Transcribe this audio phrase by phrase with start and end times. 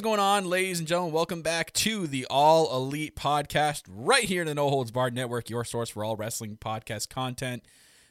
[0.00, 1.12] is going on, ladies and gentlemen?
[1.12, 5.50] Welcome back to the All Elite Podcast, right here in the No Holds Barred Network,
[5.50, 7.66] your source for all wrestling podcast content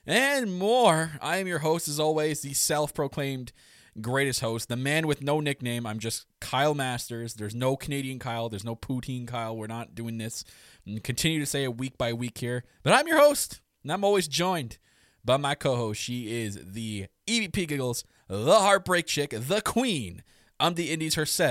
[0.06, 1.14] and more.
[1.20, 3.54] I am your host, as always, the self proclaimed
[4.00, 5.88] greatest host, the man with no nickname.
[5.88, 7.34] I'm just Kyle Masters.
[7.34, 9.58] There's no Canadian Kyle, there's no Poutine Kyle.
[9.58, 10.44] We're not doing this.
[10.86, 12.66] And continue to say it week by week here.
[12.84, 14.78] But I'm your host, and I'm always joined
[15.26, 16.00] by my co host.
[16.00, 20.22] She is the EVP Giggles, the Heartbreak Chick, the Queen.
[20.60, 21.50] I'm the Indies herself.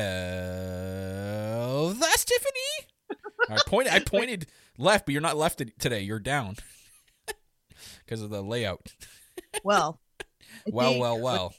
[1.99, 2.89] That's Tiffany.
[3.51, 3.93] I pointed.
[3.93, 6.01] I pointed left, but you're not left today.
[6.03, 6.57] You're down
[8.05, 8.81] because of the layout.
[9.65, 9.99] Well,
[10.67, 11.55] Well, well, well.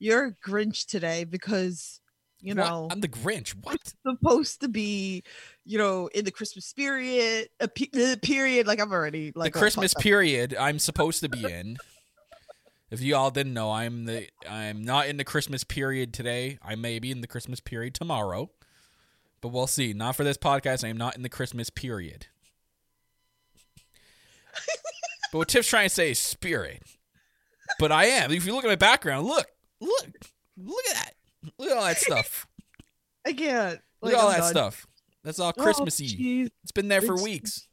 [0.00, 2.00] You're a Grinch today because
[2.40, 2.64] you What?
[2.66, 3.54] know I'm the Grinch.
[3.62, 3.78] What?
[4.04, 5.22] supposed to be,
[5.64, 8.66] you know, in the Christmas period, a pe- the period.
[8.66, 11.76] Like I'm already like the Christmas period I'm supposed to be in.
[12.92, 16.58] If you all didn't know, I'm the I'm not in the Christmas period today.
[16.62, 18.50] I may be in the Christmas period tomorrow.
[19.40, 19.92] But we'll see.
[19.94, 20.84] Not for this podcast.
[20.84, 22.26] I am not in the Christmas period.
[25.32, 26.82] but what Tiff's trying to say is spirit.
[27.78, 28.30] But I am.
[28.30, 29.46] If you look at my background, look,
[29.80, 30.06] look,
[30.58, 31.14] look at that.
[31.58, 32.46] Look at all that stuff.
[33.26, 33.80] I can't.
[34.02, 34.50] Look at all I'm that done.
[34.50, 34.86] stuff.
[35.24, 36.08] That's all Oh, Christmassy.
[36.08, 36.50] jeez.
[36.62, 37.68] it's been there for It's- weeks.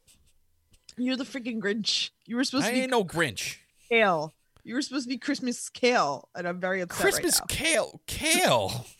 [0.96, 2.10] You're the freaking Grinch.
[2.26, 3.56] You were supposed I to be ain't no Grinch.
[3.88, 4.34] kale.
[4.64, 8.86] You were supposed to be Christmas kale, and I'm very upset Christmas right kale, kale.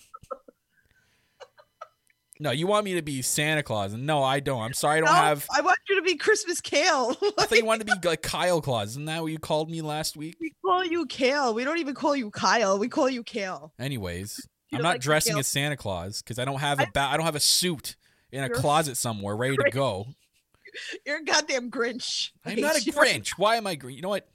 [2.40, 3.92] no, you want me to be Santa Claus?
[3.92, 4.62] No, I don't.
[4.62, 5.46] I'm sorry, I don't No, have.
[5.54, 7.14] I want you to be Christmas kale.
[7.38, 8.90] I thought you wanted to be like Kyle Claus.
[8.90, 10.36] Isn't that what you called me last week?
[10.40, 11.52] we call you Kale.
[11.52, 12.78] We don't even call you Kyle.
[12.78, 13.72] We call you Kale.
[13.78, 15.40] Anyways, You I'm don't like dressing kale?
[15.40, 17.96] as Santa Claus because I don't have a ba- I don't have a suit
[18.32, 20.06] in a You're closet somewhere ready to go.
[21.04, 22.30] You're a goddamn Grinch.
[22.46, 22.80] I'm not a.
[22.80, 23.32] Grinch.
[23.36, 23.96] Why am I green?
[23.96, 24.29] You know what?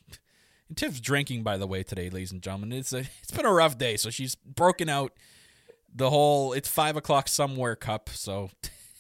[0.68, 2.72] And Tiff's drinking, by the way, today, ladies and gentlemen.
[2.74, 5.14] It's a it's been a rough day, so she's broken out
[5.94, 8.10] the whole "it's five o'clock somewhere" cup.
[8.10, 8.50] So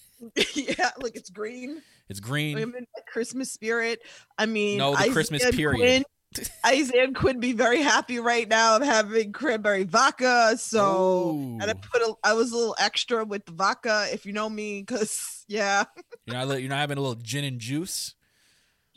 [0.53, 1.81] yeah, look, it's green.
[2.07, 2.57] it's green.
[2.57, 4.01] I'm in the Christmas spirit.
[4.37, 6.05] I mean, No, the Isaiah Christmas period.
[6.35, 8.75] Quinn, Isaiah Quinn be very happy right now.
[8.75, 13.45] I'm having cranberry vodka, so and I put a, I was a little extra with
[13.45, 15.85] the vodka, if you know me, because yeah,
[16.25, 18.13] You're not, you're not having a little gin and juice.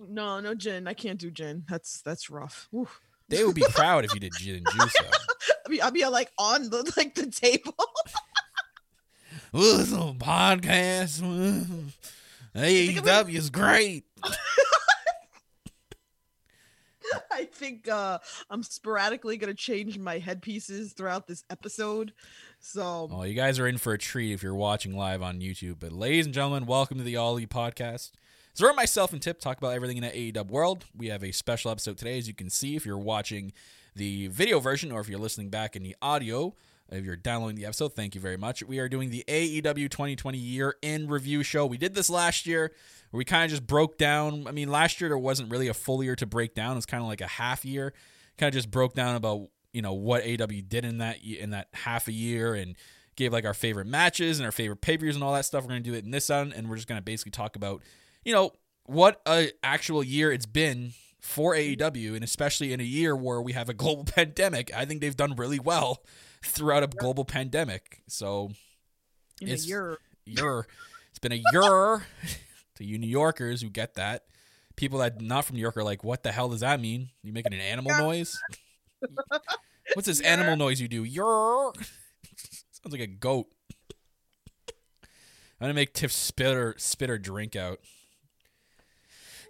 [0.01, 0.87] No, no gin.
[0.87, 1.65] I can't do gin.
[1.69, 2.69] That's that's rough.
[2.75, 2.89] Ooh.
[3.29, 4.95] They would be proud if you did gin and juice.
[4.99, 5.11] Though.
[5.67, 7.75] I mean, I'll be like on the like the table.
[9.55, 11.21] Ooh, this little podcast.
[12.55, 14.05] AEW is great.
[17.31, 18.19] I think uh
[18.51, 22.13] I'm sporadically gonna change my headpieces throughout this episode.
[22.61, 25.77] So Oh, you guys are in for a treat if you're watching live on YouTube.
[25.81, 28.11] But, ladies and gentlemen, welcome to the Ollie Podcast.
[28.59, 30.85] Zora, myself, and Tip talk about everything in the AEW world.
[30.93, 33.53] We have a special episode today, as you can see if you're watching
[33.95, 36.57] the video version or if you're listening back in the audio.
[36.91, 38.65] If you're downloading the episode, thank you very much.
[38.65, 41.67] We are doing the AEW 2020 year in review show.
[41.67, 42.73] We did this last year
[43.13, 44.49] where we kind of just broke down.
[44.49, 46.73] I mean, last year there wasn't really a full year to break down.
[46.73, 47.93] It was kind of like a half year.
[48.39, 51.69] Kind of just broke down about you know what AEW did in that in that
[51.75, 52.75] half a year and
[53.15, 55.63] gave like our favorite matches and our favorite pay and all that stuff.
[55.63, 57.85] We're gonna do it in this one, and we're just gonna basically talk about
[58.29, 58.51] you know
[58.85, 63.55] what a actual year it's been for AEW, and especially in a year where we
[63.55, 64.71] have a global pandemic.
[64.77, 66.05] I think they've done really well
[66.45, 68.03] throughout a global pandemic.
[68.07, 68.51] So
[69.41, 70.67] in It's- a year, year.
[71.09, 72.07] It's been a year
[72.77, 74.25] to you New Yorkers who get that.
[74.77, 77.09] People that not from New York are like, "What the hell does that mean?
[77.23, 78.39] You making an animal noise?
[79.95, 81.03] What's this animal noise you do?
[81.03, 81.73] Yer.
[82.71, 83.47] Sounds like a goat."
[85.61, 87.81] I'm gonna make Tiff spit her spit her drink out.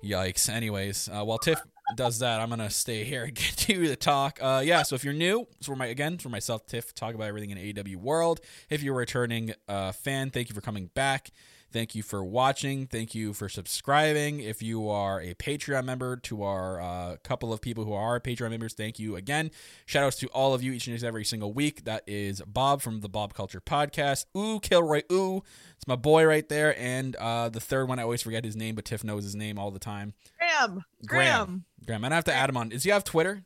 [0.03, 0.49] Yikes.
[0.49, 1.61] Anyways, uh, while Tiff
[1.97, 4.39] does that, I'm gonna stay here and continue to the talk.
[4.41, 4.83] Uh, yeah.
[4.83, 7.97] So if you're new, so my again for myself, Tiff, talk about everything in AEW
[7.97, 8.41] world.
[8.71, 11.31] If you're a returning uh, fan, thank you for coming back.
[11.71, 12.87] Thank you for watching.
[12.87, 14.41] Thank you for subscribing.
[14.41, 18.51] If you are a Patreon member, to our uh, couple of people who are Patreon
[18.51, 19.51] members, thank you again.
[19.85, 21.85] Shout outs to all of you each and every single week.
[21.85, 24.25] That is Bob from the Bob Culture Podcast.
[24.37, 25.03] Ooh, Kilroy.
[25.13, 25.43] Ooh,
[25.77, 26.79] it's my boy right there.
[26.79, 29.59] And uh, the third one, I always forget his name, but Tiff knows his name
[29.59, 30.15] all the time.
[30.39, 30.85] Graham.
[31.07, 31.65] Graham.
[31.85, 31.99] Graham.
[31.99, 32.71] I'm gonna have to add him on.
[32.71, 33.45] Does he have Twitter?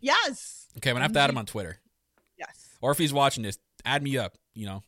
[0.00, 0.68] Yes.
[0.78, 1.78] Okay, I'm gonna have to add him on Twitter.
[2.36, 2.70] Yes.
[2.80, 4.36] Or if he's watching this, add me up.
[4.54, 4.82] You know,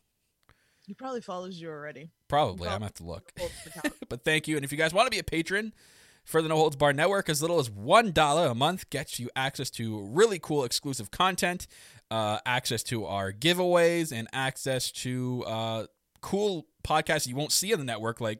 [0.87, 2.09] He probably follows you already.
[2.27, 2.67] probably.
[2.67, 3.31] I'm gonna have to look.
[4.09, 4.55] but thank you.
[4.57, 5.73] And if you guys want to be a patron
[6.25, 9.29] for the No Holds Bar Network, as little as one dollar a month gets you
[9.35, 11.67] access to really cool exclusive content,
[12.11, 15.85] uh, access to our giveaways, and access to uh,
[16.21, 18.39] cool podcasts you won't see on the network, like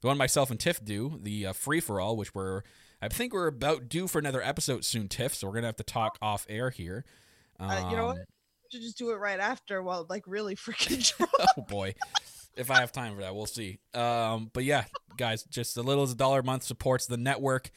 [0.00, 2.62] the one myself and Tiff do, the uh, Free for All, which we're
[3.00, 5.34] I think we're about due for another episode soon, Tiff.
[5.34, 7.04] So we're gonna have to talk off air here.
[7.60, 8.18] Uh, you know what?
[8.74, 11.30] Should just do it right after while like really freaking drunk.
[11.56, 11.94] oh boy.
[12.56, 13.78] If i have time for that we'll see.
[13.94, 14.84] Um but yeah
[15.16, 17.70] guys just a little as a dollar a month supports the network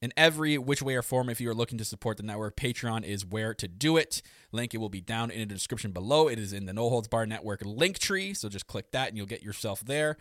[0.00, 1.28] in every which way or form.
[1.28, 4.22] If you are looking to support the network patreon is where to do it.
[4.52, 6.28] Link it will be down in the description below.
[6.28, 9.16] It is in the no holds bar network link tree so just click that and
[9.16, 10.16] you'll get yourself there.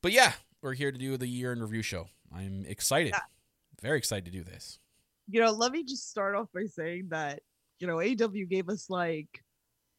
[0.00, 0.32] But yeah
[0.62, 2.08] we're here to do the year in review show.
[2.34, 3.12] I'm excited.
[3.12, 3.20] Yeah.
[3.82, 4.78] very excited to do this.
[5.28, 7.42] You know, let me just start off by saying that,
[7.78, 9.42] you know, AW gave us like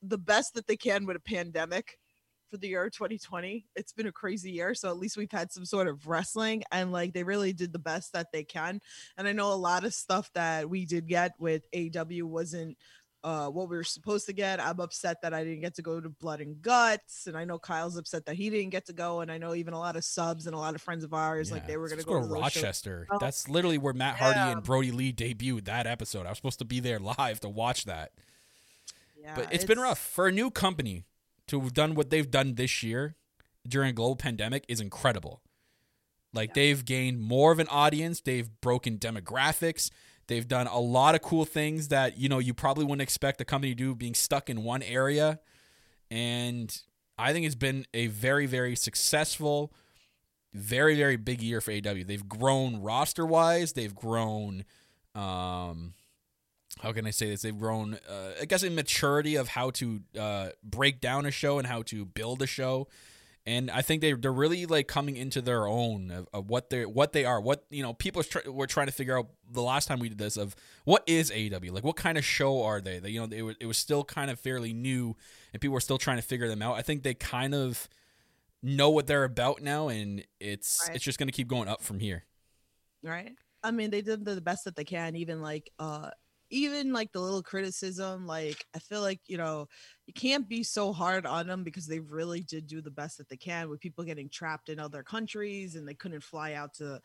[0.01, 1.97] the best that they can with a pandemic
[2.49, 3.65] for the year 2020.
[3.75, 6.91] It's been a crazy year, so at least we've had some sort of wrestling and
[6.94, 8.79] like they really did the best that they can.
[9.17, 12.77] And I know a lot of stuff that we did get with AW wasn't
[13.23, 14.61] uh what we were supposed to get.
[14.61, 17.57] I'm upset that I didn't get to go to Blood and Guts, and I know
[17.57, 20.05] Kyle's upset that he didn't get to go, and I know even a lot of
[20.05, 22.38] subs and a lot of friends of ours like they were let's go, to, those
[22.38, 22.41] shows.
[22.63, 23.17] rochester Oh.
[23.19, 24.51] that's literally where matt hardy Yeah.
[24.51, 27.85] and brodie lee debuted that episode i was supposed to be there live to watch
[27.85, 28.11] that
[29.27, 31.06] Yeah, but it's been rough for a new company
[31.47, 33.15] to have done what they've done this year
[33.68, 35.41] during a global pandemic is incredible.
[36.33, 36.53] Like Yeah.
[36.56, 39.89] they've gained more of an audience, they've broken demographics,
[40.27, 43.45] they've done a lot of cool things that you know you probably wouldn't expect a
[43.45, 45.39] company to do being stuck in one area.
[46.09, 46.75] And
[47.18, 49.74] I think it's been a very very successful
[50.53, 52.03] very very big year for AW.
[52.06, 54.63] They've grown roster wise, they've grown
[55.13, 55.94] um
[56.81, 57.41] how can I say this?
[57.41, 61.57] They've grown, uh, I guess, in maturity of how to uh, break down a show
[61.57, 62.88] and how to build a show.
[63.45, 66.81] And I think they they're really like coming into their own of, of what they
[66.81, 67.39] are what they are.
[67.39, 70.18] What you know, people try, were trying to figure out the last time we did
[70.18, 70.53] this of
[70.83, 73.00] what is AEW like, what kind of show are they?
[73.00, 75.15] That you know, it was, it was still kind of fairly new,
[75.53, 76.75] and people were still trying to figure them out.
[76.75, 77.88] I think they kind of
[78.62, 80.95] know what they're about now, and it's Right.
[80.97, 82.25] it's just going to keep going up from here.
[83.01, 83.31] right
[83.63, 86.09] i mean they did the best that they can even like uh
[86.49, 89.67] even like the little criticism like i feel like you know
[90.05, 93.27] you can't be so hard on them because they really did do the best that
[93.29, 97.01] they can with people getting trapped in other countries and they couldn't fly out to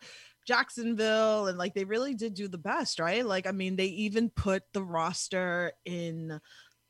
[0.47, 3.25] jacksonville and like they really did do the best right?
[3.25, 6.39] Like i mean they even put the roster in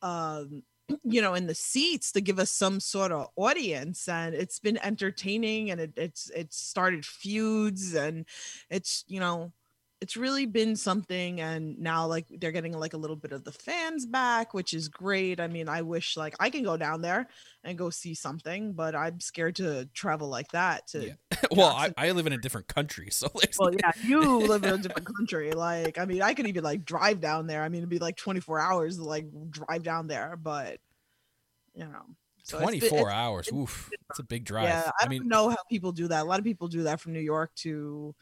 [0.01, 0.63] um
[1.03, 4.77] you know in the seats to give us some sort of audience and it's been
[4.83, 8.25] entertaining and it, it's it's started feuds and
[8.69, 9.51] it's you know
[10.03, 13.53] it's really been something and now like they're getting like a little bit of the
[13.53, 17.25] fans back which is great i mean i wish like i can go down there
[17.63, 21.13] and go see something but i'm scared to travel like that to Yeah.
[21.51, 24.73] well, I, I live in a different country, so there's well yeah you live in
[24.73, 27.79] a different country like i mean i could even like drive down there i mean
[27.79, 30.79] it'd be like 24 hours to like drive down there but
[31.73, 32.03] you know
[32.44, 33.47] so it's been- 24 it's- hours.
[33.47, 34.65] it's Oof, it's a big drive.
[34.65, 36.83] yeah i, I mean, don't know how people do that a lot of people do
[36.83, 38.13] that from new york to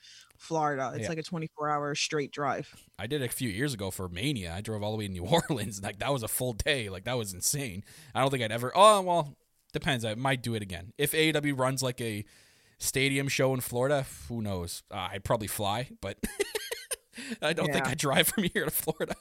[0.42, 1.10] florida it's Yeah.
[1.10, 4.54] like a 24 hour straight drive I did it a few years ago for Mania.
[4.56, 5.82] I drove all the way to New Orleans.
[5.82, 6.88] Like that was a full day.
[6.90, 7.84] Like that was insane.
[8.14, 8.72] I don't think I'd ever.
[8.76, 9.36] Oh well,
[9.74, 10.06] depends.
[10.06, 12.24] I might do it again if AEW runs like a
[12.78, 14.06] stadium show in Florida.
[14.30, 14.84] Who knows?
[14.92, 16.20] Uh, I'd probably fly, but
[17.42, 19.16] I don't think I'd drive from here to Florida.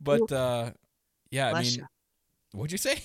[0.00, 0.70] But uh,
[1.30, 1.84] yeah, I mean, ya.
[2.52, 3.02] what'd you say?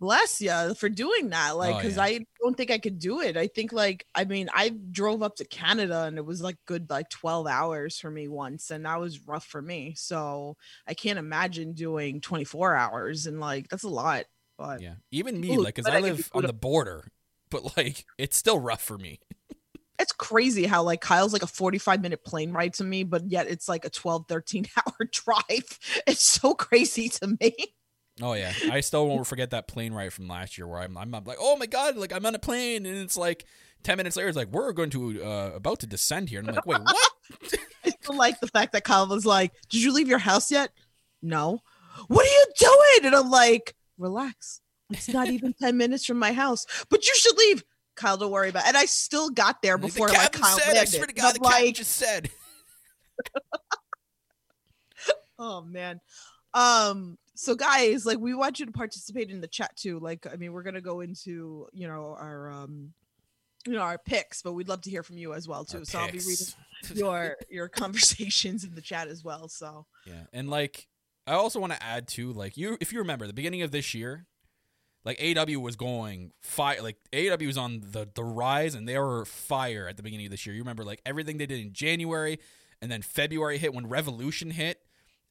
[0.00, 2.02] Bless you for doing that like Oh, because yeah.
[2.04, 5.34] i don't think i could do it i think like i mean i drove up
[5.36, 9.00] to canada and it was like good like 12 hours for me once and that
[9.00, 13.88] was rough for me so i can't imagine doing 24 hours and like that's a
[13.88, 14.24] lot
[14.56, 17.08] but Yeah, even me, Ooh, like, cause I I live on the border,
[17.50, 19.20] but like it's still rough for me.
[19.98, 23.48] it's crazy how like kyle's like a 45 minute plane ride to me but yet
[23.48, 27.54] it's like a 12 13 hour drive it's so crazy to me
[28.20, 31.10] Oh yeah, I still won't forget that plane ride from last year where I'm, I'm
[31.10, 33.44] like, oh my god, like I'm on a plane, and it's like
[33.82, 36.54] ten minutes later, it's like we're going to uh, about to descend here, and I'm
[36.56, 37.10] like, wait, what?
[38.08, 40.70] also like the fact that Kyle was like, "Did you leave your house yet?"
[41.22, 41.60] No.
[42.06, 43.06] What are you doing?
[43.06, 44.60] And I'm like, "Relax.
[44.90, 47.64] It's not even ten minutes from my house, but you should leave."
[47.96, 48.64] Kyle, don't worry about.
[48.64, 48.68] it.
[48.68, 51.40] And I still got there before the like Kyle said, I swear to God, the
[51.40, 52.30] captain like, just said.
[55.40, 56.00] oh man
[56.54, 60.36] um so guys like we want you to participate in the chat too like i
[60.36, 62.92] mean we're gonna go into you know our um
[63.66, 65.84] you know our picks but we'd love to hear from you as well too Our
[65.84, 66.46] so i'll be reading
[66.94, 70.88] your your conversations in the chat as well so Yeah, and like
[71.28, 73.92] I also want to add too, like you, if you remember the beginning of this
[73.92, 74.26] year,
[75.04, 79.26] like AW was going fire, like AW was on the the rise, and they were
[79.26, 80.54] fire at the beginning of this year.
[80.54, 82.38] You remember like everything they did in January,
[82.80, 84.80] and then February hit when Revolution hit.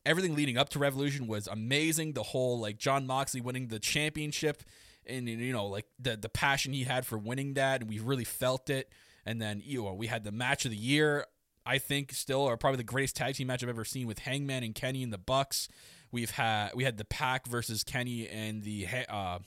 [0.08, 2.14] Everything leading up to Revolution was amazing.
[2.14, 4.64] The whole like Jon Moxley winning the championship,
[5.06, 8.24] and you know like the the passion he had for winning that, and we really
[8.24, 8.90] felt it.
[9.26, 11.26] And then you know we had the match of the year.
[11.66, 14.64] I think still are probably the greatest tag team match I've ever seen with Hangman
[14.64, 15.68] and Kenny and the Bucks.
[16.12, 19.40] We've had we had the Pack versus Kenny and the uh,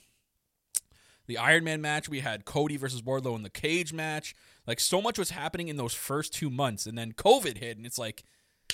[1.25, 2.07] the Iron Man match.
[2.07, 4.35] We had Cody versus Wardlow in the cage match.
[4.67, 7.85] Like so much was happening in those first two months, and then COVID hit, and
[7.85, 8.23] it's like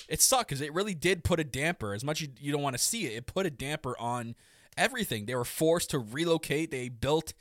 [0.08, 1.94] it sucked because it really did put a damper.
[1.94, 4.34] As much as you don't want to see it, it put a damper on
[4.76, 5.26] everything.
[5.26, 6.70] They were forced to relocate.
[6.70, 7.34] They built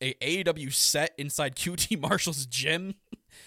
[0.00, 2.94] a AEW set inside QT Marshall's gym,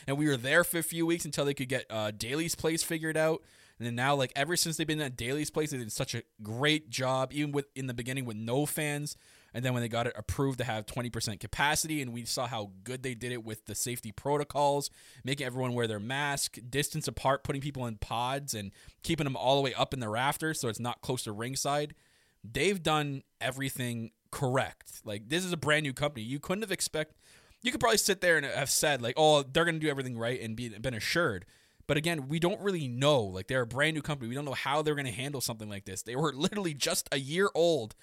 [0.07, 2.83] and we were there for a few weeks until they could get uh, Daily's place
[2.83, 3.43] figured out.
[3.79, 6.23] And then now, like ever since they've been at Daily's place, they did such a
[6.41, 9.15] great job, even with in the beginning with no fans.
[9.53, 12.71] And then when they got it approved to have 20% capacity, and we saw how
[12.83, 14.89] good they did it with the safety protocols,
[15.23, 18.71] making everyone wear their mask, distance apart, putting people in pods, and
[19.03, 21.95] keeping them all the way up in the rafters so it's not close to ringside.
[22.43, 25.01] They've done everything correct.
[25.03, 26.25] Like this is a brand new company.
[26.25, 27.15] You couldn't have expect.
[27.61, 30.17] You could probably sit there and have said like, "Oh, they're going to do everything
[30.17, 31.45] right," and be been assured.
[31.87, 33.23] But again, we don't really know.
[33.23, 34.29] Like they're a brand new company.
[34.29, 36.03] We don't know how they're going to handle something like this.
[36.03, 37.95] They were literally just a year old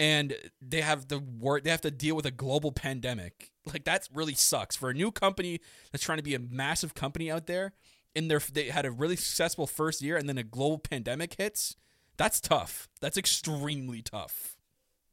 [0.00, 3.52] and they have the work they have to deal with a global pandemic.
[3.66, 5.60] Like that really sucks for a new company
[5.92, 7.74] that's trying to be a massive company out there.
[8.16, 11.76] And their they had a really successful first year, and then a global pandemic hits.
[12.16, 12.88] That's tough.
[13.02, 14.56] That's extremely tough.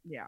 [0.06, 0.28] yeah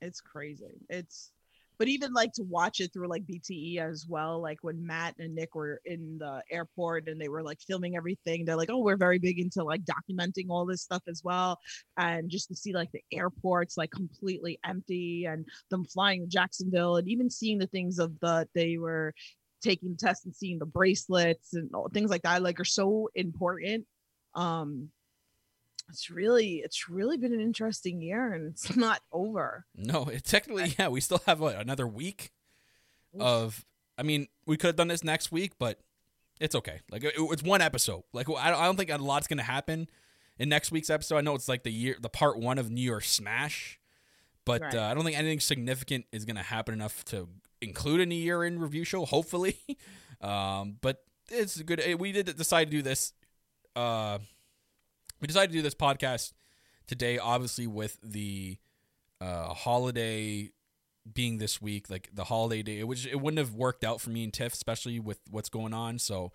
[0.00, 1.32] it's crazy it's
[1.80, 5.34] but even like to watch it through like bte as well like when matt and
[5.34, 8.98] nick were in the airport and they were like filming everything they're like oh we're
[8.98, 11.58] very big into like documenting all this stuff as well
[11.96, 16.96] and just to see like the airports like completely empty and them flying to jacksonville
[16.96, 19.14] and even seeing the things of the they were
[19.62, 23.86] taking tests and seeing the bracelets and all, things like that like are so important
[24.34, 24.90] um
[25.90, 30.74] it's really it's really been an interesting year and it's not over No, it technically,
[30.78, 32.30] yeah, we still have what another week
[33.18, 33.64] of.
[33.98, 35.78] I mean, we could have done this next week, but
[36.40, 36.80] it's okay.
[36.90, 38.02] Like it, it's one episode.
[38.12, 39.88] Like I don't, think a lot's gonna happen
[40.38, 41.18] in next week's episode.
[41.18, 43.78] I know it's like the year, the part one of New Year Smash,
[44.46, 44.74] but Right.
[44.74, 47.28] uh, I don't think anything significant is gonna happen enough to
[47.60, 49.04] include in a year in review show.
[49.04, 49.58] Hopefully,
[50.22, 51.80] um, but it's good.
[51.80, 53.12] eh, We did decide to do this.
[53.76, 54.18] Uh,
[55.20, 56.32] we decided to do this podcast
[56.86, 58.58] today, obviously with the
[59.20, 60.50] uh, holiday
[61.12, 64.24] being this week, like the holiday day, which it wouldn't have worked out for me
[64.24, 65.98] and Tiff, especially with what's going on.
[65.98, 66.32] So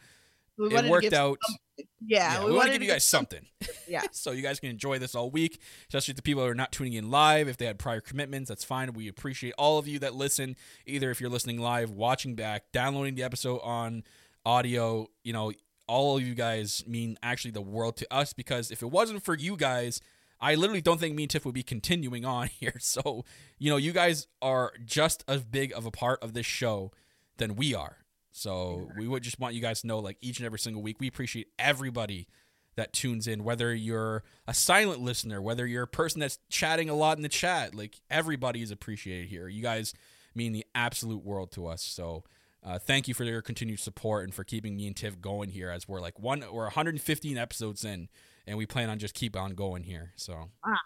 [0.58, 1.39] We it worked out.
[1.77, 3.46] yeah, Yeah, we, we, want wanted to give you guys something.
[3.88, 4.01] Yeah.
[4.12, 6.94] so you guys can enjoy this all week, especially the people who are not tuning
[6.94, 7.48] in live.
[7.48, 8.92] If they had prior commitments, that's fine.
[8.94, 10.56] We appreciate all of you that listen,
[10.88, 14.04] either if you're listening live, watching back, downloading the episode on
[14.44, 15.08] audio.
[15.24, 15.51] You know,
[15.88, 19.36] all of you guys mean actually the world to us because if it wasn't for
[19.36, 20.01] you guys,
[20.39, 22.75] I literally don't think me and Tiff would be continuing on here.
[22.80, 23.25] So,
[23.58, 26.92] you know, you guys are just as big of a part of this show
[27.38, 27.98] than we are.
[28.32, 30.98] So we would just want you guys to know, like each and every single week,
[31.00, 32.27] we appreciate everybody
[32.75, 36.94] that tunes in, whether you're a silent listener, whether you're a person that's chatting a
[36.94, 39.48] lot in the chat, like everybody is appreciated here.
[39.48, 39.94] You guys
[40.36, 41.82] mean the absolute world to us.
[41.82, 42.25] So
[42.65, 45.69] uh, thank you for your continued support and for keeping me and Tiff going here
[45.69, 48.10] as we're like one, we're 115 episodes in
[48.48, 50.12] and we plan on just keep on going here.
[50.15, 50.77] So ah,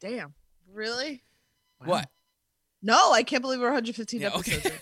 [0.00, 0.34] Damn.
[0.72, 1.22] Really?
[1.80, 1.86] Wow.
[1.86, 2.08] what?
[2.82, 4.66] No, I can't believe we're 115 Yeah, episodes.
[4.66, 4.76] okay.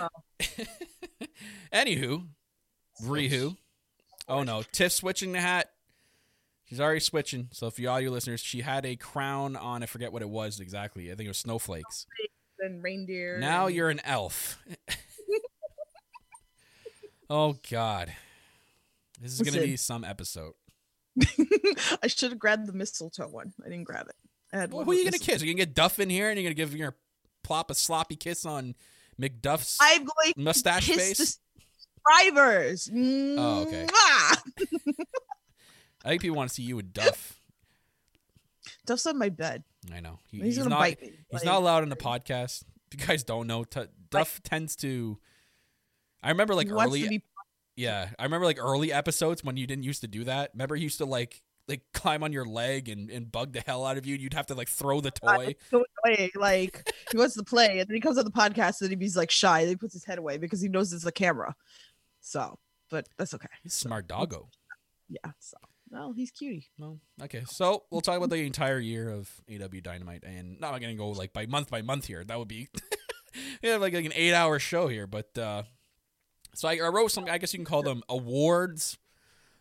[0.00, 0.66] in.
[1.72, 2.26] Anywho,
[3.04, 3.56] Rihu.
[4.26, 5.70] Oh no, Tiff switching the hat.
[6.64, 7.48] She's already switching.
[7.52, 9.82] So if you all audio listeners, she had a crown on.
[9.82, 11.10] I forget what it was exactly.
[11.10, 12.06] I think it was snowflakes.
[12.60, 13.38] and reindeer.
[13.38, 14.58] Now and- you're an elf.
[17.30, 18.12] oh God,
[19.20, 20.54] this is gonna be some episode.
[22.02, 23.52] I should have grabbed the mistletoe one.
[23.64, 24.14] I didn't grab it.
[24.52, 25.32] I Well, who are you gonna mistletoe.
[25.32, 25.42] kiss?
[25.42, 26.96] Are you gonna get Duff in here and you're gonna give your
[27.42, 28.74] plop a sloppy kiss on
[29.20, 31.38] McDuff's I'm going mustache to kiss face?
[32.06, 32.90] subscribers.
[32.94, 33.86] Oh, okay.
[36.04, 37.40] I think people want to see you with Duff.
[38.86, 39.64] Duff's on my bed.
[39.92, 40.78] I know he, He's, he's, gonna not.
[40.80, 41.08] bite me.
[41.30, 42.62] He's Like, not allowed in the podcast.
[42.92, 45.18] If you guys don't know, t- Duff tends to.
[46.22, 47.22] I remember like early to be
[47.76, 50.50] Yeah, I remember like early episodes when you didn't used to do that.
[50.54, 53.84] Remember, he used to like like climb on your leg and, and bug the hell
[53.84, 54.14] out of you.
[54.14, 55.54] and You'd have to like throw the toy.
[55.72, 56.30] away.
[56.34, 59.30] Like he wants to play, and then he comes on the podcast and he's like
[59.30, 59.60] shy.
[59.60, 61.54] Then he puts his head away because he knows it's a camera.
[62.20, 62.58] So,
[62.90, 63.48] but that's okay.
[63.62, 64.48] He's a smart doggo.
[65.08, 65.30] Yeah.
[65.38, 65.56] So,
[65.90, 66.68] well, he's cutie.
[66.78, 67.44] No, okay.
[67.46, 71.32] So we'll talk about the entire year of AW Dynamite, and not gonna go like
[71.32, 72.24] by month by month here.
[72.24, 72.68] That would be
[73.62, 75.06] we have like, like an eight hour show here.
[75.06, 75.62] But uh
[76.54, 77.26] so I, I wrote some.
[77.28, 78.98] I guess you can call them awards.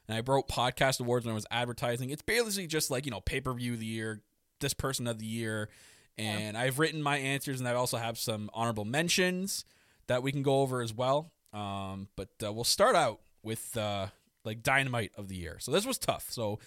[0.07, 2.11] And I wrote podcast awards when I was advertising.
[2.11, 4.21] It's basically just like you know pay per view of the year,
[4.61, 5.69] this person of the year,
[6.17, 9.65] and I've written my answers, and I also have some honorable mentions
[10.07, 11.31] that we can go over as well.
[11.53, 14.07] Um, but uh, we'll start out with uh,
[14.43, 15.57] like Dynamite of the year.
[15.59, 16.27] So this was tough.
[16.29, 16.59] So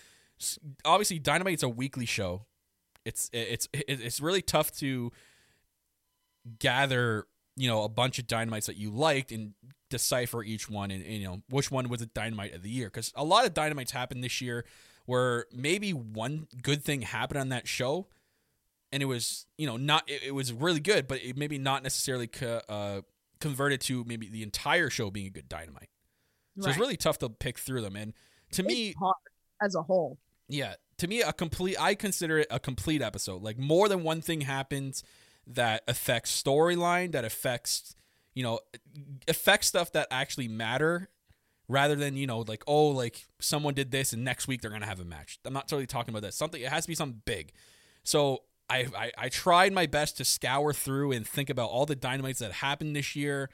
[0.85, 2.47] obviously Dynamite's a weekly show.
[3.05, 5.11] It's it's it's really tough to
[6.59, 9.55] gather you know a bunch of dynamites that you liked and
[9.89, 12.87] decipher each one and, and, you know which one was a dynamite of the year
[12.87, 14.65] because a lot of dynamites happened this year
[15.07, 18.07] where maybe one good thing happened on that show
[18.93, 21.83] and it was you know not it, it was really good but it maybe not
[21.83, 23.01] necessarily co- uh,
[23.41, 25.89] converted to maybe the entire show being a good dynamite
[26.59, 28.13] so it's really tough to pick through them and
[28.53, 29.15] to me It's hard
[29.63, 30.19] as a whole.
[30.49, 31.81] yeah, to me, a complete.
[31.81, 33.43] I consider it a complete episode.
[33.43, 35.03] Like more than one thing happens
[35.47, 37.95] that affects storyline, that affects,
[38.35, 38.61] you know,
[39.29, 41.11] affects stuff that actually matter,
[41.69, 44.87] rather than you know, like oh, like someone did this and next week they're gonna
[44.87, 45.39] have a match.
[45.45, 46.35] I'm not totally talking about that.
[46.35, 47.53] Something it has to be something big.
[48.03, 51.97] So I, I I tried my best to scour through and think about all the
[51.97, 53.51] dynamites that happened this year.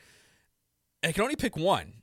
[1.05, 2.03] I can only pick one,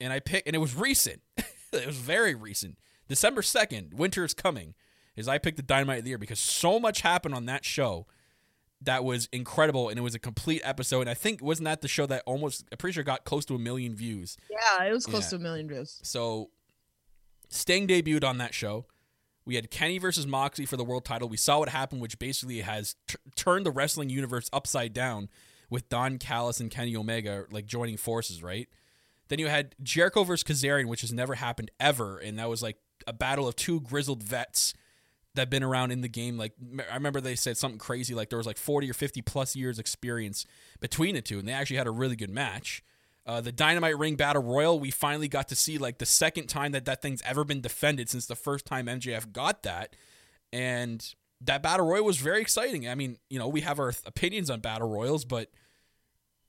[0.00, 1.22] and I picked, and it was recent.
[1.36, 2.78] it was very recent.
[3.08, 4.74] December 2nd, Winter is Coming,
[5.16, 8.06] is I picked the Dynamite of the Year because so much happened on that show
[8.82, 11.02] that was incredible and it was a complete episode.
[11.02, 13.54] And I think, wasn't that the show that almost, I'm pretty sure got close to
[13.54, 14.36] a million views?
[14.50, 15.30] Yeah, it was close Yeah.
[15.30, 16.00] to a million views.
[16.02, 16.50] So
[17.48, 18.86] Sting debuted on that show.
[19.44, 21.28] We had Kenny versus Moxley for the world title.
[21.28, 25.28] We saw what happened, which basically has t- turned the wrestling universe upside down
[25.68, 28.68] with Don Callis and Kenny Omega like joining forces, right?
[29.28, 32.76] Then you had Jericho versus Kazarian, which has never happened ever, and that was like
[33.06, 34.74] a battle of two grizzled vets
[35.34, 36.36] that been around in the game.
[36.36, 36.52] Like
[36.90, 39.78] i remember they said something crazy, like there was like forty or fifty plus years
[39.78, 40.46] experience
[40.80, 42.82] between the two, and they actually had a really good match.
[43.26, 46.72] Uh, the Dynamite Ring Battle Royal, we finally got to see like the second time
[46.72, 49.94] that that thing's ever been defended since the first time MJF got that,
[50.52, 52.88] and that Battle Royal was very exciting.
[52.88, 55.50] I mean, you know, we have our opinions on Battle Royals, but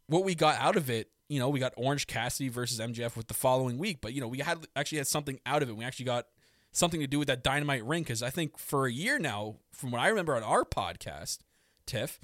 [0.07, 3.27] what we got out of it, you know, we got Orange Cassidy versus MJF with
[3.27, 5.77] the following week, but you know, we had actually had something out of it.
[5.77, 6.27] We actually got
[6.71, 9.91] something to do with that Dynamite ring because I think for a year now, from
[9.91, 11.39] what I remember on our podcast,
[11.86, 12.19] Tiff,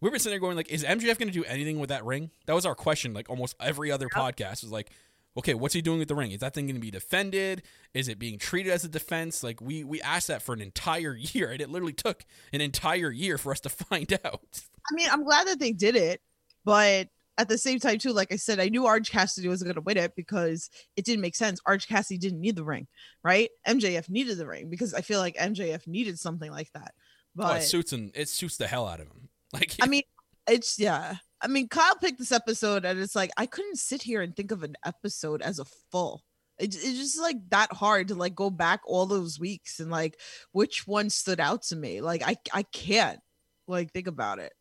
[0.00, 2.30] we've been sitting there going like, is MJF going to do anything with that ring?
[2.46, 3.14] That was our question.
[3.14, 4.90] Like almost every other podcast was like,
[5.36, 6.32] okay, what's he doing with the ring?
[6.32, 7.62] Is that thing going to be defended?
[7.94, 9.42] Is it being treated as a defense?
[9.42, 13.10] Like we we asked that for an entire year, and it literally took an entire
[13.10, 14.62] year for us to find out.
[14.90, 16.20] I mean, I'm glad that they did it,
[16.64, 19.74] but at the same time, too, like I said, I knew Orange Cassidy wasn't going
[19.76, 21.60] to win it because it didn't make sense.
[21.66, 22.86] Orange Cassidy didn't need the ring,
[23.22, 23.50] right?
[23.66, 26.94] MJF needed the ring because I feel like MJF needed something like that.
[27.38, 29.28] Oh, it suits and it suits the hell out of him.
[29.52, 30.02] Like I mean,
[30.48, 31.14] it's yeah.
[31.40, 34.50] I mean, Kyle picked this episode, and it's like I couldn't sit here and think
[34.50, 36.24] of an episode as a full.
[36.58, 40.18] It, it's just like that hard to like go back all those weeks and like
[40.50, 42.00] which one stood out to me.
[42.00, 43.20] Like I I can't
[43.68, 44.52] like think about it.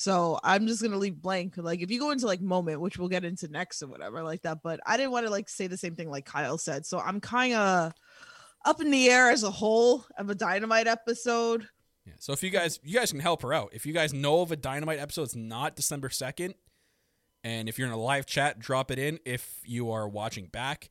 [0.00, 1.58] So I'm just gonna leave blank.
[1.58, 4.40] Like if you go into like moment, which we'll get into next or whatever like
[4.42, 6.86] that, but I didn't want to like say the same thing like Kyle said.
[6.86, 7.92] So I'm kind of
[8.64, 11.68] up in the air as a whole of a dynamite episode.
[12.06, 12.14] Yeah.
[12.18, 13.74] So if you guys you guys can help her out.
[13.74, 16.54] If you guys know of a Dynamite episode, it's not December second,
[17.44, 19.18] and if you're in a live chat, drop it in.
[19.26, 20.88] If you are watching back,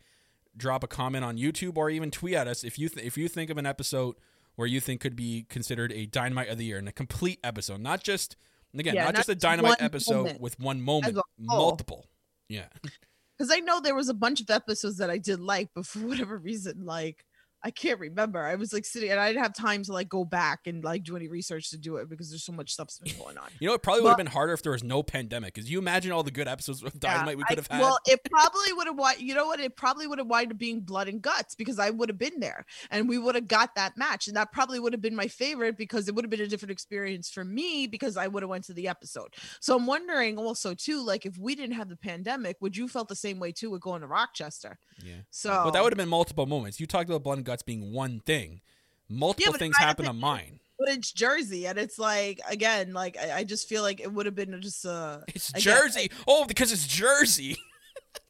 [0.56, 3.28] drop a comment on YouTube or even tweet at us if you th- if you
[3.28, 4.18] think of an episode
[4.56, 7.82] where you think could be considered a Dynamite of the year and a complete episode,
[7.82, 8.36] not just
[8.72, 10.42] and again Yeah, not, not just a Dynamite episode moment.
[10.42, 12.06] with one moment, multiple.
[12.48, 12.68] Yeah.
[13.38, 16.00] because I know there was a bunch of episodes that I did like, but for
[16.08, 17.26] whatever reason, like
[17.64, 18.40] I can't remember.
[18.40, 21.04] I was like sitting and I didn't have time to like go back and like
[21.04, 23.50] do any research to do it because there's so much stuff's been going on.
[23.60, 25.54] You know, it probably would have been harder if there was no pandemic.
[25.54, 27.82] Because you imagine all the good episodes of Dynamite we could have had.
[27.82, 29.20] Well, it probably would have.
[29.22, 29.60] You know what?
[29.60, 32.40] It probably would have wound up being blood and guts because I would have been
[32.40, 35.28] there and we would have got that match, and that probably would have been my
[35.28, 38.50] favorite because it would have been a different experience for me because I would have
[38.50, 39.34] went to the episode.
[39.60, 43.08] So I'm wondering also too, like if we didn't have the pandemic, would you felt
[43.08, 44.78] the same way too with going to Rochester?
[45.04, 45.16] yeah.
[45.30, 46.80] So, But that would have been multiple moments.
[46.80, 48.62] You talked about blood and guts being one thing.
[49.10, 50.60] Multiple but things if I had happen to- on mine.
[50.78, 54.26] But it's Jersey, and it's like again, like I, I just feel like it would
[54.28, 56.12] have been just uh It's again, Jersey.
[56.28, 57.58] Oh, because it's Jersey.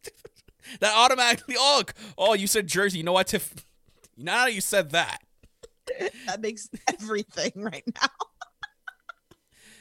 [0.80, 1.56] that automatically.
[1.60, 1.84] Oh,
[2.18, 2.98] oh, you said Jersey.
[3.00, 3.54] You know what, Tiff?
[4.22, 5.20] Now you said that.
[6.26, 8.08] that makes everything right now.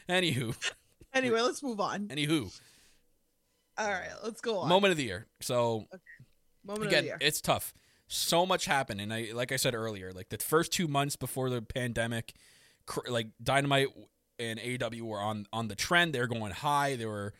[0.08, 0.54] Anywho,
[1.12, 2.06] Anyway, let's move on.
[2.08, 2.56] anywho,
[3.76, 4.68] All right, let's go on.
[4.68, 5.26] moment of the year.
[5.40, 5.86] So
[6.64, 7.18] Moment of again, the year.
[7.20, 7.74] it's tough.
[8.08, 11.50] So much happened, and I like I said earlier, like the first two months before
[11.50, 12.34] the pandemic,
[12.86, 13.88] cr- like Dynamite
[14.38, 16.14] and AEW were on on the trend.
[16.14, 16.96] They were going high.
[16.96, 17.34] They were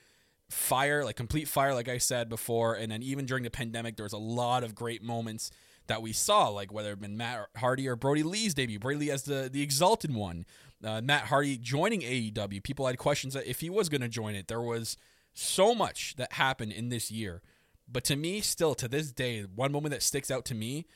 [0.50, 2.74] fire, like complete fire, like I said before.
[2.74, 5.50] And then even during the pandemic, there was a lot of great moments
[5.86, 8.78] that we saw, like whether it been Matt Hardy or Brodie Lee's debut.
[8.78, 10.46] Brodie Lee as the the exalted one.
[10.84, 12.62] Uh, Matt Hardy joining AEW.
[12.62, 14.46] People had questions that if he was going to join it.
[14.48, 14.96] There was
[15.34, 17.42] so much that happened in this year.
[17.90, 20.86] But to me, still to this day, one moment that sticks out to me,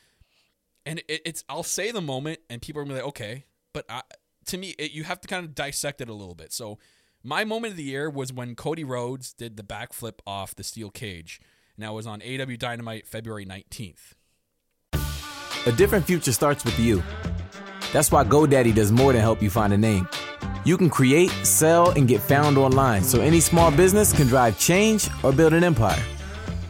[0.85, 3.87] and it, it's I'll say the moment, and people are gonna be like, okay, but
[3.89, 4.03] I,
[4.47, 6.53] to me, it, you have to kind of dissect it a little bit.
[6.53, 6.79] So,
[7.23, 10.91] my moment of the year was when Cody Rhodes did the backflip off the steel
[10.91, 11.41] cage,
[11.77, 14.15] and that was on AW Dynamite February nineteenth.
[15.65, 17.03] A different future starts with you.
[17.93, 20.09] That's why GoDaddy does more than help you find a name.
[20.65, 25.09] You can create, sell, and get found online so any small business can drive change
[25.23, 26.03] or build an empire.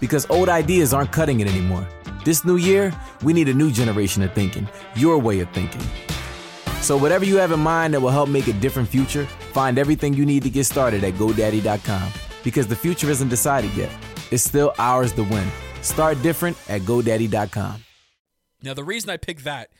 [0.00, 1.86] Because old ideas aren't cutting it anymore.
[2.24, 5.82] This new year, we need a new generation of thinking, your way of thinking.
[6.80, 10.14] So, whatever you have in mind that will help make a different future, find everything
[10.14, 12.12] you need to get started at GoDaddy.com.
[12.42, 13.92] Because the future isn't decided yet,
[14.30, 15.46] it's still ours to win.
[15.82, 17.84] Start different at GoDaddy.com.
[18.62, 19.70] Now, the reason I picked that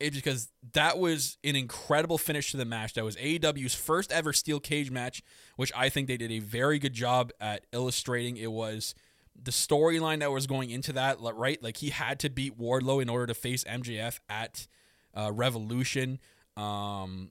[0.00, 2.94] is because that was an incredible finish to the match.
[2.94, 5.22] That was AEW's first ever steel cage match,
[5.56, 8.36] which I think they did a very good job at illustrating.
[8.36, 8.94] It was
[9.42, 11.62] the storyline that was going into that, right?
[11.62, 14.66] Like he had to beat Wardlow in order to face MJF at
[15.14, 16.18] uh, Revolution.
[16.56, 17.30] Um,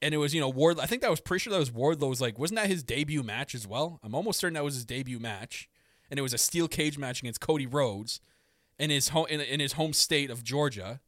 [0.00, 0.78] and it was, you know, Ward.
[0.80, 3.54] I think that was pretty sure that was Wardlow's like, wasn't that his debut match
[3.54, 4.00] as well?
[4.02, 5.68] I'm almost certain that was his debut match,
[6.10, 8.20] and it was a steel cage match against Cody Rhodes
[8.78, 11.00] in his home in, in his home state of Georgia.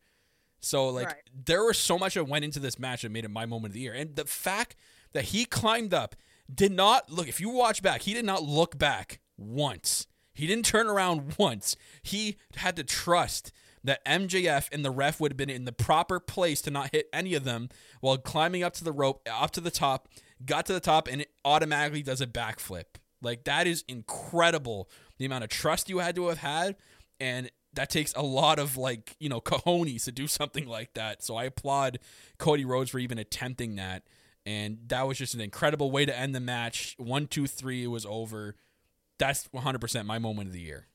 [0.61, 1.16] So like Right.
[1.44, 3.75] there was so much that went into this match that made it my moment of
[3.75, 3.92] the year.
[3.92, 4.77] And the fact
[5.12, 6.14] that he climbed up
[6.53, 10.07] did not look if you watch back, he did not look back once.
[10.33, 11.77] He didn't turn around once.
[12.03, 13.53] He had to trust
[13.85, 17.09] that MJF and the ref would have been in the proper place to not hit
[17.12, 17.68] any of them
[18.01, 20.09] while climbing up to the rope, up to the top,
[20.44, 22.85] got to the top, and it automatically does a backflip.
[23.20, 24.88] Like that is incredible.
[25.18, 26.77] The amount of trust you had to have had,
[27.20, 31.23] and that takes a lot of like you know cojones to do something like that.
[31.23, 31.99] So I applaud
[32.38, 34.05] Cody Rhodes for even attempting that,
[34.47, 36.94] and that was just an incredible way to end the match.
[36.99, 38.57] One, two, three, it was over.
[39.18, 40.87] That's 100% my moment of the year.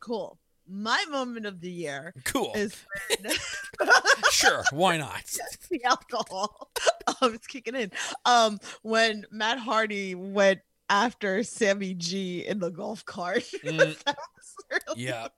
[0.00, 0.38] cool.
[0.68, 2.50] My moment of the year Cool.
[2.56, 2.74] is
[3.22, 3.32] when
[4.32, 5.22] sure, why not?
[5.70, 6.70] the alcohol
[7.22, 7.92] um, it's kicking in.
[8.24, 10.58] Um, when Matt Hardy went
[10.90, 13.44] after Sammy G in the golf cart.
[13.64, 13.78] Mm.
[13.78, 13.96] Really-
[14.96, 15.28] Yeah.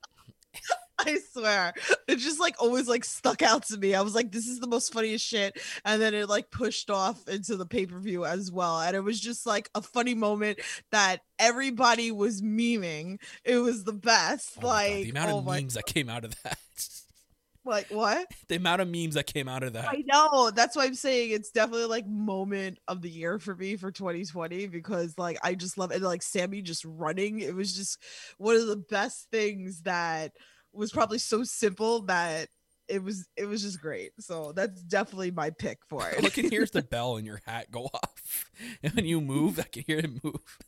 [0.99, 1.73] I swear.
[2.07, 3.95] It just like always like stuck out to me.
[3.95, 5.61] I was like, this is the most funniest shit.
[5.85, 8.81] And then it like pushed off into the pay-per-view as well.
[8.81, 13.21] And it was just like a funny moment that everybody was memeing.
[13.45, 14.59] It was the best.
[14.59, 16.59] Oh my God, like the amount oh of memes that came out of that.
[17.65, 18.27] like what?
[18.49, 19.89] the amount of memes that came out of that.
[19.89, 20.51] I know.
[20.51, 24.67] That's why I'm saying it's definitely like moment of the year for me for 2020
[24.67, 26.03] because like I just love it.
[26.03, 27.41] Like Sammy just running.
[27.41, 28.03] It was just
[28.39, 30.33] one of the best things that
[30.73, 32.49] was probably so simple that
[32.89, 34.13] it was it was just great.
[34.21, 36.25] So that's definitely my pick for All it.
[36.25, 38.51] I can hear is the bell in your hat go off.
[38.83, 40.59] And when you move, I can hear it move.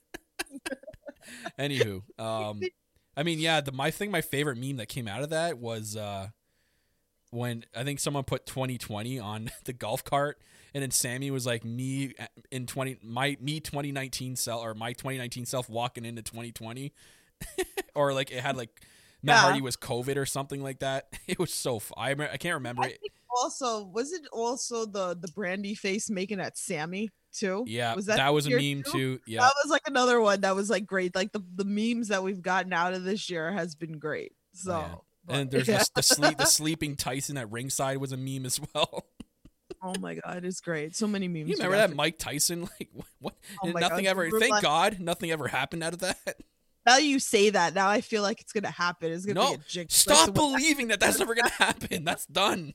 [1.58, 2.60] Anywho, um,
[3.16, 5.96] I mean, yeah, the my thing, my favorite meme that came out of that was
[5.96, 6.28] uh,
[7.30, 10.40] when I think someone put 2020 on the golf cart,
[10.72, 12.14] and then Sammy was like me
[12.50, 16.92] in 20 my me 2019 self or my 2019 self walking into 2020,
[17.94, 18.70] or like it had like
[19.22, 19.40] Matt Yeah.
[19.42, 21.08] Hardy was COVID or something like that.
[21.26, 23.00] It was so fu- I I can't remember I it.
[23.40, 27.64] also was it also the the brandy face making at Sammy too?
[27.66, 29.20] Yeah, was that, that, was a meme too.
[29.26, 31.14] Yeah, That was like another one that was like great.
[31.14, 34.32] Like the the memes that we've gotten out of this year has been great.
[34.52, 34.78] So.
[35.28, 35.36] Yeah.
[35.36, 35.78] and there's yeah.
[35.78, 39.04] this, the sleep the sleeping Tyson at ringside was a meme as well.
[39.82, 40.96] oh my god, it's great.
[40.96, 41.48] So many memes.
[41.50, 42.62] you remember that Mike Tyson?
[42.62, 43.06] Like what?
[43.20, 44.30] what Oh nothing God, ever.
[44.40, 46.36] Thank God, nothing ever happened out of that.
[46.90, 49.12] Now you say that, now I feel like it's gonna happen.
[49.12, 49.94] It's gonna No, be a jinx.
[49.94, 52.04] Stop like believing that that's never gonna happen.
[52.04, 52.74] That's done.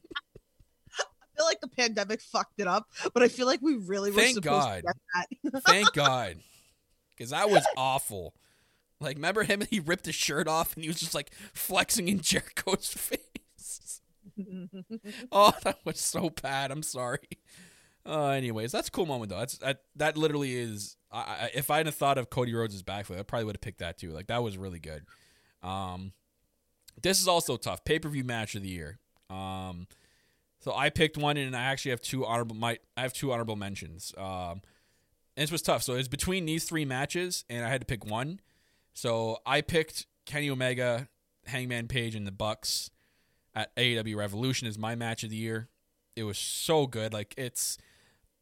[0.98, 1.04] I
[1.36, 4.36] feel like the pandemic fucked it up, but I feel like we really were Thank
[4.36, 4.76] supposed God.
[4.76, 4.82] to
[5.44, 5.64] get that.
[5.68, 6.38] Thank God,
[7.14, 8.34] because that was awful.
[9.02, 9.62] Like, remember him?
[9.70, 14.02] He ripped his shirt off and he was just like flexing in Jericho's face.
[15.30, 16.72] Oh, that was so bad.
[16.72, 17.20] I'm sorry.
[18.08, 19.40] Uh, anyways, that's a cool moment though.
[19.40, 19.82] That's that.
[19.96, 20.96] That literally is.
[21.12, 23.80] I, I, if I hadn't thought of Cody Rhodes' backflip, I probably would have picked
[23.80, 24.12] that too.
[24.12, 25.06] Like that was really good.
[25.64, 26.14] Um,
[27.02, 27.84] this is also tough.
[27.84, 29.00] Pay per view match of the year.
[29.30, 29.88] Um,
[30.60, 32.56] so I picked one, and I actually have two honorable.
[32.56, 34.14] My I have two honorable mentions.
[34.18, 34.62] Um,
[35.36, 35.84] this was tough.
[35.84, 38.40] So it's between these three matches, and I had to pick one.
[38.94, 41.10] So I picked Kenny Omega,
[41.48, 42.90] Hangman Page, and the Bucks
[43.54, 45.70] at AEW Revolution as my match of the year.
[46.16, 47.14] It was so good.
[47.14, 47.78] Like it's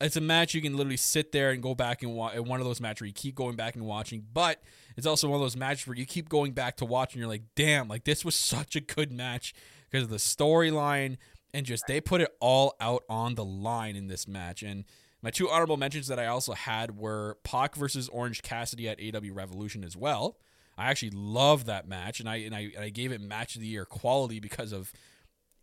[0.03, 2.37] it's a match you can literally sit there and go back and watch.
[2.37, 4.61] One of those matches where you keep going back and watching, but
[4.97, 7.29] it's also one of those matches where you keep going back to watch and you're
[7.29, 9.53] like, damn, like this was such a good match
[9.89, 11.17] because of the storyline
[11.53, 14.63] and just they put it all out on the line in this match.
[14.63, 14.85] And
[15.21, 19.33] my two honorable mentions that I also had were Pac versus Orange Cassidy at AW
[19.33, 20.37] Revolution as well.
[20.77, 23.61] I actually love that match, and I and I and I gave it match of
[23.61, 24.91] the year quality because of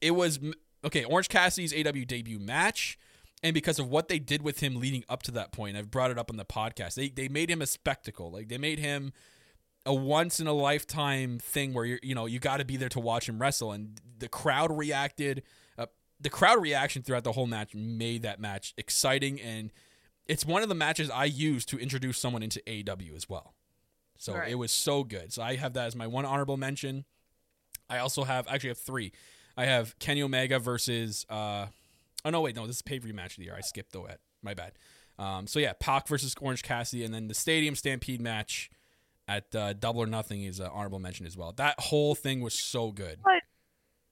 [0.00, 0.38] it was
[0.84, 1.04] okay.
[1.04, 2.96] Orange Cassidy's AW debut match,
[3.42, 5.76] and because of what they did with him leading up to that point.
[5.76, 6.94] I've brought it up on the podcast.
[6.94, 8.30] They they made him a spectacle.
[8.30, 9.12] Like they made him
[9.86, 12.90] a once in a lifetime thing where you're you know you got to be there
[12.90, 15.42] to watch him wrestle, and the crowd reacted.
[15.78, 15.86] Uh,
[16.20, 19.72] the crowd reaction throughout the whole match made that match exciting, and
[20.26, 23.54] it's one of the matches I use to introduce someone into AW as well.
[24.18, 24.50] So Right.
[24.50, 25.32] it was so good.
[25.32, 27.06] So I have that as my one honorable mention.
[27.88, 29.12] I also have actually have three.
[29.56, 31.66] I have Kenny Omega versus uh
[32.24, 33.54] oh no wait no this is pay per view match of the year.
[33.56, 34.72] I skipped though at my bad.
[35.18, 38.70] Um so yeah Pac versus Orange Cassidy and then the Stadium Stampede match
[39.28, 41.52] at uh, Double or Nothing is an honorable mention as well.
[41.52, 43.18] That whole thing was so good.
[43.22, 43.42] What?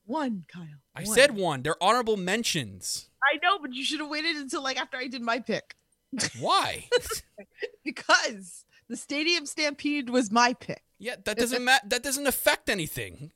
[0.07, 0.65] One, Kyle.
[0.95, 1.15] I one.
[1.15, 1.63] said one.
[1.63, 3.11] They're honorable mentions.
[3.23, 5.75] I know, but you should have waited until like after I did my pick
[6.41, 6.89] Why?
[7.85, 10.83] because the Stadium Stampede was my pick.
[10.99, 13.33] yeah, that doesn't ma- that doesn't affect anything.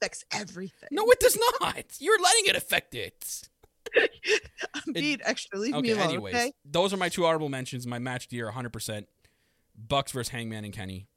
[0.00, 0.88] Affects everything.
[0.92, 1.84] No, it does not.
[1.98, 3.48] You're letting it affect it.
[4.74, 5.58] I'm being extra.
[5.58, 6.08] Leave me Okay, alone.
[6.08, 6.52] anyways, Okay.
[6.64, 7.86] those are my two honorable mentions.
[7.86, 9.06] My match of the year, 100%.
[9.76, 11.08] Bucks versus Hangman and Kenny.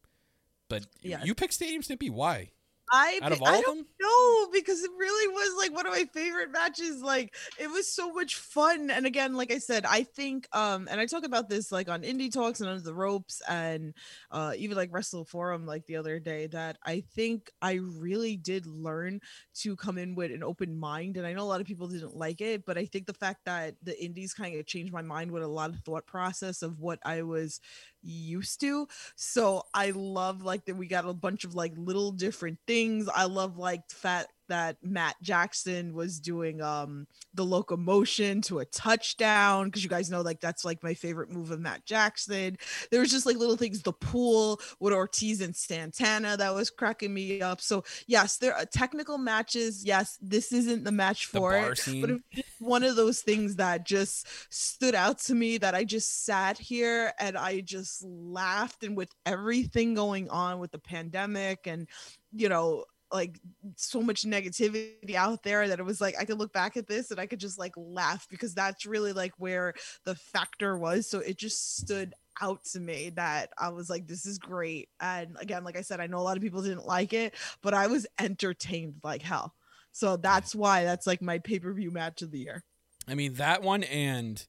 [0.70, 2.12] But you picked Stadium Stampede.
[2.12, 2.50] Why?
[2.92, 3.86] I Out of all I of don't them?
[4.00, 7.02] know because it really was like one of my favorite matches.
[7.02, 8.90] Like it was so much fun.
[8.90, 12.04] And again, like I said, I think um and I talk about this like on
[12.04, 13.94] Indie Talks and under the ropes and
[14.32, 18.66] uh even like Wrestle Forum like the other day that I think I really did
[18.66, 19.20] learn
[19.56, 21.18] to come in with an open mind.
[21.18, 23.42] And I know a lot of people didn't like it, but I think the fact
[23.46, 26.80] that the indies kind of changed my mind with a lot of thought process of
[26.80, 27.60] what I was
[28.02, 28.88] used to.
[29.16, 32.77] So I love like that we got a bunch of like little different things.
[33.14, 39.66] I love like fact that Matt Jackson was doing um the locomotion to a touchdown
[39.66, 42.58] because you guys know like that's like my favorite move of Matt Jackson.
[42.92, 47.14] There was just like little things, the pool with Ortiz and Santana that was cracking
[47.14, 47.62] me up.
[47.62, 49.86] So yes, there are technical matches.
[49.86, 52.02] Yes, this isn't the match for bar it, scene.
[52.02, 55.84] but it was one of those things that just stood out to me that I
[55.84, 61.68] just sat here and I just laughed and with everything going on with the pandemic
[61.68, 61.88] and
[62.34, 63.40] you know like
[63.76, 67.12] so much negativity out there that it was like I could look back at this
[67.12, 69.74] and I could just like laugh because that's really like where
[70.06, 71.10] the factor was.
[71.10, 74.90] So it just stood out to me that I was like this is great.
[75.00, 77.74] And again like I said I know a lot of people didn't like it but
[77.74, 79.54] I was entertained like hell.
[79.92, 82.64] So that's why that's like my pay-per-view match of the year.
[83.08, 84.46] I mean, that one and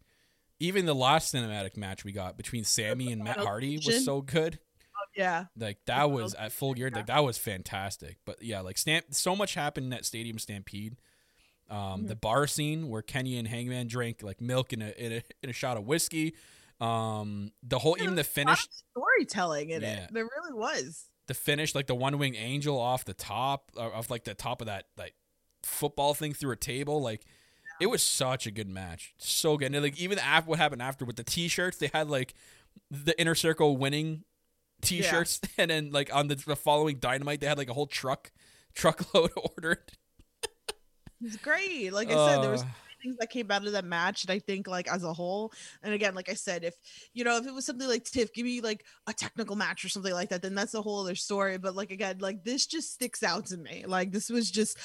[0.61, 4.59] even the last cinematic match we got between Sammy and Matt Hardy was so good.
[5.19, 6.91] Yeah Like that was at full gear.
[6.91, 8.19] Like that was fantastic.
[8.25, 10.97] But yeah, like stamp so much happened in that stadium stampede.
[11.69, 15.23] Um, the bar scene where Kenny and Hangman drank like milk in a in a,
[15.43, 16.35] in a shot of whiskey.
[16.81, 20.05] Um, the whole even the finish storytelling in Yeah.
[20.05, 24.25] it there really was the finish like the One-Winged Angel off the top of like
[24.25, 25.15] the top of that like
[25.63, 27.03] football thing through a table.
[27.03, 27.27] Like
[27.81, 29.75] it was such a good match, so good.
[29.75, 32.35] And like even after what happened after with the t-shirts, they had like
[32.91, 34.25] the inner circle winning
[34.83, 38.31] t-shirts, and then like on the, the following dynamite, they had like a whole truck
[38.75, 39.93] truckload ordered.
[41.21, 41.93] It's great.
[41.93, 42.67] Like I said, there was Uh,
[43.03, 45.53] things that came out of that match and I think like as a whole
[45.85, 46.75] and again like I said if
[47.15, 49.89] you know if it was something like Tiff give me like a technical match or
[49.89, 52.93] something like that then that's a whole other story but like again like this just
[52.93, 54.81] sticks out to me like this was just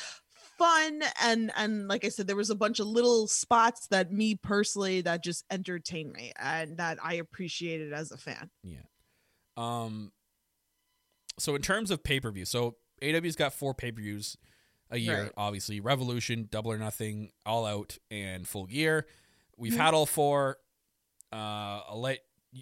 [0.59, 4.35] fun and and like I said there was a bunch of little spots that me
[4.35, 8.77] personally that just entertained me and that I appreciated as a fan Yeah.
[9.57, 10.11] Um.
[11.39, 14.37] So in terms of pay per view, so AW's got four pay per views
[14.91, 15.23] a year.
[15.23, 15.31] Right.
[15.35, 19.07] Obviously, Revolution, Double or Nothing, All Out, and Full Gear.
[19.57, 19.77] We've Mhm.
[19.77, 20.57] had all four.
[21.31, 22.19] Uh, I'll let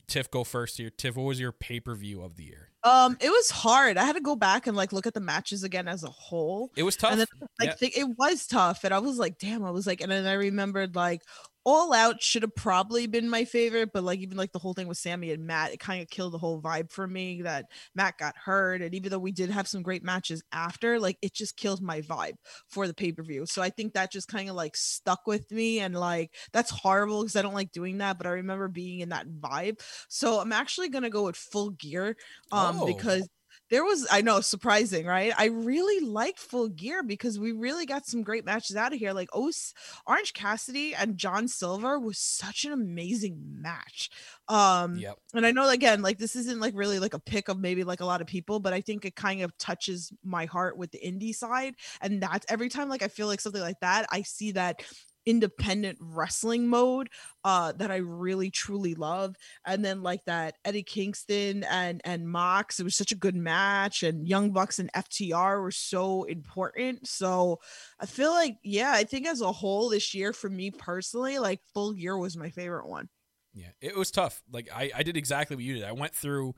[0.08, 0.89] Tiff go first here.
[0.89, 2.67] Tiff, what was your pay per view of the year?
[2.84, 5.62] um it was hard I had to go back and like look at the matches
[5.63, 7.12] again as a whole It was tough.
[7.12, 7.27] and then
[7.60, 7.75] like Yeah.
[7.75, 10.34] think it was tough and i was like damn i was like and then i
[10.34, 11.21] remembered like
[11.63, 14.88] all out should have probably been my favorite but like even like the whole thing
[14.88, 18.17] with sammy and matt it kind of killed the whole vibe for me that matt
[18.17, 21.56] got hurt and even though we did have some great matches after like it just
[21.58, 22.34] killed my vibe
[22.67, 25.95] for the pay-per-view so i think that just kind of like stuck with me and
[25.95, 29.28] like that's horrible because i don't like doing that but i remember being in that
[29.28, 32.15] vibe so i'm actually gonna go with full gear
[32.52, 32.86] um Oh.
[32.86, 33.28] because
[33.71, 38.05] there was i know surprising right i really liked full gear because we really got
[38.05, 39.73] some great matches out of here like Os-
[40.05, 44.12] orange cassidy and john silver was such an amazing match
[44.47, 45.17] um yep.
[45.34, 48.01] and i know again like this isn't like really like a pick of maybe like
[48.01, 50.99] a lot of people but i think it kind of touches my heart with the
[51.03, 54.51] indie side and that's every time like i feel like something like that i see
[54.51, 54.84] that
[55.25, 57.10] independent wrestling mode
[57.43, 62.79] uh that I really truly love and then like that Eddie Kingston and and Mox
[62.79, 67.60] it was such a good match and Young Bucks and FTR were so important so
[67.99, 71.62] I feel like yeah I think as a whole this year for me personally like
[71.73, 73.10] full gear was my favorite one
[73.53, 74.41] Yeah, it was tough.
[74.51, 75.84] Like I, I did exactly what you did.
[75.84, 76.55] I went through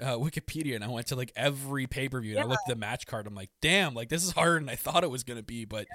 [0.00, 2.74] uh, Wikipedia and I went to like every pay per view and I looked at
[2.74, 3.26] the match card.
[3.26, 5.64] I'm like, damn, like this is harder than I thought it was gonna be.
[5.64, 5.86] But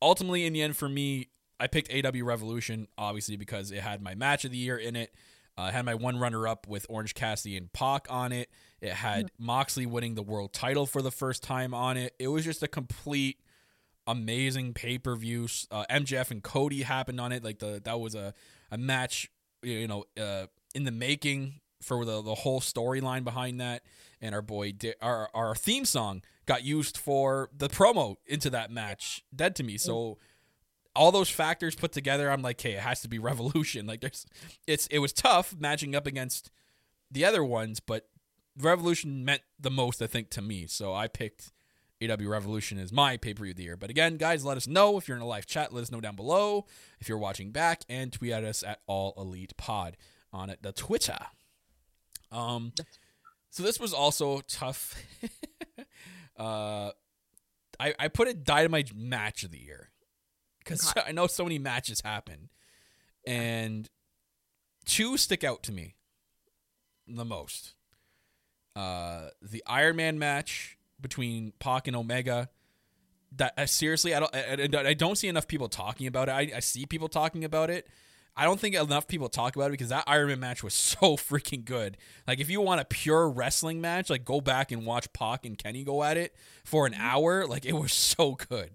[0.00, 1.28] ultimately, in the end, for me,
[1.60, 5.14] I picked AW Revolution obviously because it had my match of the year in it.
[5.56, 8.50] Uh, it had my one runner up with Orange Cassidy and Pac on it.
[8.80, 12.14] It had Moxley winning the world title for the first time on it.
[12.18, 13.38] It was just a complete
[14.06, 15.48] amazing pay per view.
[15.70, 17.44] Uh, MJF and Cody happened on it.
[17.44, 18.34] Like the that was a
[18.70, 19.30] a match,
[19.62, 23.82] you know, uh, in the making for the the whole storyline behind that.
[24.20, 28.70] And our boy, Di- our our theme song got used for the promo into that
[28.70, 29.24] match.
[29.34, 29.78] Dead to me.
[29.78, 30.18] So
[30.96, 33.86] all those factors put together, I'm like, hey, it has to be Revolution.
[33.86, 34.26] Like there's,
[34.66, 36.50] it's it was tough matching up against
[37.10, 38.08] the other ones, but
[38.58, 40.66] Revolution meant the most, I think, to me.
[40.66, 41.52] So I picked
[42.02, 43.76] AW Revolution as my pay per view of the year.
[43.76, 45.72] But again, guys, let us know if you're in a live chat.
[45.72, 46.66] Let us know down below
[47.00, 49.96] if you're watching back, and tweet at us at All Elite Pod
[50.32, 51.18] on it, the Twitter.
[52.30, 52.72] Um,
[53.50, 55.00] so this was also tough.
[56.36, 56.90] uh,
[57.80, 59.90] I I put it Dynamite match of the year
[60.64, 62.48] because I know so many matches happen,
[63.26, 63.88] and
[64.84, 65.94] two stick out to me
[67.06, 67.74] the most.
[68.76, 72.48] Uh, the Iron Man match between Pac and Omega.
[73.36, 76.32] That uh, seriously, I don't, I, I- I don't see enough people talking about it.
[76.32, 77.88] I, I see people talking about it.
[78.36, 81.16] I don't think enough people talk about it because that Iron Man match was so
[81.16, 81.96] freaking good.
[82.26, 85.56] Like, if you want a pure wrestling match, like go back and watch Pac and
[85.58, 87.46] Kenny go at it for an hour.
[87.46, 88.70] Like, it was so good.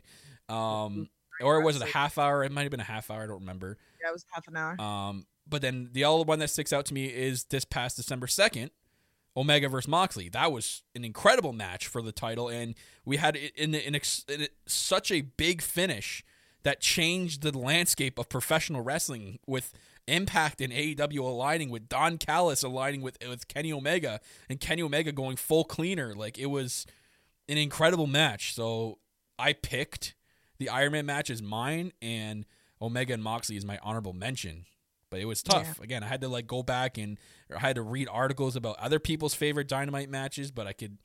[0.47, 1.09] Um,
[1.41, 2.43] or was it a half hour?
[2.43, 3.23] It might have been a half hour.
[3.23, 3.77] I don't remember.
[4.01, 6.85] yeah it was half an hour Um, but then the other one that sticks out
[6.87, 8.71] to me is this past December second,
[9.35, 10.29] Omega versus Moxley.
[10.29, 12.75] That was an incredible match for the title, and
[13.05, 16.23] we had it in, in, ex- in such a big finish
[16.63, 19.71] that changed the landscape of professional wrestling with
[20.07, 25.11] Impact and AEW aligning with Don Callis aligning with with Kenny Omega and Kenny Omega
[25.11, 26.15] going full cleaner.
[26.15, 26.87] Like it was
[27.47, 28.55] an incredible match.
[28.55, 28.97] So
[29.37, 30.15] I picked
[30.59, 32.45] the Iron Man match is mine, and
[32.81, 34.65] Omega and Moxley is my honorable mention.
[35.09, 35.79] But it was tough.
[35.79, 37.17] Again, I had to like go back and
[37.55, 40.99] I had to read articles about other people's favorite Dynamite matches, but I could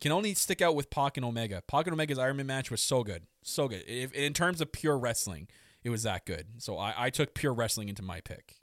[0.00, 1.62] can only stick out with Pac and Omega.
[1.66, 3.82] Pac and Omega's Iron Man match was so good, so good.
[3.88, 5.48] If, in terms of pure wrestling,
[5.82, 6.46] it was that good.
[6.62, 8.59] So I, I took pure wrestling into my pick.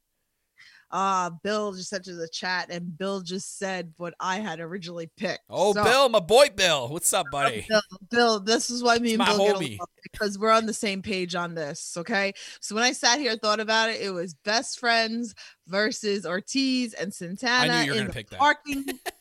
[0.91, 5.09] Uh bill just sent to the chat and bill just said what i had originally
[5.17, 7.65] picked Oh, So- Bill, my boy, Bill, what's up, buddy?
[7.67, 11.01] Bill, Bill, this is why me and Bill get along because we're on the same
[11.01, 11.95] page on this.
[11.97, 12.33] Okay.
[12.61, 15.35] So when I sat here and thought about it, it was best friends
[15.67, 18.39] versus Ortiz and Santana I knew you were gonna pick that.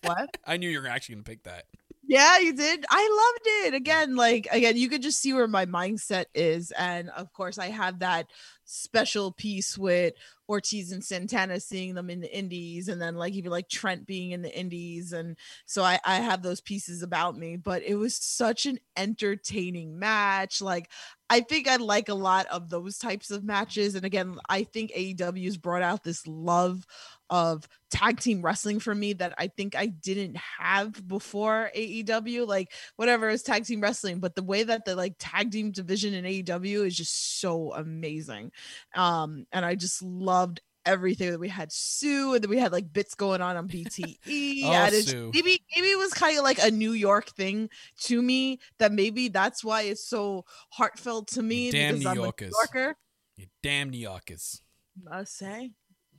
[0.03, 0.37] what?
[0.47, 1.65] I knew you were actually gonna pick that.
[2.09, 2.85] Yeah, you did.
[2.89, 3.75] I loved it.
[3.75, 6.71] Again, like again, you could just see where my mindset is.
[6.79, 8.29] And of course, I have that
[8.65, 10.15] special piece with
[10.49, 14.31] Ortiz and Santana seeing them in the indies and then like even like Trent being
[14.31, 15.37] in the indies and
[15.67, 20.61] so I I have those pieces about me but it was such an entertaining match
[20.61, 20.91] like
[21.29, 24.93] I think I like a lot of those types of matches and again I think
[24.93, 26.87] AEW's brought out this love
[27.31, 32.47] of tag team wrestling for me that I think I didn't have before AEW.
[32.47, 36.15] Like whatever is tag team wrestling, but the way that the like tag team division
[36.15, 38.53] in AEW is just so amazing.
[38.95, 40.03] Um, and I just
[40.37, 43.67] loved everything that we had Sue and then we had like bits going on on
[43.69, 44.19] BTE.
[44.65, 45.31] Oh, and it's- Sue.
[45.35, 47.69] maybe maybe it was kind of like a New York thing
[48.03, 52.17] to me that maybe that's why it's so heartfelt to me Damn because New I'm
[52.17, 52.49] Yorkers.
[52.49, 52.97] a New Yorker.
[53.37, 54.63] You damn New Yorkers.
[55.11, 55.73] I say.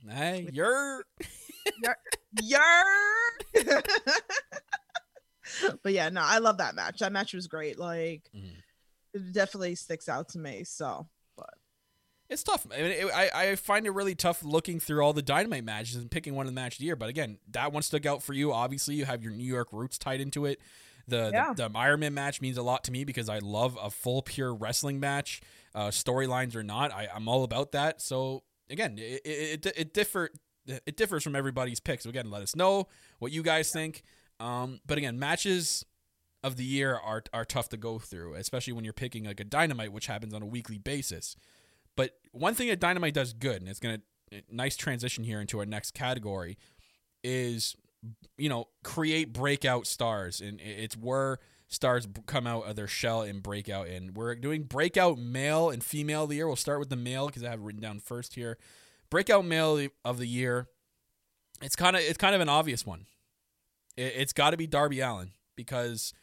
[0.08, 1.04] Hey, you're
[2.42, 2.60] Yer.
[5.82, 6.98] but yeah, no, I love that match.
[6.98, 7.78] That match was great.
[7.78, 8.52] Like, Mhm.
[9.14, 10.64] it definitely sticks out to me.
[10.64, 11.08] So,
[12.30, 12.66] It's tough.
[12.72, 15.96] I mean, it, I I find it really tough looking through all the Dynamite matches
[15.96, 16.96] and picking one of the match of the year.
[16.96, 18.52] But again, that one stuck out for you.
[18.52, 20.60] Obviously, you have your New York roots tied into it.
[21.06, 21.54] The Yeah.
[21.56, 24.20] the, the Iron Man match means a lot to me because I love a full
[24.20, 25.40] pure wrestling match,
[25.74, 26.92] uh, storylines or not.
[26.92, 28.02] I, I'm all about that.
[28.02, 30.28] So again, it it, it, it differ
[30.66, 32.02] it differs from everybody's picks.
[32.04, 32.88] So again, let us know
[33.20, 34.02] what you guys think.
[34.38, 35.86] Um, but again, matches
[36.44, 39.44] of the year are are tough to go through, especially when you're picking like a
[39.44, 41.36] Dynamite, which happens on a weekly basis.
[41.98, 43.98] But one thing that Dynamite does good, and it's gonna
[44.48, 46.56] nice transition here into our next category,
[47.24, 47.74] is
[48.36, 53.42] you know create breakout stars, and it's where stars come out of their shell and
[53.42, 53.88] break out.
[53.88, 56.46] And we're doing breakout male and female of the year.
[56.46, 58.58] We'll start with the male because I have it written down first here.
[59.10, 60.68] Breakout male of the year.
[61.60, 63.06] It's kind of it's kind of an obvious one.
[63.96, 66.14] It, it's got to be Darby Allin because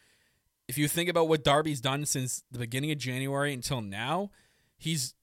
[0.70, 4.32] if you think about what Darby's done since the beginning of January until now,
[4.78, 5.14] he's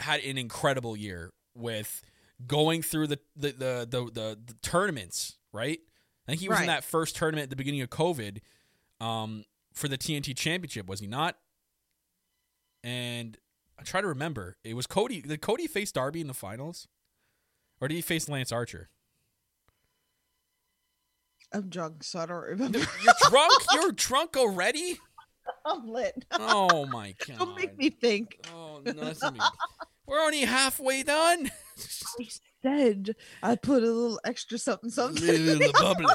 [0.00, 2.02] had an incredible year with
[2.46, 5.78] going through the the the the, the, the tournaments, right?
[6.26, 8.38] I think he was in that first tournament at the beginning of COVID
[9.00, 11.36] um, for the TNT Championship, was he not?
[12.82, 13.38] And
[13.78, 14.56] I try to remember.
[14.64, 15.20] It was Cody.
[15.20, 16.88] Did Cody face Darby in the finals,
[17.80, 18.88] or did he face Lance Archer?
[21.52, 22.78] I'm drunk, so I don't remember.
[22.78, 23.62] You're drunk.
[23.74, 24.98] You're drunk already.
[25.64, 26.24] I'm lit.
[26.32, 27.38] Oh my god!
[27.38, 28.46] Don't make me think.
[28.52, 29.14] Oh, gonna
[30.06, 31.50] We're only halfway done.
[32.20, 32.28] I
[32.62, 35.24] said I put a little extra something, something.
[35.24, 36.06] little bubbly.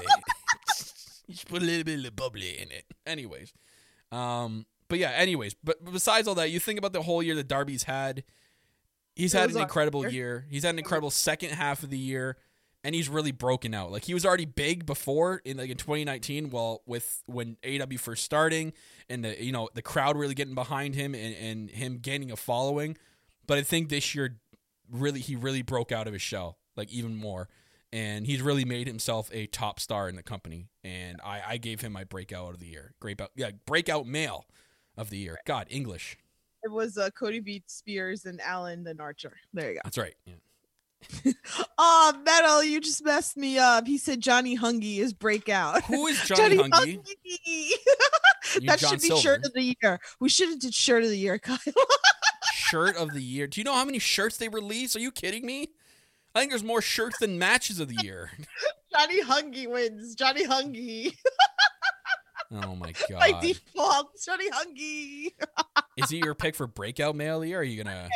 [1.28, 2.86] you should put a little bit of bubbly in it.
[3.06, 3.54] Anyways,
[4.12, 5.12] um, but yeah.
[5.12, 8.24] Anyways, but but besides all that, you think about the whole year that Darby's had.
[9.16, 10.12] He's It had an incredible year.
[10.12, 10.48] year.
[10.50, 12.38] He's had an incredible second half of the year,
[12.84, 13.92] and he's really broken out.
[13.92, 16.50] Like he was already big before in like in 2019.
[16.50, 18.74] Well, with when AW first starting,
[19.10, 22.38] and the you know the crowd really getting behind him and, and him gaining a
[22.38, 22.98] following.
[23.48, 24.40] But I think this year,
[24.90, 27.50] really, he really broke out of his shell, like even more
[27.94, 30.70] and he's really made himself a top star in the company.
[30.84, 32.94] And I, I gave him my breakout of the year.
[33.00, 34.46] Great, yeah, breakout male
[34.98, 35.38] of the year.
[35.46, 36.18] God, English.
[36.64, 39.34] It was uh, Cody beat Spears and Allin then Archer.
[39.54, 39.82] There you go.
[39.84, 40.14] That's right.
[40.26, 40.36] Yeah.
[41.78, 43.88] Oh, Metal, you just messed me up.
[43.88, 45.84] He said Johnny Hungy is breakout.
[45.86, 47.00] Who is Johnny, Hungy?
[47.00, 47.70] Hungy.
[48.66, 49.22] That John should be Silver.
[49.22, 50.00] shirt of the year.
[50.20, 51.58] We should have did shirt of the year, Kyle.
[52.54, 53.48] Shirt of the year.
[53.48, 54.96] Do you know how many shirts they released?
[54.96, 55.70] Are you kidding me?
[56.36, 58.30] I think there's more shirts than matches of the year.
[58.94, 60.16] Johnny Hungy wins.
[60.16, 61.16] Johnny Hungy.
[62.52, 63.20] Oh my god.
[63.20, 65.28] By default, Johnny Hungy.
[65.96, 67.60] Is he your pick for breakout male of the year?
[67.60, 68.10] Or are you gonna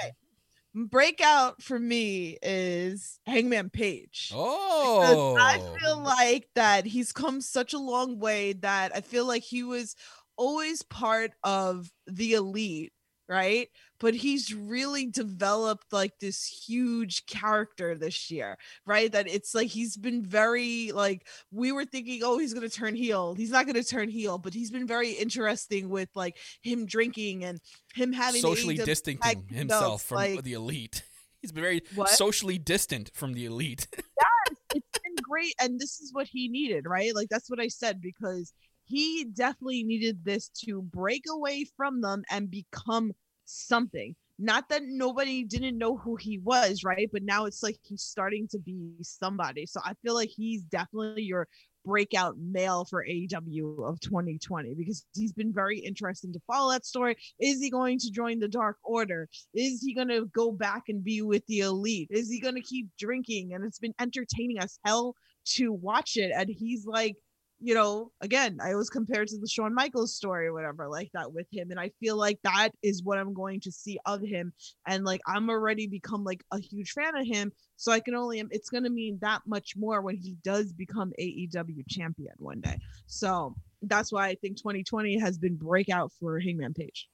[0.76, 4.32] Breakout for me is Hangman Page.
[4.36, 9.44] Oh I feel like that he's come such a long way that I feel like
[9.44, 9.96] he was
[10.38, 12.92] always part of the elite,
[13.28, 13.70] right?
[14.00, 19.12] But he's really developed like this huge character this year, right?
[19.12, 23.34] That it's like he's been very like we were thinking, oh, he's gonna turn heel.
[23.34, 27.60] He's not gonna turn heel, but he's been very interesting with like him drinking and
[27.94, 31.04] him having socially distancing himself from like- the elite.
[31.42, 32.10] He's been very What?
[32.10, 33.86] socially distant from the elite.
[33.96, 37.68] yes, it's been great and this is what he needed right like that's what i
[37.68, 38.52] said because
[38.86, 43.12] he definitely needed this to break away from them and become
[43.46, 48.02] something not that nobody didn't know who he was right but now it's like he's
[48.02, 51.48] starting to be somebody so i feel like he's definitely your
[51.86, 57.16] breakout male for AEW of 2020 because he's been very interesting to follow that story.
[57.40, 59.30] Is he going to join the Dark Order?
[59.54, 62.10] Is he going to go back and be with the elite?
[62.12, 63.54] Is he going to keep drinking?
[63.54, 65.16] And it's been entertaining as hell
[65.54, 66.32] to watch it.
[66.36, 67.16] And he's like
[67.60, 71.32] you know, again, I always compare to the Shawn Michaels story or whatever like that
[71.32, 71.72] with him.
[71.72, 74.54] And I feel like that is what I'm going to see of him.
[74.88, 77.52] And like I'm already become like a huge fan of him.
[77.78, 81.14] So I can only um, it's gonna mean that much more when he does become
[81.20, 82.78] AEW champion one day.
[83.08, 87.08] So that's why I think 2020 has been breakout for Hangman Page.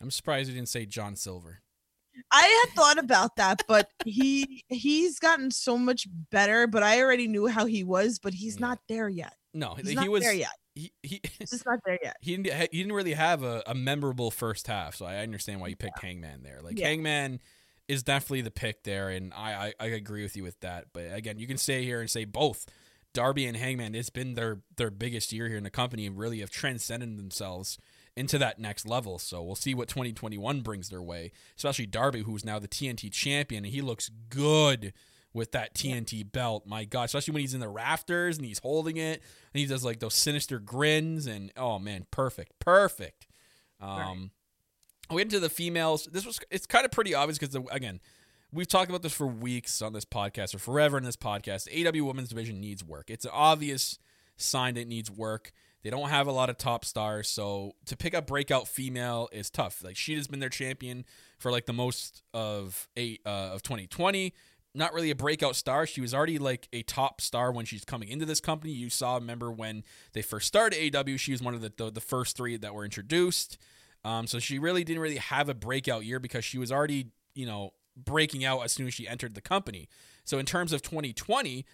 [0.00, 1.60] I'm surprised you didn't say John Silver.
[2.30, 6.66] I had thought about that, but he he's gotten so much better.
[6.66, 8.66] But I already knew how he was, but he's Yeah.
[8.68, 9.34] not there yet.
[9.52, 10.22] No, He's he not was.
[10.22, 10.50] there yet.
[10.74, 12.16] He, he, He's just not there yet.
[12.22, 15.68] he didn't he didn't really have a, a memorable first half, so I understand why
[15.68, 16.60] you picked Hangman there.
[16.62, 16.88] Like Yeah.
[16.88, 17.40] Hangman
[17.86, 20.86] is definitely the pick there, and I, I I agree with you with that.
[20.92, 22.66] But again, you can stay here and say both.
[23.12, 26.40] Darby and Hangman, it's been their their biggest year here in the company, and really
[26.40, 27.78] have transcended themselves
[28.16, 29.18] into that next level.
[29.18, 31.32] So we'll see what 2021 brings their way.
[31.56, 34.92] Especially Darby, who's now the TNT champion, and he looks good
[35.32, 36.66] with that TNT belt.
[36.66, 39.84] My God, especially when he's in the rafters and he's holding it, and he does
[39.84, 43.26] like those sinister grins, and oh man, perfect, perfect.
[43.80, 44.30] Um,
[45.10, 46.08] we get into the females.
[46.10, 48.00] This was it's kind of pretty obvious because again,
[48.52, 51.64] we've talked about this for weeks on this podcast or forever in this podcast.
[51.64, 53.10] The AW Women's Division needs work.
[53.10, 53.98] It's an obvious
[54.36, 55.52] sign that it needs work.
[55.84, 59.50] They don't have a lot of top stars, so to pick up breakout female is
[59.50, 59.84] tough.
[59.84, 61.04] Like she has been their champion
[61.38, 64.32] for like the most of eight uh, of 2020.
[64.74, 65.86] Not really a breakout star.
[65.86, 68.72] She was already like a top star when she's coming into this company.
[68.72, 72.00] You saw, remember when they first started AW, she was one of the the, the
[72.00, 73.58] first three that were introduced.
[74.06, 77.44] Um, so she really didn't really have a breakout year because she was already, you
[77.44, 79.88] know, breaking out as soon as she entered the company.
[80.24, 81.66] So in terms of 2020,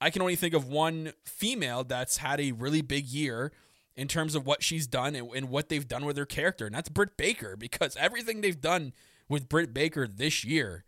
[0.00, 3.52] I can only think of one female that's had a really big year
[3.96, 6.74] in terms of what she's done and, and what they've done with her character, and
[6.74, 7.56] that's Britt Baker.
[7.56, 8.92] Because everything they've done
[9.28, 10.84] with Britt Baker this year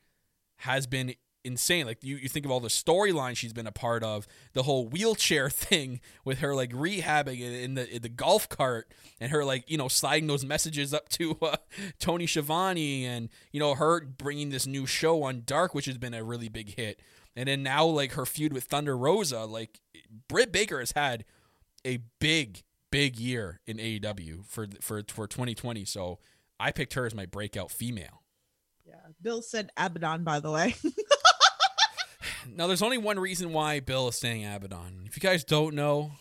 [0.59, 1.87] has been insane.
[1.87, 4.87] Like you, you think of all the storylines she's been a part of, the whole
[4.87, 9.45] wheelchair thing with her like rehabbing in, in the in the golf cart, and her
[9.45, 11.57] like you know sliding those messages up to uh,
[11.99, 16.15] Tony Schiavone, and you know her bringing this new show on Dark, which has been
[16.15, 17.01] a really big hit,
[17.37, 19.45] and then now like her feud with Thunder Rosa.
[19.45, 19.81] Like
[20.28, 21.24] Britt Baker has had
[21.85, 25.85] a big big year in AEW for for for 2020.
[25.85, 26.18] So
[26.59, 28.22] I picked her as my breakout female.
[28.87, 28.95] Yeah.
[29.22, 30.74] Bill said Abaddon, by the way.
[32.49, 35.05] Now, there's only one reason why Bill is saying Abaddon.
[35.07, 36.12] If you guys don't know,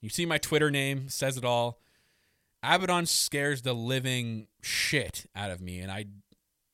[0.00, 1.80] you see my Twitter name, says it all.
[2.62, 6.06] Abaddon scares the living shit out of me, and I.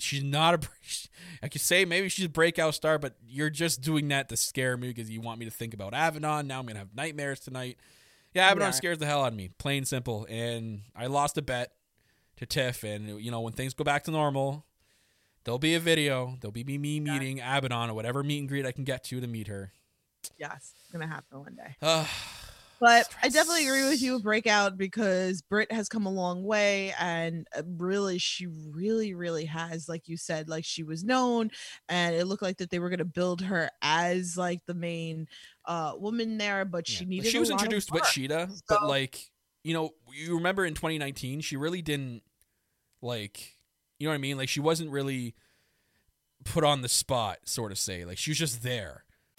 [0.02, 0.68] She's not a.
[1.42, 4.76] I could say maybe she's a breakout star, but you're just doing that to scare
[4.76, 6.46] me because you want me to think about Abaddon.
[6.46, 7.78] Now I'm gonna have nightmares tonight.
[8.34, 8.72] Yeah, Abaddon Yeah.
[8.72, 10.26] scares the hell out of me, plain simple.
[10.28, 11.72] And I lost a bet
[12.36, 14.64] to Tiff, and you know when things go back to normal,
[15.44, 16.36] there'll be a video.
[16.40, 19.26] There'll be me meeting Abaddon or whatever meet and greet I can get to to
[19.26, 19.72] meet her.
[20.38, 21.76] yes, it's gonna happen one day.
[22.80, 27.46] But I definitely agree with you Breakout because Britt has come a long way and
[27.56, 31.50] uh, really she really really has like you said like she was known
[31.88, 35.28] and it looked like that they were going to build her as like the main
[35.66, 37.10] uh woman there but she yeah.
[37.10, 38.02] needed she was introduced with.
[38.02, 39.30] Shida, but like
[39.62, 42.22] you know, you remember in 2019, she really didn't
[43.02, 43.56] like,
[43.98, 44.36] you know what I mean?
[44.36, 45.34] Like she wasn't really
[46.44, 48.04] put on the spot, sort of say.
[48.04, 49.04] Like she was just there.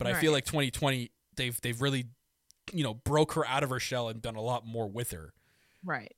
[0.00, 2.06] But I feel like 2020, they've they've really,
[2.72, 5.34] you know, broke her out of her shell and done a lot more with her.
[5.84, 6.14] Right.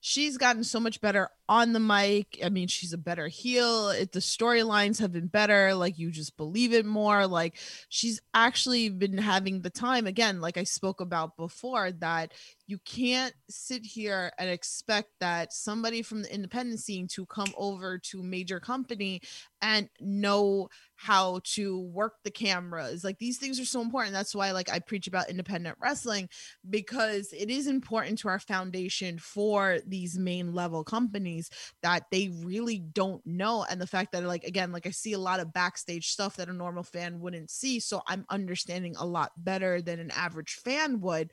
[0.00, 2.38] She's gotten so much better on the mic.
[2.44, 3.90] I mean, she's a better heel.
[3.90, 5.74] It, the storylines have been better.
[5.74, 7.26] Like you just believe it more.
[7.26, 7.56] Like
[7.88, 12.32] she's actually been having the time again, like I spoke about before, that
[12.66, 17.98] you can't sit here and expect that somebody from the independent scene to come over
[17.98, 19.22] to major company
[19.62, 23.04] and know how to work the cameras.
[23.04, 24.12] Like these things are so important.
[24.12, 26.28] That's why like I preach about independent wrestling
[26.68, 31.37] because it is important to our foundation for these main level companies
[31.82, 35.18] that they really don't know and the fact that like again like I see a
[35.18, 39.32] lot of backstage stuff that a normal fan wouldn't see so I'm understanding a lot
[39.36, 41.30] better than an average fan would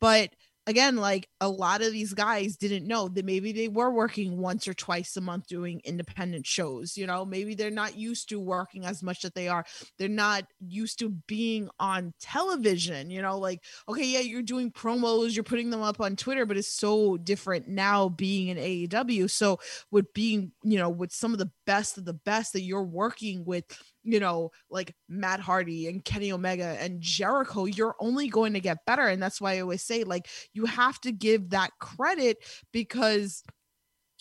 [0.00, 0.30] but
[0.68, 4.68] again, like a lot of these guys didn't know that maybe they were working once
[4.68, 6.94] or twice a month doing independent shows.
[6.94, 9.64] You know, maybe they're not used to working as much that they are.
[9.98, 13.10] They're not used to being on television.
[13.10, 16.58] You know, like, okay, yeah, you're doing promos, you're putting them up on Twitter, but
[16.58, 19.30] it's so different now being in AEW.
[19.30, 19.58] So,
[19.90, 23.46] with being, you know, with some of the best of the best that you're working
[23.46, 23.64] with
[24.10, 28.86] you know, like Matt Hardy and Kenny Omega and Jericho, you're only going to get
[28.86, 29.06] better.
[29.06, 32.38] And that's why I always say, like, you have to give that credit
[32.72, 33.42] because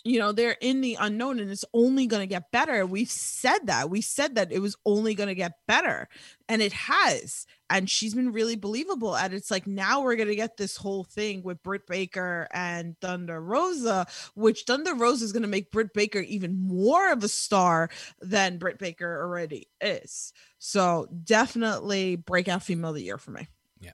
[0.04, 2.86] you know they're in the unknown and it's only going to get better.
[2.86, 3.90] We've said that.
[3.90, 6.08] We said that it was only going to get better
[6.50, 10.36] and it has and she's been really believable and it's like now we're going to
[10.36, 15.42] get this whole thing with britt baker and thunder rosa which thunder rosa is going
[15.42, 17.90] to make britt baker even more of a star
[18.22, 20.34] than britt baker already is.
[20.60, 23.48] So definitely breakout female of the year for me.
[23.80, 23.92] Yeah.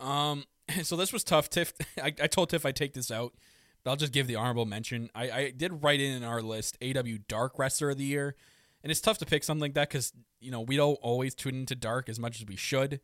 [0.00, 0.44] Um
[0.82, 1.72] so this was tough tiff.
[2.02, 3.34] I, I told tiff i'd take this out
[3.86, 5.10] I'll just give the honorable mention.
[5.14, 8.34] I, I did write in, in our list AW Dark Wrestler of the Year,
[8.82, 11.54] and it's tough to pick something like that because you know we don't always tune
[11.54, 13.00] into Dark as much as we should.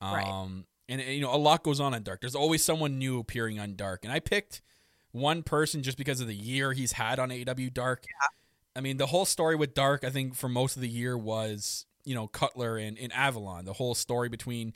[0.00, 0.64] Um, right.
[0.88, 2.20] And you know a lot goes on on Dark.
[2.20, 4.62] There's always someone new appearing on Dark, and I picked
[5.10, 8.04] one person just because of the year he's had on AW Dark.
[8.08, 8.28] Yeah.
[8.74, 11.86] I mean, the whole story with Dark, I think for most of the year was
[12.04, 13.64] you know Cutler and, and Avalon.
[13.64, 14.72] The whole story between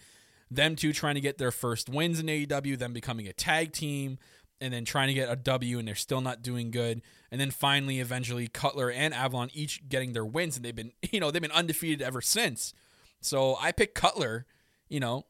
[0.50, 4.18] them two trying to get their first wins in AEW, them becoming a tag team
[4.60, 7.02] and then trying to get a W and they're still not doing good.
[7.30, 11.20] And then finally, eventually, Cutler and Avalon each getting their wins, and they've been, you
[11.20, 12.72] know, they've been undefeated ever since.
[13.20, 14.46] So I picked Cutler,
[14.88, 15.26] you know,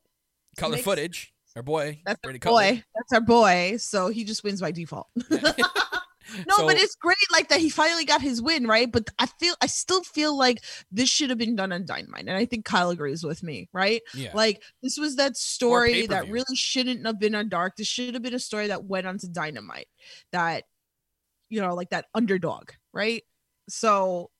[0.57, 2.01] Cutler Makes, footage, our boy.
[2.05, 2.85] That's our boy.
[2.95, 3.77] That's our boy.
[3.79, 5.09] So he just wins by default.
[6.47, 8.91] no, so, but it's great like that he finally got his win, right?
[8.91, 12.27] But I feel I still feel like this should have been done on Dynamite.
[12.27, 14.03] And I think Kyle agrees with me, right?
[14.15, 14.31] Yeah.
[14.35, 17.77] Like this was that story that really shouldn't have been on Dark.
[17.77, 19.89] This should have been a story that went onto Dynamite.
[20.33, 20.65] That
[21.49, 23.23] you know, like that underdog, right?
[23.69, 24.31] So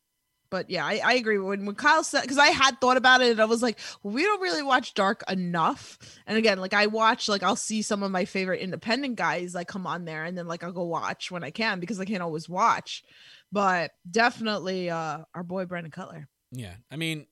[0.57, 3.33] but yeah, I, I agree when when Kyle said because I had thought about it
[3.33, 5.99] and I was like, well, we don't really watch Dark enough.
[6.27, 9.69] And again, like I watch, like I'll see some of my favorite independent guys like
[9.69, 12.23] come on there, and then like I'll go watch when I can because I can't
[12.23, 13.05] always watch.
[13.53, 16.27] But definitely, uh, our boy Brandon Cutler.
[16.53, 17.27] Yeah, I mean,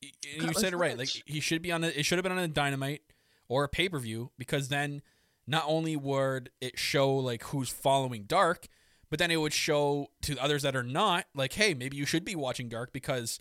[0.00, 0.96] you said it right.
[0.96, 1.98] Like he should be on the.
[1.98, 3.02] It should have been on a Dynamite
[3.48, 5.02] or a pay per view because then
[5.46, 8.66] not only would it show like who's following Dark
[9.12, 12.24] but then it would show to others that are not like, hey, maybe you should
[12.24, 13.38] be watching Dark because,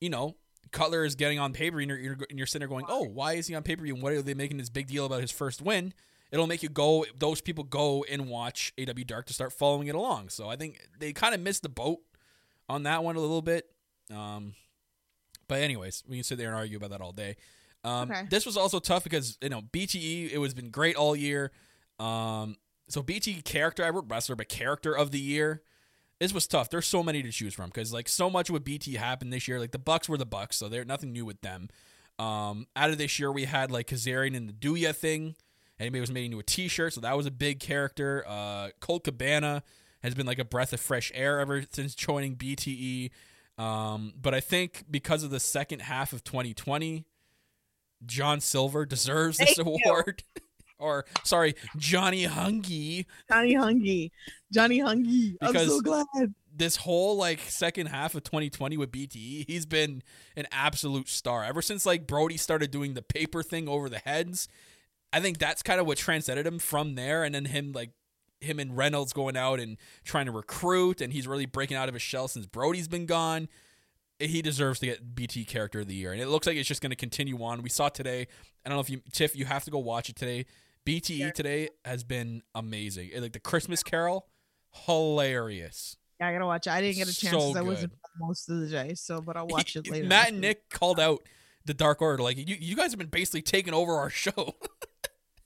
[0.00, 0.34] you know,
[0.72, 3.34] Cutler is getting on paper and you're, you're, and you're sitting there going, oh, why
[3.34, 3.94] is he on pay per view?
[3.94, 5.94] And what are they making this big deal about his first win?
[6.32, 9.94] It'll make you go, those people go and watch AW Dark to start following it
[9.94, 10.30] along.
[10.30, 12.00] So I think they kind of missed the boat
[12.68, 13.70] on that one a little bit.
[14.12, 14.54] Um,
[15.46, 17.36] but anyways, we can sit there and argue about that all day.
[17.84, 18.22] Um, okay.
[18.28, 21.52] This was also tough because you know BTE it was been great all year.
[22.00, 22.56] Um,
[22.88, 25.62] so BT character, I wrote wrestler, but character of the year.
[26.18, 26.70] This was tough.
[26.70, 29.60] There's so many to choose from because like so much with BT happened this year.
[29.60, 31.68] Like the Bucks were the Bucks, so there's nothing new with them.
[32.18, 35.34] Um, out of this year, we had like Kazarian and the Dewey thing.
[35.78, 38.24] Anybody was made into a T-shirt, so that was a big character.
[38.26, 39.62] Uh, Colt Cabana
[40.02, 43.10] has been like a breath of fresh air ever since joining BTE.
[43.58, 47.04] Um, but I think because of the second half of 2020,
[48.04, 50.22] John Silver deserves this Thank award.
[50.78, 53.06] or sorry, Johnny Hungy.
[53.28, 54.10] Johnny Hungy.
[54.52, 55.36] Johnny Hungy.
[55.40, 56.06] I'm so glad.
[56.54, 60.02] This whole like second half of 2020 with BTE, he's been
[60.36, 61.44] an absolute star.
[61.44, 64.48] Ever since like Brodie started doing the paper thing over the heads,
[65.12, 67.24] I think that's kind of what transcended him from there.
[67.24, 67.90] And then him like
[68.40, 71.94] him and Reynolds going out and trying to recruit, and he's really breaking out of
[71.94, 73.48] his shell since Brodie's been gone
[74.18, 76.80] he deserves to get BT Character of the Year, and it looks like it's just
[76.80, 77.62] going to continue on.
[77.62, 78.26] We saw today.
[78.64, 80.46] I don't know if you, Tiff, you have to go watch it today.
[80.86, 83.10] BTE today has been amazing.
[83.18, 84.28] Like the Christmas Carol,
[84.86, 85.96] hilarious.
[86.20, 86.70] Yeah, I gotta watch it.
[86.70, 89.46] I didn't get a chance so I wasn't most of the day, so but I'll
[89.48, 90.06] watch it later.
[90.06, 91.22] Matt and Nick called out
[91.64, 94.54] the Dark Order, like you, you guys have been basically taking over our show.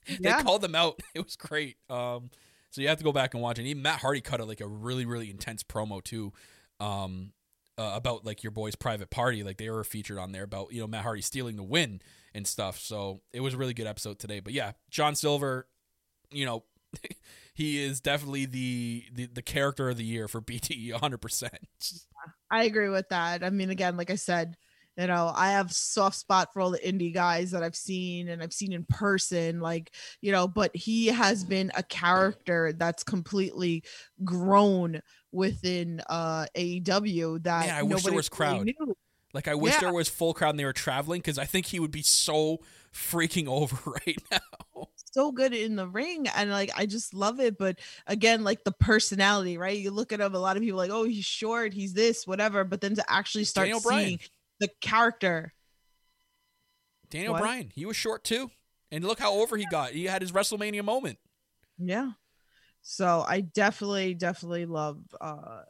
[0.07, 0.43] they yeah.
[0.43, 1.01] called them out.
[1.15, 1.77] It was great.
[1.89, 2.29] Um,
[2.69, 3.63] so you have to go back and watch it.
[3.63, 6.31] And even Matt Hardy cut a, like a really really intense promo too.
[6.79, 7.33] Um,
[7.77, 9.43] uh, about like your boy's private party.
[9.43, 12.01] Like they were featured on there about you know Matt Hardy stealing the win
[12.33, 12.79] and stuff.
[12.79, 14.39] So it was a really good episode today.
[14.39, 15.67] But yeah, John Silver,
[16.31, 16.63] you know,
[17.53, 21.49] he is definitely the, the the character of the year for BTE 100%.
[22.49, 23.43] I agree with that.
[23.43, 24.55] I mean, again, like I said,
[24.97, 28.43] you know i have soft spot for all the indie guys that i've seen and
[28.43, 33.83] i've seen in person like you know but he has been a character that's completely
[34.23, 35.01] grown
[35.31, 38.95] within uh aew that yeah i wish there was crowd knew.
[39.33, 39.79] Like I wish yeah.
[39.81, 42.59] there was full crowd and they were traveling because I think he would be so
[42.93, 44.87] freaking over right now.
[45.13, 47.57] so good in the ring and like I just love it.
[47.57, 49.77] But again, like the personality, right?
[49.77, 52.63] You look at him, a lot of people like, oh, he's short, he's this, whatever.
[52.63, 54.19] But then to actually start Daniel seeing Bryan.
[54.59, 55.53] the character.
[57.09, 57.41] Daniel What?
[57.41, 58.51] Bryan, he was short too.
[58.91, 59.91] And look how over he got.
[59.91, 61.17] He had his WrestleMania moment.
[61.77, 62.11] Yeah.
[62.81, 65.61] So I definitely, definitely love uh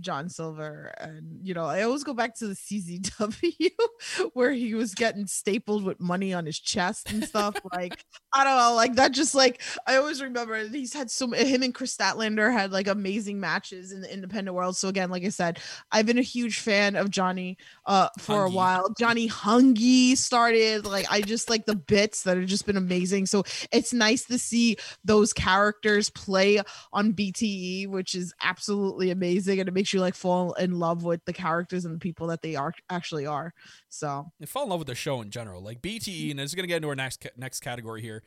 [0.00, 0.92] John Silver.
[0.98, 3.70] And you know, I always go back to the CZW
[4.34, 7.56] where he was getting stapled with money on his chest and stuff.
[7.72, 11.30] like, I don't know, like that just like I always remember that he's had so
[11.32, 14.76] him and Kris Statlander had like amazing matches in the independent world.
[14.76, 15.60] So again, like I said,
[15.90, 18.92] I've been a huge fan of Johnny uh for a while.
[18.98, 23.26] Johnny Hungy started like I just like the bits that have just been amazing.
[23.26, 26.60] So it's nice to see those characters play
[26.92, 31.24] on BTE, which is absolutely amazing, and it makes you like fall in love with
[31.24, 33.52] the characters and the people that they are actually are.
[33.88, 35.62] So and fall in love with the show in general.
[35.62, 38.22] Like BTE, and it's to get into our next next category here.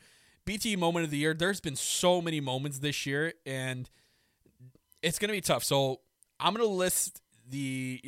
[0.45, 1.33] BTE moment of the year.
[1.33, 3.89] There's been so many moments this year, and
[5.01, 5.63] it's to be tough.
[5.63, 6.01] So
[6.39, 8.01] I'm to list the.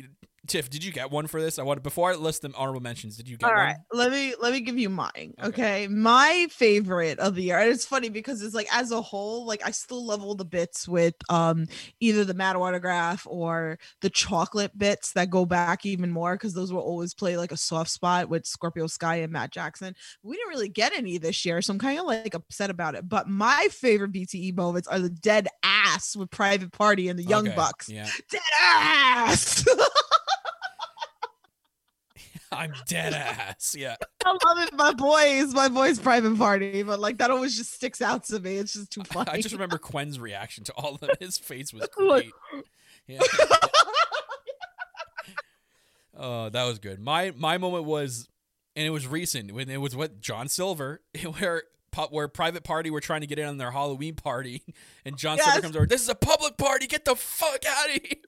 [0.46, 1.58] Tiff, did you get one for this?
[1.58, 3.16] I want before I list them honorable mentions.
[3.16, 3.64] Did you get all one?
[3.64, 5.34] right, let me let me give you mine.
[5.42, 5.64] Okay.
[5.64, 5.88] Okay.
[5.88, 7.58] my favorite of the year.
[7.58, 10.44] And it's funny because it's like as a whole, like I still love all the
[10.44, 11.66] bits with um
[12.00, 16.72] either the Matt autograph or the chocolate bits that go back even more because those
[16.72, 19.94] will always play like a soft spot with Scorpio Sky and Matt Jackson.
[20.22, 23.08] We didn't really get any this year, so I'm kind of like upset about it.
[23.08, 27.48] But my favorite BTE moments are the dead ass with Private Party and the Young
[27.48, 27.88] Okay, Bucks.
[27.88, 29.64] Yeah, Dead ass.
[32.54, 33.74] I'm dead ass.
[33.78, 34.74] Yeah, I love it.
[34.74, 38.56] My boys, my boys' private party, but like that always just sticks out to me.
[38.56, 39.30] It's just too funny.
[39.32, 41.10] I just remember Quen's reaction to all of them.
[41.20, 42.32] His face was great.
[43.06, 43.20] Yeah.
[46.16, 47.00] Oh, that was good.
[47.00, 48.28] My my moment was,
[48.76, 51.00] and it was recent when it was what John Silver,
[51.38, 51.64] where
[52.10, 54.62] where Private Party were trying to get in on their Halloween party,
[55.04, 55.86] and John Silver comes over.
[55.86, 56.86] This is a public party.
[56.86, 58.18] Get the fuck out of here.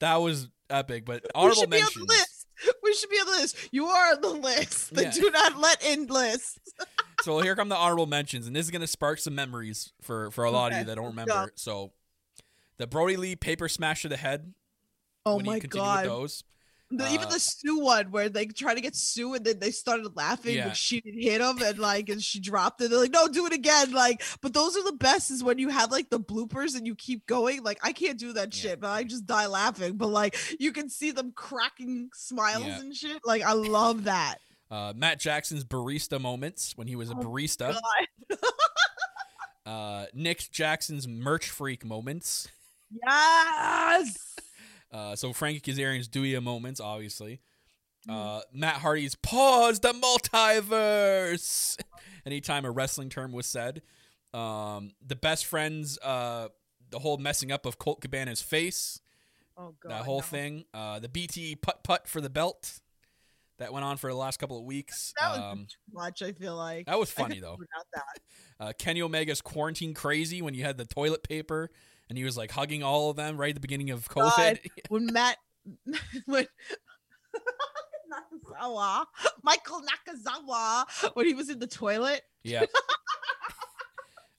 [0.00, 1.04] that was epic.
[1.04, 2.06] But we honorable should be on mentions.
[2.06, 2.46] the list.
[2.82, 3.56] We should be on the list.
[3.72, 4.94] You are on the list.
[4.94, 5.10] They Yeah.
[5.10, 6.58] do not let in lists.
[7.22, 10.44] So here come the honorable mentions, and this is gonna spark some memories for for
[10.44, 11.32] a lot of you that don't remember.
[11.32, 11.48] go.
[11.54, 11.92] So,
[12.78, 14.54] the Brodie Lee paper smash to the head.
[15.24, 16.04] Oh my continue god.
[16.04, 16.44] With those.
[16.98, 19.70] The, even Uh, the Sue one where they try to get Sue and then they
[19.70, 20.68] started laughing, Yeah.
[20.68, 22.90] but she didn't hit him and like and she dropped it.
[22.90, 23.92] They're like, no, do it again.
[23.92, 26.94] Like, but those are the best is when you have like the bloopers and you
[26.94, 27.62] keep going.
[27.62, 28.60] Like, I can't do that Yeah.
[28.62, 29.96] shit, but I just die laughing.
[29.96, 32.80] But like you can see them cracking smiles Yeah.
[32.80, 33.20] and shit.
[33.24, 34.36] Like, I love that.
[34.70, 37.78] Uh, Matt Jackson's barista moments when he was a Oh, barista.
[39.64, 42.48] Uh, Nick Jackson's merch freak moments.
[43.06, 44.18] Yes.
[44.92, 47.40] Uh, so Frankie Kazarian's Dewey moments, obviously.
[48.08, 48.38] Mm.
[48.38, 51.76] Uh, Matt Hardy's pause the multiverse.
[52.26, 53.82] Anytime a wrestling term was said.
[54.34, 56.48] Um, the best friends, uh,
[56.90, 59.00] the whole messing up of Colt Cabana's face,
[59.58, 59.90] Oh god.
[59.92, 60.22] that whole no.
[60.22, 60.64] thing.
[60.72, 62.80] Uh, the BT putt putt for the belt
[63.58, 65.12] that went on for the last couple of weeks.
[65.20, 66.22] That was Um, too much.
[66.22, 67.56] I feel like that was funny though.
[67.56, 68.20] forgot that.
[68.66, 71.70] uh, Kenny Omega's quarantine crazy when you had the toilet paper
[72.12, 74.36] and he was like hugging all of them right at the beginning of COVID.
[74.36, 74.60] God.
[74.90, 75.38] When Matt,
[76.26, 76.46] when
[78.12, 79.06] Nakazawa,
[79.42, 80.84] Michael Nakazawa,
[81.14, 82.20] when he was in the toilet.
[82.42, 82.66] yeah.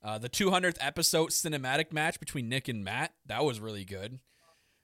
[0.05, 4.19] Uh, the 200th episode cinematic match between Nick and Matt that was really good.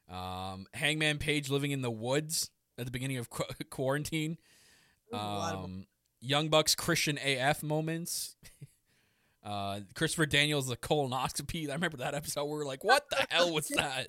[0.09, 4.37] Um, Hangman Page living in the woods at the beginning of qu- quarantine.
[5.11, 5.87] There was a lot of- Um,
[6.21, 8.37] Young Bucks Christian AF moments.
[9.43, 11.69] Uh, Christopher Daniels the colonoscopy.
[11.69, 12.45] I remember that episode.
[12.45, 14.07] We were like, "What the hell was that?"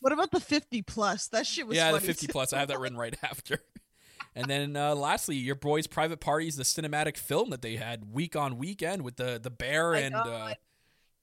[0.00, 1.28] What about the 50 plus?
[1.28, 2.32] That shit was yeah, the 50 too.
[2.32, 2.52] plus.
[2.52, 3.60] I have that written right after.
[4.34, 8.34] And then uh, lastly, your boys' private parties, the cinematic film that they had week
[8.34, 10.54] on weekend with the the bear I and uh,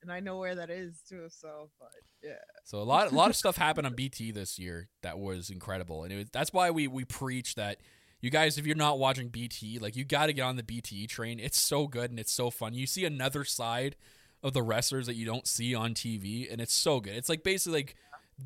[0.03, 1.25] And I know where that is too.
[1.29, 1.89] So, but
[2.23, 2.33] yeah.
[2.65, 6.03] so a lot a lot of stuff happened on BT this year that was incredible,
[6.03, 7.79] and it was, that's why we we preach that
[8.21, 11.07] you guys, if you're not watching BT, like you got to get on the BT
[11.07, 11.39] train.
[11.39, 12.73] It's so good and it's so fun.
[12.73, 13.95] You see another side
[14.43, 17.13] of the wrestlers that you don't see on TV, and it's so good.
[17.13, 17.95] It's like basically like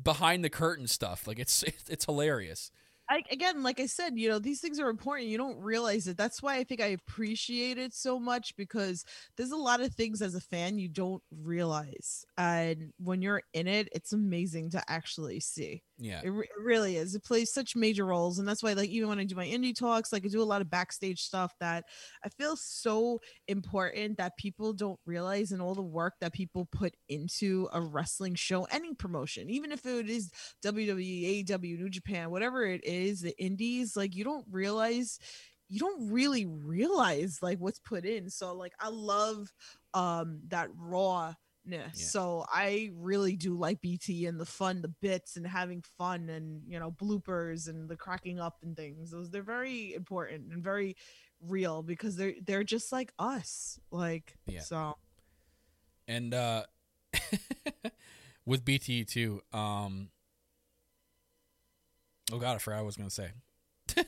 [0.02, 1.26] behind the curtain stuff.
[1.26, 2.70] Like it's it's hilarious.
[3.08, 5.28] I, again, like I said, you know, these things are important.
[5.28, 6.16] You don't realize it.
[6.16, 9.04] That's why I think I appreciate it so much because
[9.36, 12.24] there's a lot of things as a fan you don't realize.
[12.38, 15.82] And when you're in it, it's amazing to actually see.
[15.96, 16.22] Yeah.
[16.24, 17.14] It, re- it really is.
[17.14, 19.76] It plays such major roles, and that's why, like, even when I do my indie
[19.76, 21.84] talks, like, I do a lot of backstage stuff that
[22.24, 26.94] I feel so important that people don't realize, and all the work that people put
[27.08, 30.32] into a wrestling show, any promotion, even if it is
[30.62, 35.18] WWE, AEW, New Japan, whatever it is, the indies, like, you don't realize
[35.68, 38.28] you don't really realize like what's put in.
[38.30, 39.48] So like I love
[39.94, 41.36] um that rawness.
[41.66, 41.88] Yeah.
[41.94, 46.62] So I really do like BT and the fun, the bits and having fun and
[46.68, 49.10] you know bloopers and the cracking up and things.
[49.10, 50.96] Those they're very important and very
[51.40, 53.78] real because they're they're just like us.
[53.90, 54.60] Like Yeah.
[54.60, 54.96] so
[56.06, 56.64] And uh
[58.46, 60.10] with BT too, um
[62.32, 63.30] Oh god, I forgot what I was gonna say.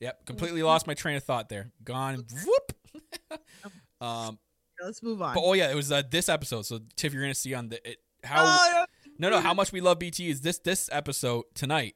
[0.00, 1.72] yep, completely lost my train of thought there.
[1.82, 3.40] Gone whoop.
[4.00, 4.38] um
[4.82, 5.34] let's move on.
[5.34, 6.66] but oh yeah, it was uh, this episode.
[6.66, 8.84] So Tiff, you're gonna see on the it, how Oh,
[9.18, 9.40] No, no.
[9.40, 11.94] How much we love BT is this this episode tonight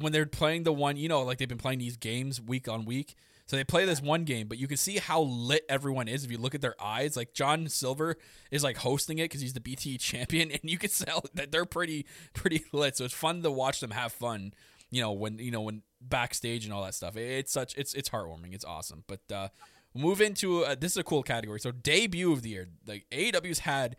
[0.00, 0.96] when they're playing the one.
[0.96, 3.14] You know, like they've been playing these games week on week.
[3.46, 6.30] So they play this one game, but you can see how lit everyone is if
[6.30, 7.16] you look at their eyes.
[7.16, 8.16] Like John Silver
[8.52, 11.64] is like hosting it because he's the BT champion, and you can tell that they're
[11.64, 12.96] pretty pretty lit.
[12.96, 14.52] So it's fun to watch them have fun.
[14.90, 17.16] You know when you know when backstage and all that stuff.
[17.16, 18.54] It's such it's it's heartwarming.
[18.54, 19.04] It's awesome.
[19.06, 19.48] But uh,
[19.94, 21.60] move into uh, this is a cool category.
[21.60, 22.68] So debut of the year.
[22.86, 23.96] Like AEW's had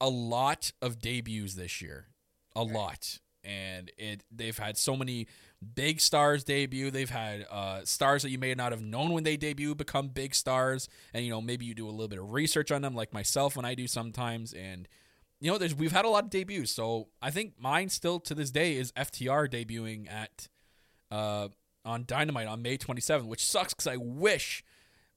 [0.00, 2.06] a lot of debuts this year,
[2.54, 5.26] a lot, and it they've had so many
[5.74, 6.90] big stars debut.
[6.90, 10.34] They've had uh, stars that you may not have known when they debut become big
[10.34, 13.12] stars, and you know maybe you do a little bit of research on them, like
[13.12, 14.88] myself when I do sometimes, and
[15.40, 16.70] you know there's we've had a lot of debuts.
[16.70, 20.48] So I think mine still to this day is FTR debuting at
[21.10, 21.48] uh,
[21.84, 24.62] on Dynamite on May 27th, which sucks because I wish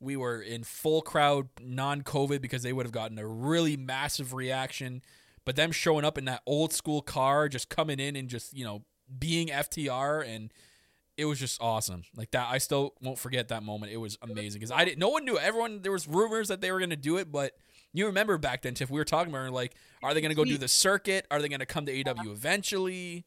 [0.02, 4.34] we were in full crowd, non COVID, because they would have gotten a really massive
[4.34, 5.02] reaction.
[5.46, 8.66] But them showing up in that old school car, just coming in and just, you
[8.66, 8.84] know,
[9.18, 10.52] being FTR and
[11.18, 12.04] it was just awesome.
[12.16, 13.92] Like that, I still won't forget that moment.
[13.92, 15.00] It was amazing because I didn't.
[15.00, 15.38] No one knew.
[15.38, 17.54] Everyone there was rumors that they were going to do it, but
[17.94, 18.90] you remember back then, Tiff.
[18.90, 21.28] We were talking about like, are they going to go do the circuit?
[21.30, 23.26] Are they going to come to AW eventually?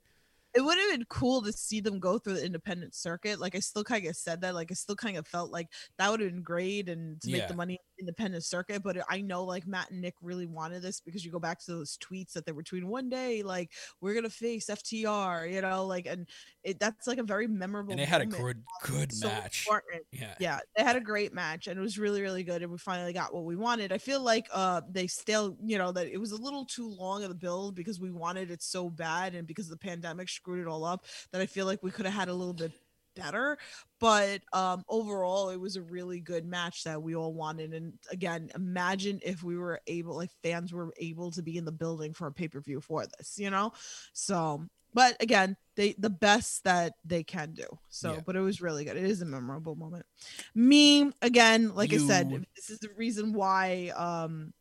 [0.54, 3.40] It would have been cool to see them go through the independent circuit.
[3.40, 4.54] Like I still kind of said that.
[4.54, 7.38] Like I still kind of felt like that would have been great and to Yeah.
[7.38, 8.82] make the money independent circuit.
[8.82, 11.72] But I know like Matt and Nick really wanted this because you go back to
[11.72, 15.86] those tweets that they were tweeting one day, like we're gonna face FTR, you know,
[15.86, 16.28] like and
[16.62, 17.92] it that's like a very memorable.
[17.92, 19.66] And they had a good, good So match.
[19.66, 20.04] important.
[20.12, 20.34] Yeah.
[20.38, 22.62] Yeah, they had a great match and it was really, really good.
[22.62, 23.92] And we finally got what we wanted.
[23.92, 27.24] I feel like uh they still, you know, that it was a little too long
[27.24, 30.68] of a build because we wanted it so bad and because the pandemic screwed it
[30.68, 32.72] all up that I feel like we could have had a little bit
[33.14, 33.58] better.
[34.00, 37.72] But um overall it was a really good match that we all wanted.
[37.74, 41.72] And again, imagine if we were able like fans were able to be in the
[41.72, 43.72] building for a pay-per-view for this, you know?
[44.12, 47.66] So but again, they the best that they can do.
[47.88, 48.20] So, Yeah.
[48.24, 48.96] but it was really good.
[48.96, 50.06] It is a memorable moment.
[50.54, 54.52] Me again, like I said, this is the reason why um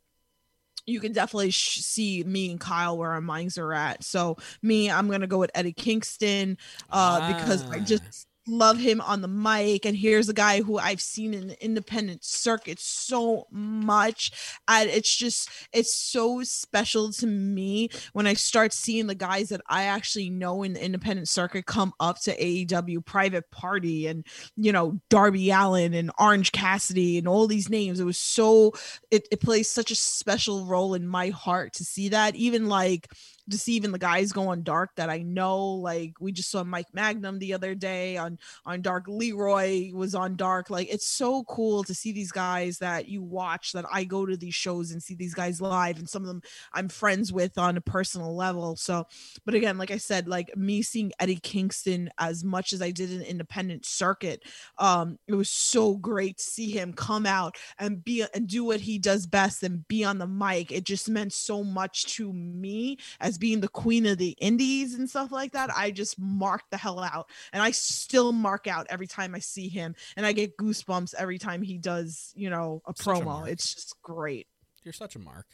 [0.86, 4.04] you can definitely sh- see me and Kyle where our minds are at.
[4.04, 6.58] So me, I'm gonna go with Eddie Kingston
[6.92, 7.84] uh because I Ah.
[7.86, 11.64] just love him on the mic and here's a guy who I've seen in the
[11.64, 14.32] independent circuit so much
[14.68, 19.62] and it's just it's so special to me when I start seeing the guys that
[19.70, 24.26] I actually know in the independent circuit come up to AEW private party and
[24.58, 28.00] you know Darby Allin and Orange Cassidy and all these names.
[28.00, 28.74] It was so
[29.12, 33.08] it, it plays such a special role in my heart to see that even like
[33.50, 35.66] just even the guys going dark that I know.
[35.74, 38.33] Like we just saw Mike Magnum the other day on
[38.66, 39.06] on dark.
[39.08, 40.70] Leroy was on dark.
[40.70, 44.38] Like it's so cool to see these guys that you watch that I go to
[44.38, 47.78] these shows and see these guys live and some of them I'm friends with on
[47.78, 48.76] a personal level.
[48.76, 49.08] So
[49.46, 53.12] but again like I said like me seeing Eddie Kingston as much as I did
[53.12, 54.44] in independent circuit
[54.78, 58.80] um it was so great to see him come out and be and do what
[58.80, 60.72] he does best and be on the mic.
[60.72, 65.10] It just meant so much to me as being the queen of the indies and
[65.10, 65.70] stuff like that.
[65.76, 69.68] I just marked the hell out and i still mark out every time i see
[69.68, 73.50] him and i get goosebumps every time he does you know a Such promo mark.
[73.50, 74.48] it's just great
[74.84, 75.48] You're such a mark.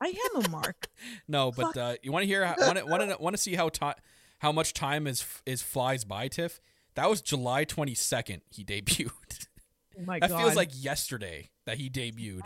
[0.00, 0.88] i am a mark
[1.28, 2.42] No, but uh, you want to hear?
[2.58, 3.94] Want to want to see how time
[4.38, 6.60] how much time is is flies by, Tiff?
[6.94, 8.42] That was July twenty second.
[8.50, 9.46] He debuted.
[9.98, 12.42] oh my that god feels like yesterday that he debuted.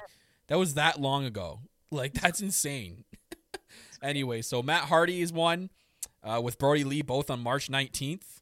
[0.48, 1.60] That was that long ago.
[1.90, 3.04] Like that's insane.
[4.02, 5.70] anyway, so Matt Hardy is one
[6.22, 8.40] uh, with Brodie Lee both on March nineteenth.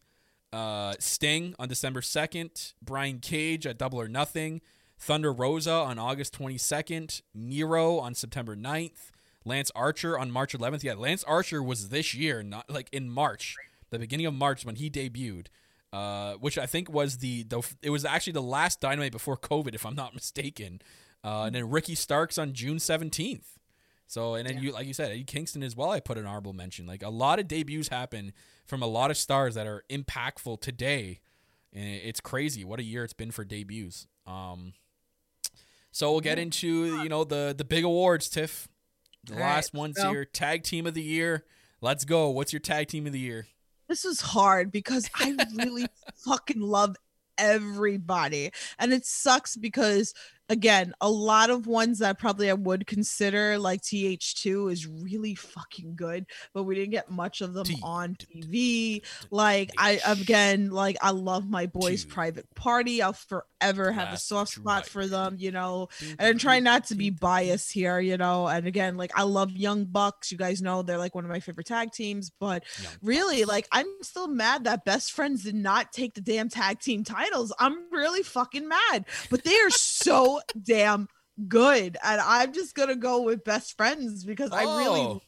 [0.54, 2.74] Uh, Sting on December second.
[2.80, 4.60] Brian Cage at Double or Nothing.
[4.96, 7.22] Thunder Rosa on August 22nd.
[7.34, 9.10] Miro on September 9th.
[9.44, 10.84] Lance Archer on March 11th.
[10.84, 13.56] Yeah, Lance Archer was this year, not like in March,
[13.90, 15.48] the beginning of March when he debuted,
[15.92, 19.74] uh, which I think was the, the it was actually the last Dynamite before COVID,
[19.74, 20.80] if I'm not mistaken.
[21.24, 23.58] Uh, and then Ricky Starks on June 17th.
[24.06, 25.90] So and then you like you said Eddie Kingston as well.
[25.90, 26.86] I put an honorable mention.
[26.86, 28.32] Like a lot of debuts happen
[28.66, 31.20] from a lot of stars that are impactful today
[31.72, 34.06] and it's crazy what a year it's been for debuts.
[34.26, 34.74] Um,
[35.90, 38.68] so we'll get into you know the the big awards, Tiff.
[39.24, 40.24] The All last right, one's here.
[40.24, 41.44] Tag team of the year.
[41.80, 42.30] Let's go.
[42.30, 43.46] What's your tag team of the year?
[43.88, 45.86] this is hard because I really
[46.24, 46.96] fucking love
[47.38, 48.50] everybody.
[48.78, 50.14] And it sucks because
[50.48, 55.96] again, a lot of ones that probably I would consider like TH2 is really fucking
[55.96, 59.02] good, but we didn't get much of them on TV.
[59.30, 63.02] Like I again, like I love my boys private party.
[63.02, 65.88] I'll forever have a soft spot for them, you know.
[66.18, 68.46] And I'm trying not to be biased here, you know.
[68.46, 70.30] And again, like I love Young Bucks.
[70.30, 72.64] You guys know they're like one of my favorite tag teams, but
[73.02, 77.04] really, like I'm still mad that Best Friends did not take the damn tag team
[77.04, 77.52] titles.
[77.58, 81.08] I'm really fucking mad, but they are so damn
[81.48, 85.20] good, and I'm just gonna go with Best Friends because I really, Oh.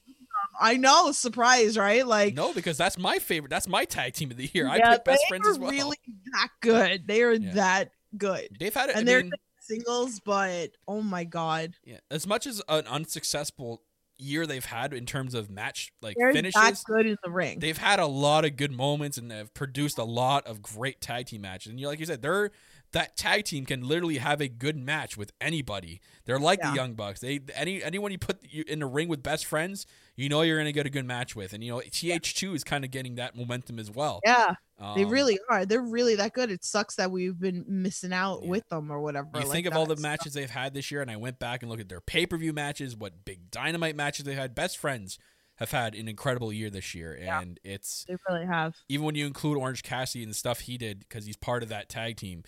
[0.61, 2.07] I know, surprise, right?
[2.07, 2.35] Like.
[2.35, 3.51] no, because that's my favorite.
[3.51, 4.69] That's my tag team of the year.
[4.69, 5.71] I pick best friends as well.
[5.71, 5.97] really
[6.33, 7.07] that good.
[7.07, 7.53] They are Yeah.
[7.55, 8.97] that good, They've had it.
[8.97, 13.83] and I they're mean, singles, but oh my god, yeah, as much as an unsuccessful
[14.19, 17.59] year they've had in terms of match like they're that finishes, good in the ring.
[17.59, 21.27] they've had a lot of good moments and they've produced a lot of great tag
[21.27, 21.69] team matches.
[21.71, 22.51] And you like you said, they're
[22.97, 26.01] that tag team can literally have a good match with anybody.
[26.25, 26.71] They're like Yeah.
[26.71, 27.21] the Young Bucks.
[27.21, 29.87] They any anyone you put in the ring with best friends,
[30.17, 31.53] you know you're gonna get a good match with.
[31.53, 34.21] And you know TH2 is kind of getting that momentum as well.
[34.25, 34.55] yeah,
[34.95, 35.67] they Um, really are.
[35.67, 36.51] They're really that good.
[36.51, 38.49] It sucks that we've been missing out Yeah.
[38.49, 39.29] with them or whatever.
[39.35, 41.63] You like think of all the matches they've had this year, and I went back
[41.63, 44.55] and looked at their pay per view matches, what big dynamite matches they had.
[44.55, 45.19] Best friends
[45.57, 47.41] have had an incredible year this year, Yeah.
[47.41, 48.75] and it's They really have.
[48.89, 51.69] even when you include Orange Cassidy and the stuff he did because he's part of
[51.71, 52.43] that tag team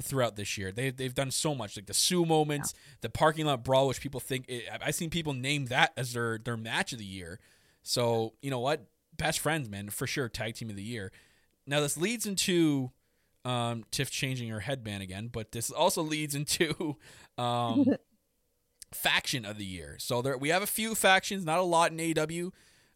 [0.00, 0.72] throughout this year.
[0.72, 4.20] They they've done so much, like the Sue moments, the parking lot brawl, which people
[4.20, 7.38] think it, I've seen people name that as their their match of the year.
[7.82, 8.86] So you know what,
[9.16, 11.12] best friends, man, for sure, tag team of the year.
[11.66, 12.90] Now this leads into
[13.44, 16.96] um, Tiff changing her headband again, but this also leads into
[17.38, 17.86] um,
[18.92, 19.96] faction of the year.
[19.98, 22.50] So there we have a few factions, not a lot in AW.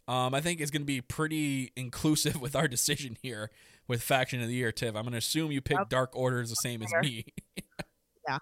[0.09, 3.51] Um, I think it's going to be pretty inclusive with our decision here
[3.91, 4.95] with faction of the year, Tiff.
[4.95, 5.91] I'm going to assume you picked.
[5.91, 7.27] Dark Order is the same as me.
[8.29, 8.39] Yeah.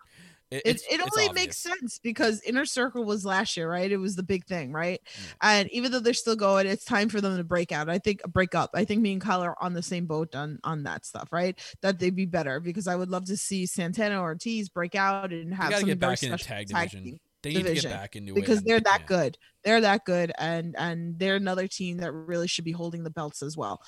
[0.51, 3.90] It, It, it only makes sense because Inner Circle was last year, right?
[3.90, 5.01] It was the big thing, right?
[5.05, 5.22] Yeah.
[5.40, 7.88] And even though they're still going, it's time for them to break out.
[7.88, 8.70] I think break up.
[8.74, 11.59] I think me and Kyle are on the same boat on on that stuff, right?
[11.80, 15.32] That they'd be better because I would love to see Santana or Ortiz break out
[15.32, 17.05] and have something get back in the tag tag division.
[17.05, 17.20] team.
[17.42, 19.07] They need to get back into it because they're that yeah.
[19.07, 19.38] good.
[19.64, 23.42] They're that good, and and they're another team that really should be holding the belts
[23.42, 23.80] as well.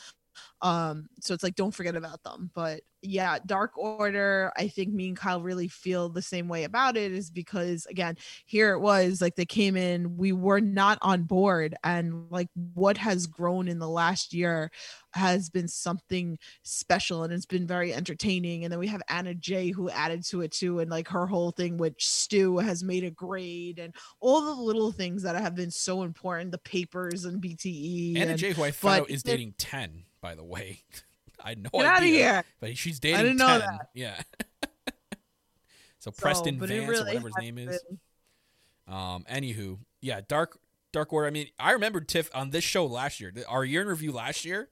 [0.62, 2.51] Um, so it's like don't forget about them.
[2.55, 6.97] But yeah, Dark Order, I think me and Kyle really feel the same way about
[6.97, 11.22] it, is because again, here it was like they came in, we were not on
[11.22, 14.70] board, and like what has grown in the last year
[15.14, 18.64] has been something special and it's been very entertaining.
[18.64, 21.53] And then we have Anna Jay who added to it too, and like her whole
[21.53, 25.70] thing with Stu has made a grade and all the little things that have been
[25.70, 28.16] so important, the papers and BTE.
[28.16, 30.83] Anna and, Jay, who I found but out is dating 10, by the way.
[31.45, 32.45] I no Get out of here.
[32.61, 33.59] But she's dating I didn't know 10.
[33.61, 33.89] that.
[33.95, 34.21] Yeah.
[35.99, 37.83] so, So, Preston Vance, really or whatever his name is.
[38.87, 40.59] Um, anywho, yeah, Dark
[40.93, 41.29] Dark Order.
[41.29, 44.45] I mean, I remember Tiff on this show last year, our year in review last
[44.45, 44.68] year.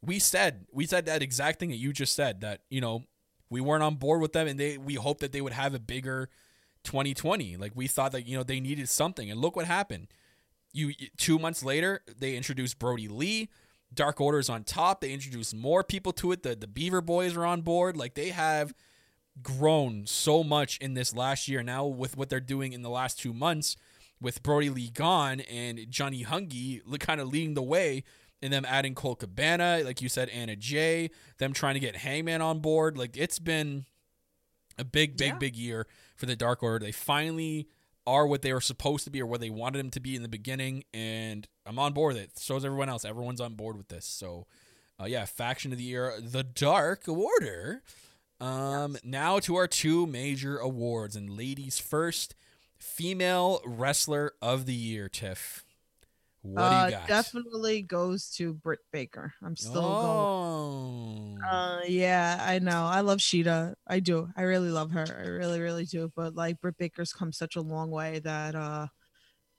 [0.00, 3.04] We said we said that exact thing that you just said that you know
[3.50, 5.78] we weren't on board with them, and they we hoped that they would have a
[5.78, 6.28] bigger
[6.84, 7.56] 2020.
[7.56, 10.08] Like we thought that you know they needed something, and look what happened.
[10.72, 13.50] You two months later, they introduced Brodie Lee.
[13.94, 15.00] Dark Order is on top.
[15.00, 16.42] They introduced more people to it.
[16.42, 17.96] The the Beaver Boys are on board.
[17.96, 18.72] Like they have
[19.42, 21.62] grown so much in this last year.
[21.62, 23.76] Now with what they're doing in the last two months,
[24.20, 28.04] with Brodie Lee gone and Johnny Hungy kind of leading the way,
[28.40, 32.42] and them adding Colt Cabana, like you said, Anna Jay, them trying to get Hangman
[32.42, 32.96] on board.
[32.98, 33.84] Like it's been
[34.78, 35.38] a big, big, Yeah.
[35.38, 35.86] big year
[36.16, 36.84] for the Dark Order.
[36.84, 37.68] They finally
[38.06, 40.22] are what they were supposed to be or what they wanted them to be in
[40.22, 42.38] the beginning, and I'm on board with it.
[42.38, 43.04] So is everyone else.
[43.04, 44.06] Everyone's on board with this.
[44.06, 44.46] So,
[45.00, 47.82] uh, yeah, faction of the year, the Dark Order.
[48.40, 52.34] Um, now to our two major awards, and ladies first,
[52.76, 55.08] female wrestler of the year.
[55.08, 55.64] Tiff,
[56.42, 57.08] what uh, do you got?
[57.08, 59.32] Definitely goes to Britt Baker.
[59.42, 61.38] I'm still going.
[61.44, 62.84] oh, Uh, yeah, I know.
[62.84, 63.74] I love Shida.
[63.86, 64.28] I do.
[64.36, 65.06] I really love her.
[65.06, 66.12] I really, really do.
[66.16, 68.88] But like Britt Baker's come such a long way that uh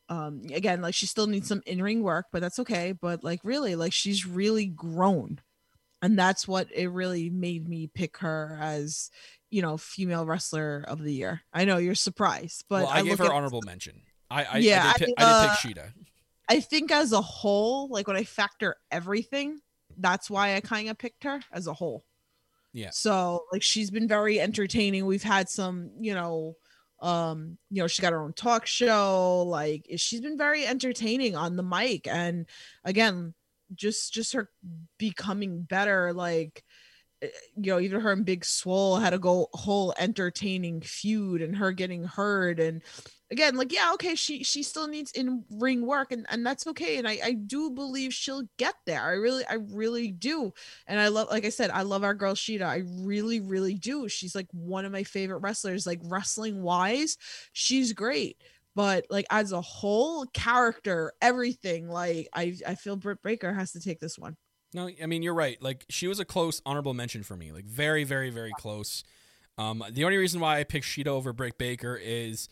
[0.09, 2.91] um again, like she still needs some in-ring work, but that's okay.
[2.91, 5.39] But like really, like she's really grown.
[6.01, 9.09] And that's what it really made me pick her as,
[9.49, 11.43] you know, female wrestler of the year.
[11.53, 14.01] I know you're surprised, but well, I, gave her honorable mention.
[14.29, 15.93] I, I, Yeah, I, did, I pick, mean, I did uh, pick Shida.
[16.53, 19.59] I think as a whole, like when I factor everything,
[19.97, 22.05] that's why I kind of picked her as a whole.
[22.73, 22.89] Yeah.
[22.91, 25.05] So like she's been very entertaining.
[25.05, 26.55] We've had some, you know,
[27.01, 29.43] um, you know, she got her own talk show.
[29.47, 32.07] Like she's been very entertaining on the mic.
[32.07, 32.45] And
[32.83, 33.33] again,
[33.73, 34.49] just just her
[34.99, 36.63] becoming better, like
[37.21, 41.57] eh, you know, even her and Big Swole had a go whole entertaining feud and
[41.57, 42.83] her getting heard and
[43.33, 46.97] again like yeah okay she she still needs in ring work and and that's okay
[46.97, 50.53] and i i do believe she'll get there i really i really do
[50.87, 54.07] and i love like i said i love our girl Shida i really really do
[54.07, 57.17] she's like one of my favorite wrestlers like wrestling wise
[57.51, 58.37] she's great
[58.75, 63.81] but like as a whole character everything like i i feel britt baker has to
[63.81, 64.37] take this one
[64.73, 65.61] No, I mean you're right.
[65.61, 67.51] Like she was a close honorable mention for me.
[67.51, 69.03] Like very, very, very close.
[69.57, 72.49] Um, the only reason why I picked Shida over Britt Baker is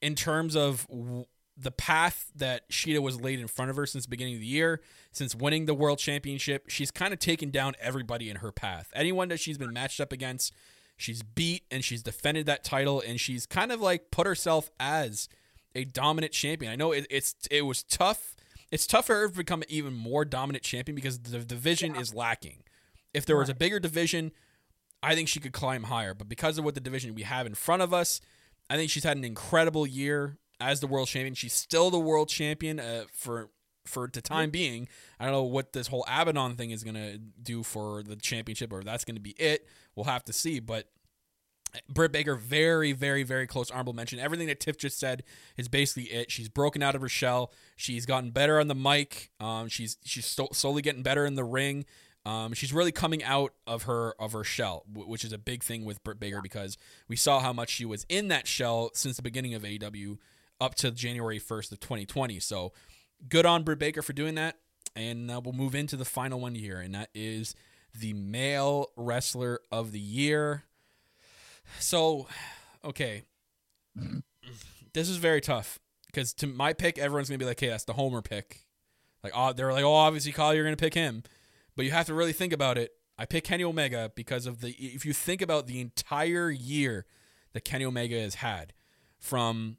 [0.00, 1.26] in terms of w-
[1.56, 4.46] the path that Shida was laid in front of her since the beginning of the
[4.46, 4.80] year,
[5.12, 8.90] since winning the world championship, she's kind of taken down everybody in her path.
[8.94, 10.54] Anyone that she's been matched up against,
[10.96, 15.28] she's beat and she's defended that title and she's kind of like put herself as
[15.74, 16.72] a dominant champion.
[16.72, 18.36] I know it, it's it was tough.
[18.70, 22.14] It's tough for her to become an even more dominant champion because the division is
[22.14, 22.62] lacking.
[23.12, 24.30] If there was a bigger division,
[25.02, 26.14] I think she could climb higher.
[26.14, 28.20] But because of what the division we have in front of us,
[28.70, 31.34] I think she's had an incredible year as the world champion.
[31.34, 33.50] She's still the world champion uh, for
[33.84, 34.88] for the time being.
[35.18, 38.78] I don't know what this whole Abaddon thing is gonna do for the championship, or
[38.78, 39.66] if that's gonna be it.
[39.96, 40.60] We'll have to see.
[40.60, 40.86] But
[41.88, 44.18] Britt Baker, very, very, very close honorable mention.
[44.18, 45.24] Everything that Tiff just said
[45.56, 46.30] is basically it.
[46.30, 47.52] She's broken out of her shell.
[47.76, 49.30] She's gotten better on the mic.
[49.40, 51.86] Um, she's she's slowly getting better in the ring.
[52.26, 55.62] Um, she's really coming out of her of her shell, wh- which is a big
[55.62, 56.76] thing with Britt Baker because
[57.08, 60.18] we saw how much she was in that shell since the beginning of AEW
[60.60, 62.38] up to January first of 2020.
[62.40, 62.72] So
[63.28, 64.56] good on Britt Baker for doing that.
[64.96, 67.54] And uh, we'll move into the final one here, and that is
[67.94, 70.64] the male wrestler of the year.
[71.78, 72.26] So,
[72.84, 73.22] okay,
[74.92, 77.92] this is very tough because to my pick, everyone's gonna be like, "Hey, that's the
[77.92, 78.66] homer pick."
[79.22, 81.22] Like, oh, they're like, "Oh, obviously, Kyle, you're gonna pick him,"
[81.80, 82.92] but you have to really think about it.
[83.16, 84.72] I pick Kenny Omega because of the.
[84.72, 87.06] If you think about the entire year
[87.54, 88.74] that Kenny Omega has had,
[89.18, 89.78] from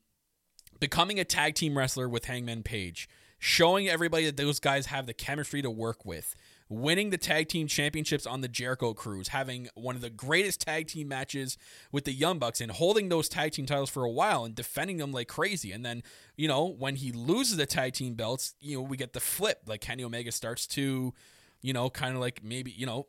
[0.79, 5.13] becoming a tag team wrestler with Hangman Page, showing everybody that those guys have the
[5.13, 6.35] chemistry to work with,
[6.69, 10.87] winning the tag team championships on the Jericho Cruise, having one of the greatest tag
[10.87, 11.55] team matches
[11.91, 14.97] with the Young Bucks, and holding those tag team titles for a while and defending
[14.97, 15.71] them like crazy.
[15.71, 16.01] And then,
[16.35, 19.61] you know, when he loses the tag team belts, you know, we get the flip.
[19.67, 21.13] Like Kenny Omega starts to,
[21.61, 23.07] you know, kind of like maybe, you know,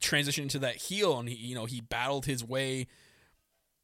[0.00, 2.86] transition into that heel, and he, you know, he battled his way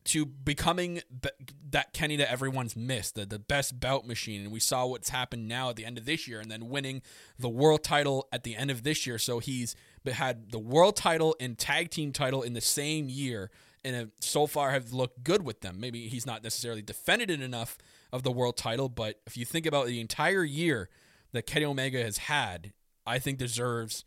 [0.04, 1.30] to becoming be-
[1.70, 4.42] that Kenny that everyone's missed, the, the best bout machine.
[4.42, 7.02] And we saw what's happened now at the end of this year and then winning
[7.38, 9.18] the world title at the end of this year.
[9.18, 9.74] So he's
[10.06, 13.50] had the world title and tag team title in the same year
[13.84, 15.80] and have, so far have looked good with them.
[15.80, 17.76] Maybe he's not necessarily defended it enough
[18.12, 20.88] of the world title, but if you think about the entire year
[21.32, 22.72] that Kenny Omega has had,
[23.06, 24.04] I think deserves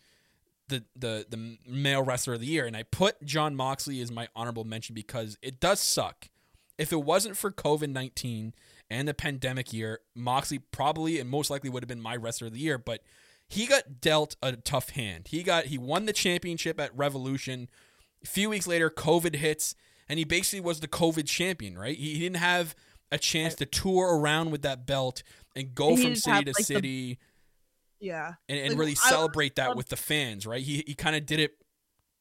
[0.68, 4.28] the the the male wrestler of the year, and I put Jon Moxley as my
[4.36, 6.30] honorable mention because it does suck.
[6.78, 8.54] If it wasn't for COVID nineteen
[8.90, 12.54] and the pandemic year, Moxley probably and most likely would have been my wrestler of
[12.54, 12.78] the year.
[12.78, 13.02] But
[13.48, 15.28] he got dealt a tough hand.
[15.30, 17.70] He got he won the championship at Revolution.
[18.24, 19.76] A few weeks later, COVID hits,
[20.08, 21.78] and he basically was the COVID champion.
[21.78, 21.98] Right?
[21.98, 22.76] He, he didn't have
[23.12, 25.24] a chance to tour around with that belt
[25.56, 27.18] and go He from city have, to like, city
[28.00, 30.62] yeah and, and Like, really I- celebrate that with the fans, right?
[30.62, 31.52] He he kind of did it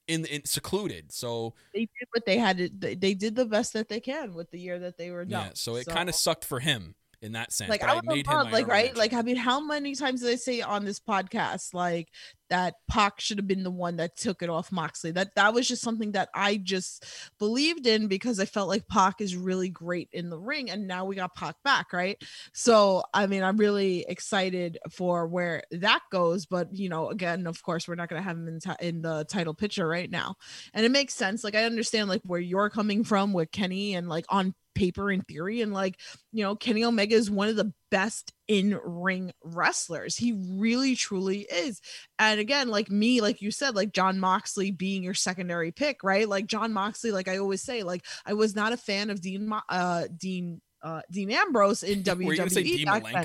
[0.07, 1.13] in, in secluded.
[1.13, 4.35] So they did what they had to they they did the best that they can
[4.35, 6.95] with the year that they were done yeah, so it kind of sucked for him
[7.21, 7.69] in that sense.
[7.69, 8.99] like but I I would made have him like right mention.
[8.99, 12.09] like I mean how many times did I say on this podcast like
[12.49, 15.67] that Pac should have been the one that took it off Moxley that that was
[15.67, 17.05] just something that I just
[17.39, 21.05] believed in because I felt like Pac is really great in the ring and now
[21.05, 22.23] we got Pac back right
[22.55, 27.61] so I mean I'm really excited for where that goes but you know again of
[27.63, 30.37] course we're not going to have him in, ti- in the title picture right now
[30.73, 34.09] and it makes sense like I understand like where you're coming from with Kenny and
[34.09, 35.99] like on paper in theory and like
[36.33, 40.17] you know Kenny Omega is one of the best in ring wrestlers.
[40.17, 41.81] He really truly is.
[42.19, 46.29] And again like me like you said like Jon Moxley being your secondary pick right?
[46.29, 49.49] Like Jon Moxley like I always say like I was not a fan of Dean
[49.49, 53.03] Mo- uh Dean uh Dean Ambrose in WWE Were you say Dean back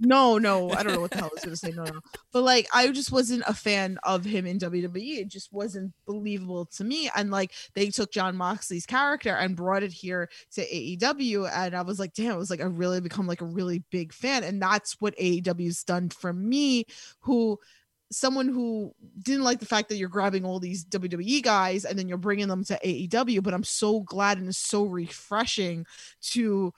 [0.00, 1.70] No, no, I don't know what the hell I was gonna say.
[1.70, 2.00] No, no,
[2.32, 5.18] but like I just wasn't a fan of him in WWE.
[5.18, 7.10] It just wasn't believable to me.
[7.14, 11.82] And like they took Jon Moxley's character and brought it here to AEW, and I
[11.82, 14.60] was like, damn, it was like I really become like a really big fan, and
[14.60, 16.86] that's what AEW's done for me.
[17.20, 17.58] Who
[18.10, 22.08] someone who didn't like the fact that you're grabbing all these WWE guys and then
[22.08, 25.86] you're bringing them to AEW, but I'm so glad and it's so refreshing
[26.30, 26.72] to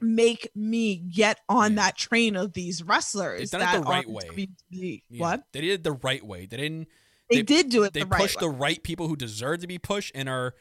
[0.00, 1.76] make me get on Yeah.
[1.84, 3.50] that train of these wrestlers.
[3.50, 4.22] They've done it the that right way.
[4.28, 5.02] WWE.
[5.08, 5.44] Yeah, What?
[5.52, 6.46] They did it the right way.
[6.46, 6.88] They didn't.
[7.30, 8.46] They, They- did do it They the right pushed way.
[8.46, 10.54] the right people who deserve to be pushed and are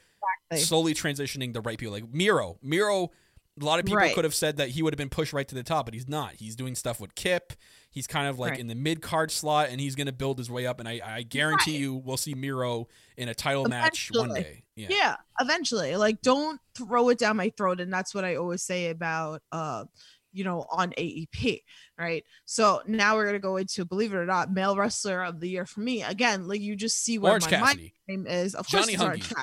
[0.51, 0.65] Exactly.
[0.65, 1.93] slowly transitioning the right people.
[1.93, 2.57] Like Miro.
[2.61, 3.11] Miro.
[3.61, 4.13] A lot of people Right.
[4.13, 6.09] could have said that he would have been pushed right to the top, but he's
[6.09, 6.33] not.
[6.33, 7.53] He's doing stuff with Kip.
[7.89, 8.59] He's kind of like Right.
[8.59, 10.79] in the mid card slot, and he's going to build his way up.
[10.81, 11.79] And I, I guarantee Right.
[11.79, 14.63] you, we'll see Miro in a title match one day.
[14.75, 14.87] Yeah.
[14.89, 18.89] yeah eventually like don't throw it down my throat and that's what i always say
[18.89, 19.85] about uh
[20.33, 21.61] you know on aep
[21.97, 25.47] right so now we're gonna go into believe it or not male wrestler of the
[25.47, 27.93] year for me again like you just see where Orange my Cassidy.
[28.05, 29.41] frame is of course Orange Hungy.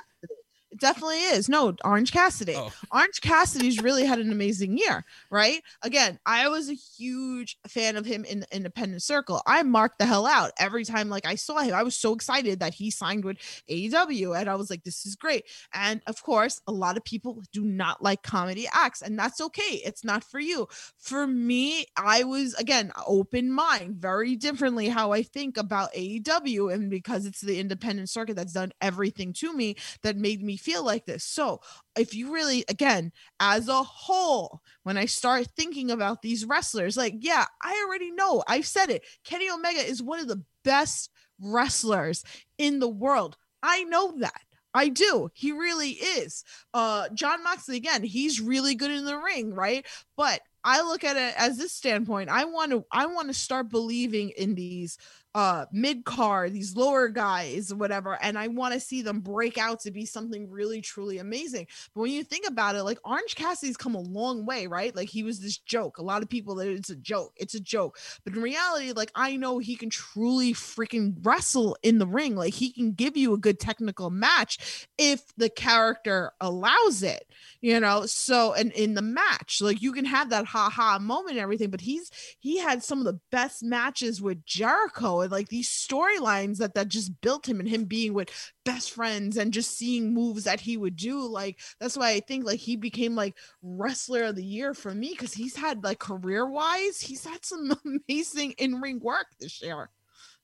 [0.72, 5.62] It definitely is no orange cassidy Oh, Orange Cassidy's really had an amazing year, right?
[5.82, 9.42] Again, I was a huge fan of him in the independent circle.
[9.46, 11.74] I marked the hell out every time like I saw him.
[11.74, 13.38] I was so excited that he signed with
[13.68, 15.44] AEW and I was like this is great.
[15.74, 19.80] And of course, a lot of people do not like comedy acts and that's okay.
[19.84, 20.68] It's not for you.
[20.98, 26.90] For me, I was again open mind, very differently how I think about AEW and
[26.90, 31.04] because it's the independent circuit that's done everything to me that made me feel like
[31.04, 31.24] this.
[31.24, 31.60] So,
[31.96, 37.14] if you really again as a whole when i start thinking about these wrestlers like
[37.18, 41.10] yeah i already know i've said it kenny omega is one of the best
[41.40, 42.24] wrestlers
[42.58, 44.40] in the world i know that
[44.74, 45.30] I do.
[45.34, 46.44] He really is.
[46.72, 49.84] Uh Jon Moxley again, he's really good in the ring, right?
[50.16, 52.30] But I look at it as this standpoint.
[52.30, 54.96] I want to I want to start believing in these
[55.34, 59.80] uh mid card, these lower guys, whatever, and I want to see them break out
[59.80, 61.66] to be something really truly amazing.
[61.94, 64.94] But when you think about it, like Orange Cassidy's come a long way, right?
[64.94, 65.98] Like he was this joke.
[65.98, 67.32] A lot of people that it's a joke.
[67.36, 67.98] It's a joke.
[68.24, 72.36] But in reality, like I know he can truly freaking wrestle in the ring.
[72.36, 77.26] Like he can give you a good technical match if the character allows it,
[77.62, 78.04] you know.
[78.04, 81.70] So and in the match, like you can have that ha ha moment and everything,
[81.70, 86.58] but he's he had some of the best matches with Jericho and like these storylines
[86.58, 88.30] that that just built him and him being with
[88.64, 92.44] best friends and just seeing moves that he would do like that's why i think
[92.44, 96.46] like he became like wrestler of the year for me because he's had like career
[96.48, 97.72] wise he's had some
[98.08, 99.90] amazing in-ring work this year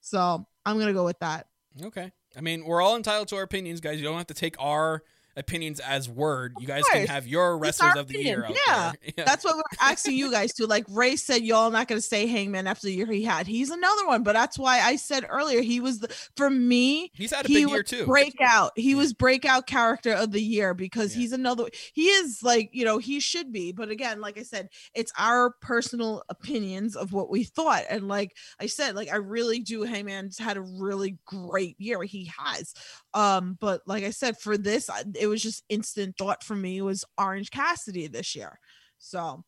[0.01, 1.47] so i'm gonna go with that
[1.83, 2.11] okay.
[2.37, 3.99] I mean, we're all entitled to our opinions, guys.
[3.99, 5.03] You don't have to take our
[5.39, 6.55] opinions as word.
[6.59, 8.57] You guys can have your wrestlers of the year out.
[8.67, 8.93] Yeah.
[9.17, 9.25] Yeah.
[9.25, 12.67] that's what we're asking you guys to like ray said y'all not gonna say hangman
[12.67, 15.81] after the year he had he's another one but that's why i said earlier he
[15.81, 18.05] was the for me He's had a he big year too.
[18.07, 18.73] breakout.
[18.77, 18.97] He Yeah.
[18.97, 21.21] was breakout character of the year because Yeah.
[21.23, 21.65] he's another.
[21.95, 25.51] He is like you know he should be, but again, like I said, it's our
[25.61, 29.83] personal opinions of what we thought, and like I said, like I really do.
[29.83, 32.03] Hangman's had a really great year.
[32.03, 32.75] He has,
[33.15, 37.05] um, but like I said, for this, it was just instant thought for me was
[37.17, 38.59] Orange Cassidy this year.
[38.99, 39.45] So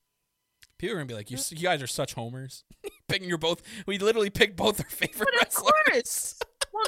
[0.81, 2.65] People are gonna be like, you, you guys are such homers.
[3.09, 3.61] Picking your both.
[3.87, 6.39] We literally picked both our favorite But of wrestlers.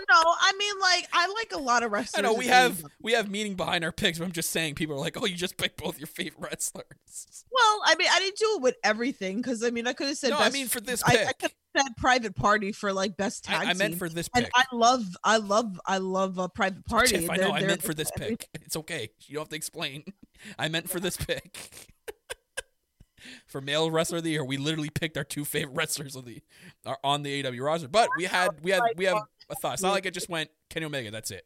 [0.09, 2.19] Well, no, I mean like I like a lot of wrestlers.
[2.19, 4.97] I know we have we have meaning behind our picks, but I'm just saying people
[4.97, 7.45] are like, oh, you just picked both your favorite wrestlers.
[7.51, 10.17] Well, I mean, I didn't do it with everything because I mean, I could have
[10.17, 10.31] said.
[10.31, 11.29] No, I mean for this I, pick.
[11.29, 14.29] I could have said private party for like best tag I, I meant for this
[14.35, 14.49] and.
[14.55, 17.19] I love, I love, I love a private party.
[17.19, 17.53] Tiff, I They're- know.
[17.53, 18.49] I they're meant for this pick.
[18.55, 19.11] It's okay.
[19.27, 20.05] You don't have to explain.
[20.59, 21.89] I meant for this pick.
[23.47, 26.43] for male wrestler of the year, we literally picked our two favorite wrestlers of the
[26.87, 27.89] are on the AW roster.
[27.89, 29.75] But we had we had we have a thought.
[29.75, 31.11] It's not like it just went Kenny Omega.
[31.11, 31.45] That's it.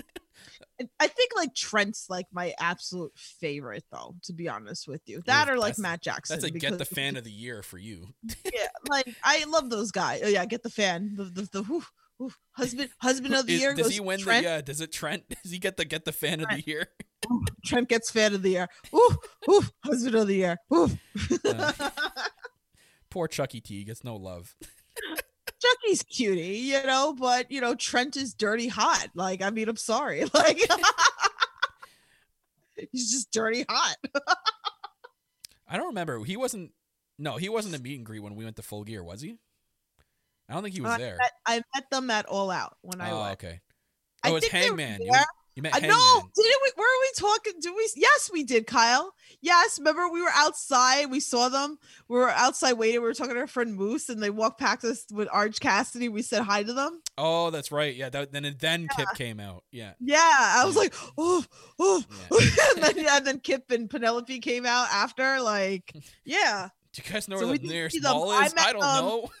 [1.00, 4.14] I- think like Trent's like my absolute favorite though.
[4.24, 6.34] To be honest with you, that or like Matt Jackson.
[6.38, 8.08] That's a get the fan of the year for you.
[8.44, 10.20] Yeah, like I love those guys.
[10.24, 11.14] Oh yeah, get the fan.
[11.16, 11.82] The the, the whew,
[12.18, 14.44] whew, husband husband of the Is- year does he win Trent.
[14.44, 14.50] the?
[14.52, 15.24] Uh, does it Trent?
[15.42, 16.66] Does he get the get the fan of the Trent.
[16.66, 16.86] year?
[17.64, 18.68] Trent gets fan of the year.
[18.94, 19.16] Ooh,
[19.50, 20.58] ooh, husband of the year.
[20.72, 20.90] Ooh.
[21.44, 21.72] Uh.
[23.10, 24.54] Poor Chucky T gets no love.
[25.60, 29.08] Chucky's cutie, you know, but you know, Trent is dirty hot.
[29.14, 30.24] Like, I mean, I'm sorry.
[30.34, 30.60] Like
[32.92, 33.96] he's just dirty hot.
[35.68, 36.22] I don't remember.
[36.24, 36.72] He wasn't.
[37.18, 39.38] No, he wasn't a meet and greet when we went to Full Gear, was he?
[40.48, 41.16] I don't think he was I there.
[41.16, 43.32] met, I met them at All Out when I Oh, went.
[43.32, 43.60] okay.
[44.22, 45.00] I Oh, it's think they Hangman.
[45.02, 45.12] You.
[45.56, 45.96] You met I Hangman.
[45.96, 46.20] know.
[46.36, 46.72] Didn't we?
[46.76, 47.54] Were we talking?
[47.60, 47.88] Do we?
[47.96, 49.12] Yes, we did, Kyle.
[49.40, 49.78] Yes.
[49.78, 51.10] Remember, we were outside.
[51.10, 51.78] We saw them.
[52.08, 53.00] We were outside waiting.
[53.00, 56.08] We were talking to our friend Moose, and they walked past us with Orange Cassidy.
[56.08, 57.00] We said hi to them.
[57.18, 57.96] Oh, that's right.
[57.96, 58.10] Yeah.
[58.10, 59.64] That, then then Kip came out.
[59.72, 59.94] Yeah.
[59.98, 60.80] Yeah, I was Yeah.
[60.82, 61.44] like, oh,
[61.78, 62.38] oh, Yeah.
[62.76, 65.40] and then yeah, and then Kip and Penelope came out after.
[65.40, 65.92] Like,
[66.24, 66.68] yeah.
[66.92, 68.54] Do you guys know So where the nearest mall I is?
[68.54, 69.04] met I don't them.
[69.04, 69.30] know.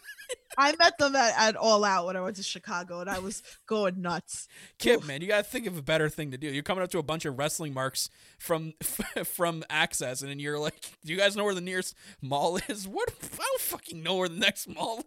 [0.58, 3.42] I met them at, at All Out when I went to Chicago, and I was
[3.66, 4.48] going nuts.
[4.78, 6.48] Kip, man, you gotta think of a better thing to do.
[6.48, 8.08] You're coming up to a bunch of wrestling marks
[8.38, 8.74] from
[9.24, 10.74] from Access, and then you're like,
[11.04, 13.12] "Do you guys know where the nearest mall is?" What?
[13.22, 15.04] I don't fucking know where the next mall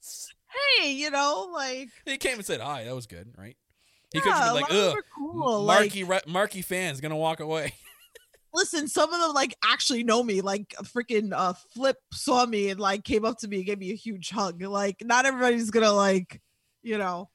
[0.00, 0.28] is.
[0.78, 2.84] Hey, you know, like He came and said hi.
[2.84, 3.56] That was good, right?
[4.12, 5.62] He yeah, could have been like, lot of them "Ugh, cool.
[5.62, 7.72] Like, marky re- marky fans gonna walk away."
[8.54, 10.40] listen, some of them like actually know me.
[10.40, 13.78] Like a freaking uh, Flip saw me and like came up to me and gave
[13.78, 14.62] me a huge hug.
[14.62, 16.40] Like, not everybody's gonna like,
[16.82, 17.28] you know.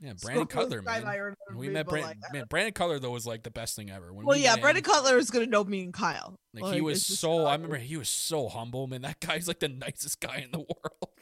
[0.00, 1.34] Yeah, Brandon Cutler, man.
[1.54, 2.20] We me, met Brandon.
[2.22, 4.12] like, man, Brandon Cutler though was like the best thing ever.
[4.12, 6.38] When Well, we yeah, Brandon him, Cutler is gonna know me and Kyle.
[6.52, 7.46] Like he was just, so.
[7.46, 9.02] uh, I remember he was so humble, man.
[9.02, 11.14] That guy's like the nicest guy in the world.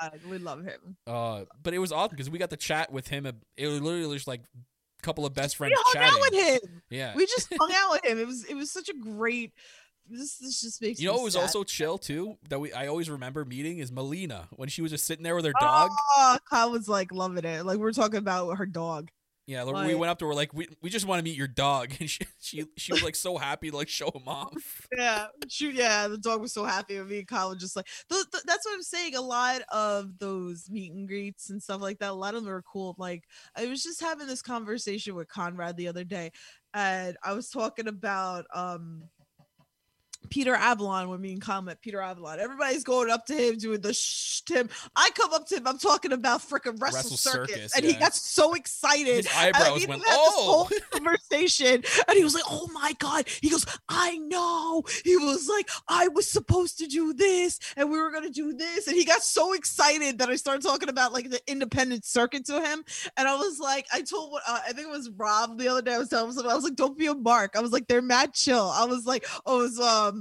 [0.00, 0.96] God, we love him.
[1.06, 3.26] Uh, but it was awesome because we got to chat with him.
[3.56, 4.42] It was literally just like
[5.06, 6.14] couple of best friends We hung chatting.
[6.14, 6.82] out with him.
[6.90, 7.14] Yeah.
[7.16, 8.18] We just hung out with him.
[8.18, 9.52] It was it was such a great.
[10.08, 11.42] This this just makes you know what was sad.
[11.42, 15.04] also chill too that we I always remember meeting is Melina when she was just
[15.04, 15.90] sitting there with her dog.
[16.16, 17.64] Oh, Kyle was like loving it.
[17.66, 19.10] Like we we're talking about her dog.
[19.46, 21.46] Yeah, like, we went up to her like we, we just want to meet your
[21.46, 24.88] dog, and she she she was like so happy to like show him off.
[24.96, 25.74] Yeah, shoot.
[25.74, 27.18] Yeah, the dog was so happy with me.
[27.18, 29.14] and Kyle was just like, th- th- that's what I'm saying.
[29.14, 32.52] A lot of those meet and greets and stuff like that, a lot of them
[32.52, 32.96] are cool.
[32.98, 33.24] Like,
[33.56, 36.32] I was just having this conversation with Conrad the other day,
[36.74, 39.04] and I was talking about um
[40.26, 42.38] Peter Avalon when me and Kyle met Peter Avalon.
[42.40, 44.68] Everybody's going up to him doing the shh to him.
[44.94, 47.92] I come up to him, I'm talking about freaking Wrestle, Wrestle Circus, Circus, and yeah.
[47.92, 49.16] he got so excited.
[49.16, 52.68] His And eyebrows we went, had this whole "Oh!" conversation, and he was like, "Oh
[52.72, 57.58] my god!" He goes, "I know." He was like, "I was supposed to do this,
[57.76, 60.88] and we were gonna do this," and he got so excited that I started talking
[60.88, 62.84] about like the independent circuit to him,
[63.16, 65.82] and I was like, I told what uh, I think it was Rob the other
[65.82, 65.94] day.
[65.94, 67.86] I was telling him, something, I was like, "Don't be a mark." I was like,
[67.88, 70.15] "They're mad chill." I was like, "Oh, it was um."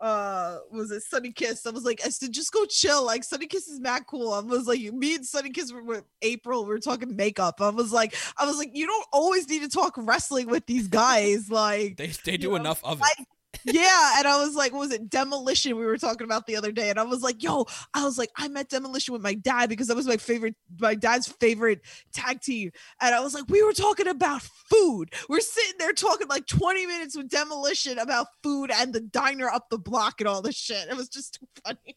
[0.00, 1.66] Uh was it Sunny Kiss?
[1.66, 3.04] I was like, I said, just go chill.
[3.04, 4.32] Like Sunny Kiss is mad cool.
[4.32, 6.64] I was like, me and Sunny Kiss were with April.
[6.64, 7.60] we are talking makeup.
[7.60, 10.86] I was like, I was like, you don't always need to talk wrestling with these
[10.86, 11.50] guys.
[11.50, 13.04] Like, They they do know, enough of it.
[13.18, 13.24] I-
[13.64, 14.18] yeah.
[14.18, 15.76] And I was like, what was it Demolition?
[15.76, 18.30] We were talking about the other day, and I was like, yo, I was like,
[18.36, 21.80] I met Demolition with my dad because that was my favorite, my dad's favorite
[22.12, 22.70] tag team.
[23.00, 25.12] And I was like, we were talking about food.
[25.28, 29.70] We're sitting there talking like 20 minutes with Demolition about food and the diner up
[29.70, 30.88] the block and all this shit.
[30.88, 31.96] It was just too funny.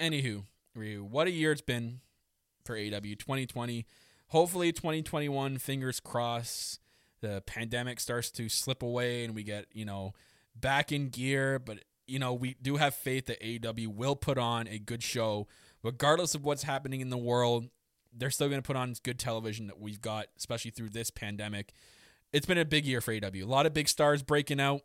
[0.00, 0.44] Anywho,
[0.74, 2.00] Ryu, what a year it's been
[2.64, 3.86] for AW 2020.
[4.28, 6.80] Hopefully 2021, fingers crossed,
[7.22, 10.12] the pandemic starts to slip away and we get, you know,
[10.54, 11.58] back in gear.
[11.58, 15.48] But, you know, we do have faith that AW will put on a good show,
[15.82, 17.68] regardless of what's happening in the world.
[18.14, 21.72] They're still going to put on good television that we've got, especially through this pandemic.
[22.32, 23.30] It's been a big year for AW.
[23.34, 24.82] A lot of big stars breaking out.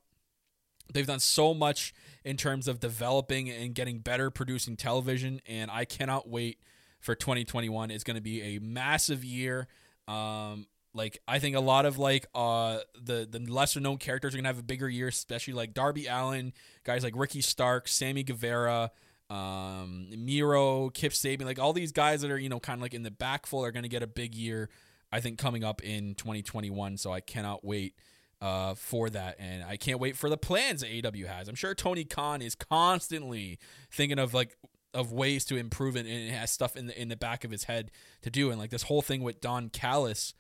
[0.94, 1.94] They've done so much
[2.24, 6.60] in terms of developing and getting better producing television, and I cannot wait
[7.02, 7.92] for 2021.
[7.92, 9.68] It's going to be a massive year.
[10.08, 14.38] Um, like I think a lot of like uh the the lesser known characters are
[14.38, 16.54] gonna have a bigger year, especially like Darby Allin,
[16.84, 18.92] guys like Ricky Stark, Sammy Guevara,
[19.30, 22.94] um, Miro, Kip Sabian, like all these guys that are you know kind of like
[22.94, 24.70] in the backful are gonna get a big year.
[25.12, 26.98] I think coming up in 2021.
[26.98, 27.96] So I cannot wait
[28.42, 31.48] uh, for that, and I can't wait for the plans that AW has.
[31.48, 33.60] I'm sure Tony Khan is constantly
[33.92, 34.58] thinking of like
[34.94, 37.66] of ways to improve it, and has stuff in the in the back of his
[37.66, 37.92] head
[38.22, 38.50] to do.
[38.50, 40.34] And like this whole thing with Don Callis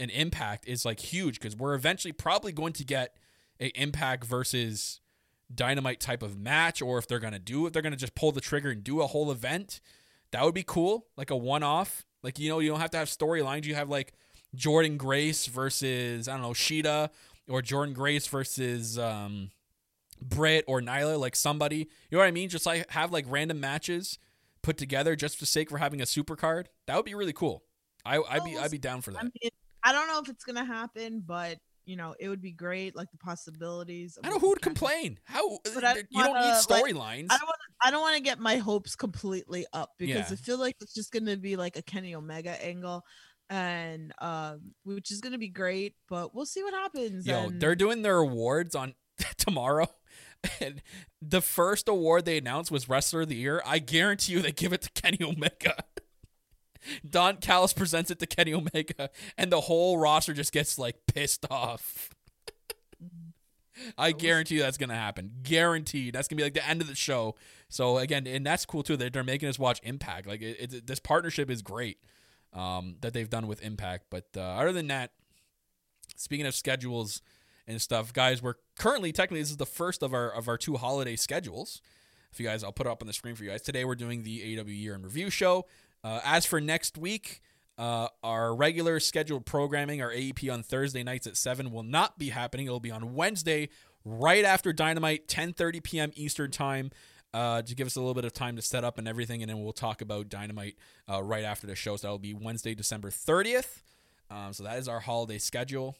[0.00, 3.16] and Impact is like huge because we're eventually probably going to get
[3.60, 5.00] a Impact versus
[5.54, 8.40] Dynamite type of match, or if they're gonna do it, they're gonna just pull the
[8.40, 9.80] trigger and do a whole event.
[10.32, 12.04] That would be cool, like a one off.
[12.22, 13.64] Like you know, you don't have to have storylines.
[13.64, 14.14] You have like
[14.56, 17.10] Jordynne Grace versus I don't know Shida,
[17.48, 19.50] or Jordynne Grace versus um,
[20.22, 21.76] Britt or Nyla, like somebody.
[21.76, 22.48] You know what I mean?
[22.48, 24.18] Just like have like random matches
[24.62, 26.68] put together just for sake for having a super card.
[26.86, 27.64] That would be really cool.
[28.04, 29.26] I, I'd be I'd be down for that.
[29.84, 32.94] I don't know if it's gonna happen, but you know, it would be great.
[32.94, 34.16] Like the possibilities.
[34.16, 35.18] of I don't know who would complain.
[35.24, 37.26] How But I you don't need wanna, like, storylines.
[37.30, 37.56] I don't want.
[37.82, 40.32] I don't want to get my hopes completely up because Yeah.
[40.32, 43.02] I feel like it's just gonna be like a Kenny Omega angle,
[43.48, 45.94] and um, which is gonna be great.
[46.08, 47.26] But we'll see what happens.
[47.26, 48.94] Yo, and they're doing their awards on
[49.38, 49.88] tomorrow.
[50.60, 50.80] And
[51.20, 53.62] the first award they announced was Wrestler of the Year.
[53.66, 55.74] I guarantee you they give it to Kenny Omega.
[57.08, 61.46] Don Callis presents it to Kenny Omega, and the whole roster just gets like pissed
[61.50, 62.10] off.
[63.98, 65.32] I guarantee you that's gonna happen.
[65.42, 66.14] Guaranteed.
[66.14, 67.34] That's gonna be like the end of the show.
[67.68, 68.96] So again, and that's cool too.
[68.96, 70.26] They're, they're making us watch Impact.
[70.26, 71.98] Like it, it, this partnership is great
[72.52, 74.06] um, that they've done with Impact.
[74.10, 75.12] But uh, other than that,
[76.16, 77.22] speaking of schedules
[77.66, 80.76] and stuff, guys, we're currently technically this is the first of our of our two
[80.76, 81.80] holiday schedules.
[82.32, 83.62] If you guys, I'll put it up on the screen for you guys.
[83.62, 85.66] Today we're doing the AEW Year in Review show.
[86.02, 87.40] Uh, as for next week,
[87.78, 92.30] uh, our regular scheduled programming, our AEP on Thursday nights at seven, will not be
[92.30, 92.66] happening.
[92.66, 93.68] It'll be on Wednesday,
[94.04, 96.10] right after Dynamite, 10:30 p.m.
[96.14, 96.90] Eastern time.
[97.32, 99.48] Uh, to give us a little bit of time to set up and everything, and
[99.48, 100.74] then we'll talk about Dynamite
[101.08, 101.94] uh, right after the show.
[101.94, 103.82] So that'll be Wednesday, December 30th.
[104.28, 105.96] Um, so that is our holiday schedule.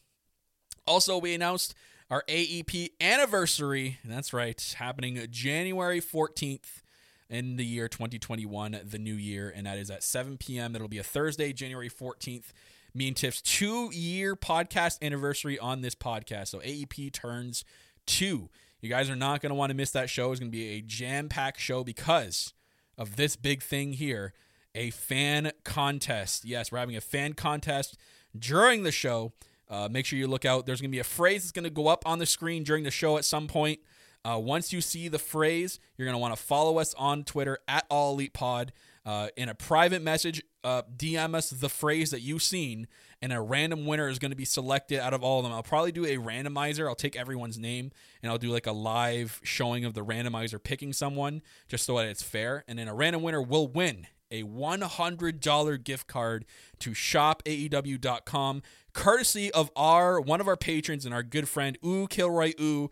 [0.88, 1.76] Also, we announced
[2.10, 3.98] our AEP anniversary.
[4.04, 6.82] That's right, happening January 14th
[7.30, 10.72] in the year 2021, the new year, and that is at 7 p.m.
[10.72, 12.52] That'll be a Thursday, January 14th.
[12.92, 16.48] Me and Tiff's two year podcast anniversary on this podcast.
[16.48, 17.64] So AEP turns
[18.04, 18.50] two.
[18.80, 20.32] You guys are not going to want to miss that show.
[20.32, 22.52] It's going to be a jam packed show because
[22.98, 24.34] of this big thing here
[24.74, 26.44] a fan contest.
[26.44, 27.96] Yes, we're having a fan contest
[28.38, 29.32] during the show.
[29.68, 30.66] Uh, make sure you look out.
[30.66, 32.84] There's going to be a phrase that's going to go up on the screen during
[32.84, 33.80] the show at some point.
[34.24, 37.58] Uh, once you see the phrase, you're going to want to follow us on Twitter
[37.66, 38.72] at All Elite Pod.
[39.06, 42.86] Uh, in a private message, uh, DM us the phrase that you've seen,
[43.22, 45.52] and a random winner is going to be selected out of all of them.
[45.52, 46.86] I'll probably do a randomizer.
[46.86, 47.92] I'll take everyone's name
[48.22, 52.06] and I'll do like a live showing of the randomizer picking someone just so that
[52.06, 52.64] it's fair.
[52.68, 56.44] And then a random winner will win a $100 gift card
[56.78, 62.52] to shopaew.com courtesy of our one of our patrons and our good friend Ooh Kilroy
[62.60, 62.90] Ooh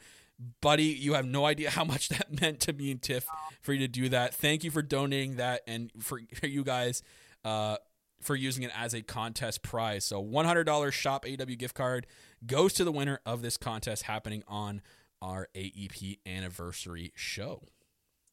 [0.60, 3.26] buddy, you have no idea how much that meant to me and Tiff
[3.60, 4.34] for you to do that.
[4.34, 7.02] Thank you for donating that and for, for you guys
[7.44, 7.76] uh,
[8.20, 10.04] for using it as a contest prize.
[10.04, 12.06] So $100 shop AW gift card
[12.46, 14.82] goes to the winner of this contest happening on
[15.20, 17.62] our AEP anniversary show.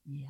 [0.07, 0.27] Yeah.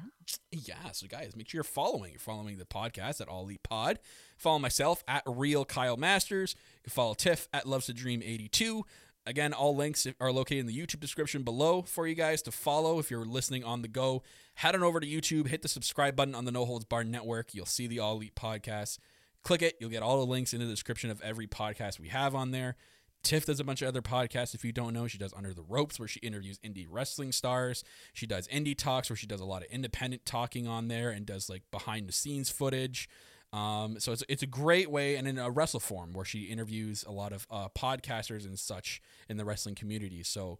[0.51, 0.91] Yeah.
[0.93, 2.11] So guys, make sure you're following.
[2.11, 3.99] You're following the podcast at All Elite Pod.
[4.37, 6.55] Follow myself at Real Kyle Masters.
[6.77, 8.85] You can follow Tiff at Loves to Dream 82.
[9.27, 12.99] Again, all links are located in the YouTube description below for you guys to follow
[12.99, 14.21] if you're listening on the go.
[14.55, 17.53] Head on over to YouTube, hit the subscribe button on the No Holds Barred Network.
[17.53, 18.99] You'll see the All Elite podcast.
[19.43, 19.75] Click it.
[19.79, 22.75] You'll get all the links in the description of every podcast we have on there.
[23.23, 24.53] Tiff does a bunch of other podcasts.
[24.53, 27.83] If you don't know, she does Under the Ropes, where she interviews indie wrestling stars.
[28.13, 31.25] She does Indie Talks, where she does a lot of independent talking on there and
[31.25, 33.09] does like behind the scenes footage.
[33.55, 37.05] Um, so it's, it's a great way, and in a wrestle form where she interviews
[37.07, 40.23] a lot of uh, podcasters and such in the wrestling community.
[40.23, 40.59] So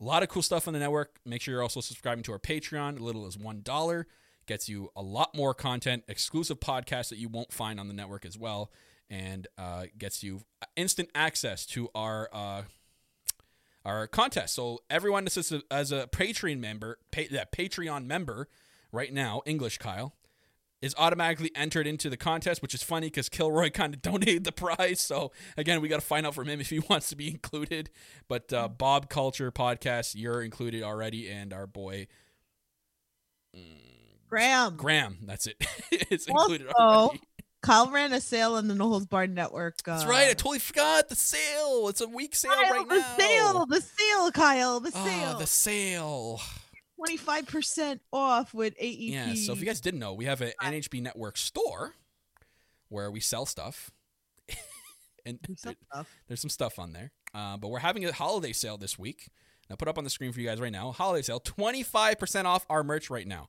[0.00, 1.20] a lot of cool stuff on the network.
[1.26, 2.98] Make sure you're also subscribing to our Patreon.
[2.98, 4.06] A little as one dollar
[4.46, 8.24] gets you a lot more content, exclusive podcasts that you won't find on the network
[8.24, 8.70] as well,
[9.10, 10.40] and uh, gets you
[10.76, 12.28] instant access to our.
[12.32, 12.62] Uh,
[13.82, 14.54] our contest.
[14.54, 18.46] So everyone that's as a, Patreon member, pay, that Patreon member
[18.92, 20.14] right now, English Kyle,
[20.82, 24.52] is automatically entered into the contest, which is funny because Kilroy kind of donated the
[24.52, 25.00] prize.
[25.00, 27.90] So again, we got to find out from him if he wants to be included.
[28.28, 32.06] But uh, Bob Culture podcast, you're included already, and our boy
[34.28, 34.76] Graham.
[34.76, 35.56] Graham, that's it.
[35.90, 37.20] it's included Also, already.
[37.62, 39.74] Kyle ran a sale on the No Holds Barred Network.
[39.86, 40.28] Uh, That's right.
[40.28, 41.88] I totally forgot the sale.
[41.88, 43.16] It's a week sale Kyle, right the now.
[43.16, 45.38] The sale, the sale, Kyle, the sale.
[45.38, 46.40] the sale.
[47.00, 49.10] Twenty five percent off with AEP.
[49.10, 49.34] Yeah.
[49.34, 51.94] So if you guys didn't know, we have an NHB Network store
[52.90, 53.90] where we sell stuff,
[55.24, 56.18] and some stuff.
[56.28, 57.10] There's some stuff on there.
[57.34, 59.30] Uh, but we're having a holiday sale this week.
[59.70, 60.92] I'll put up on the screen for you guys right now.
[60.92, 63.48] Holiday sale, 25% off our merch right now.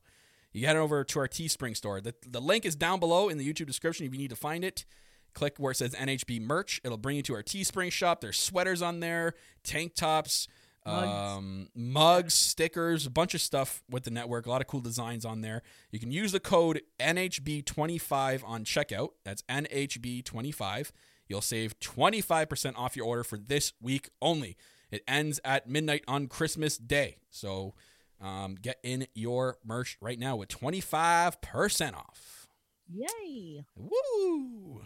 [0.52, 2.00] You head over to our Teespring store.
[2.00, 4.64] The, the link is down below in the YouTube description if you need to find
[4.64, 4.86] it.
[5.34, 6.80] Click where it says NHB merch.
[6.84, 8.20] It'll bring you to our Teespring shop.
[8.20, 9.34] There's sweaters on there,
[9.64, 10.46] tank tops,
[10.84, 11.08] Mugs.
[11.08, 14.46] um, mugs, stickers, a bunch of stuff with the network.
[14.46, 15.62] A lot of cool designs on there.
[15.90, 19.10] You can use the code NHB25 on checkout.
[19.24, 20.90] That's NHB25.
[21.28, 24.56] You'll save 25% off your order for this week only.
[24.90, 27.18] It ends at midnight on Christmas Day.
[27.30, 27.74] So
[28.20, 32.48] um, get in your merch right now with 25% off.
[32.92, 33.64] Yay!
[33.76, 34.82] Woo!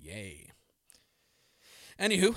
[0.00, 0.50] Yay.
[1.98, 2.34] Anywho,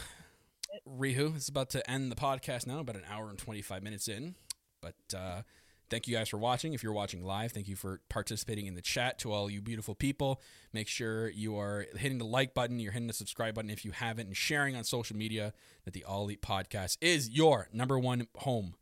[0.87, 4.35] Rihu is about to end the podcast now, about an hour and 25 minutes in.
[4.81, 5.41] But uh,
[5.89, 6.73] thank you guys for watching.
[6.73, 9.93] If you're watching live, thank you for participating in the chat to all you beautiful
[9.93, 10.41] people.
[10.73, 13.91] Make sure you are hitting the like button, you're hitting the subscribe button if you
[13.91, 15.53] haven't, and sharing on social media
[15.85, 18.75] that the All Elite Podcast is your number one home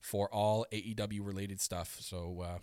[0.00, 1.96] for all AEW related stuff.
[2.00, 2.58] So uh,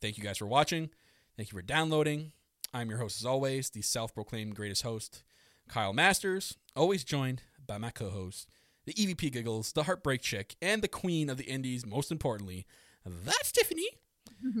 [0.00, 0.90] thank you guys for watching.
[1.36, 2.32] Thank you for downloading.
[2.74, 5.24] I'm your host, as always, the self proclaimed greatest host,
[5.68, 8.48] Kyle Masters, always joined by my co host,
[8.86, 12.66] the EVP Giggles, the Heartbreak Chick, and the Queen of the Indies, most importantly,
[13.06, 13.86] that's Tiffany.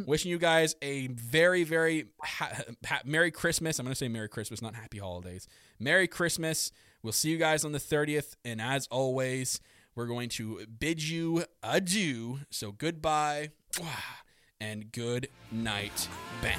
[0.06, 2.50] Wishing you guys a very, very ha-
[2.86, 3.78] ha- Merry Christmas.
[3.78, 5.46] I'm going to say Merry Christmas, not Happy Holidays.
[5.78, 6.72] Merry Christmas.
[7.02, 8.34] We'll see you guys on the 30th.
[8.44, 9.60] And as always,
[9.94, 12.40] we're going to bid you adieu.
[12.50, 13.50] So goodbye
[14.60, 16.08] and good night.
[16.42, 16.58] Bang.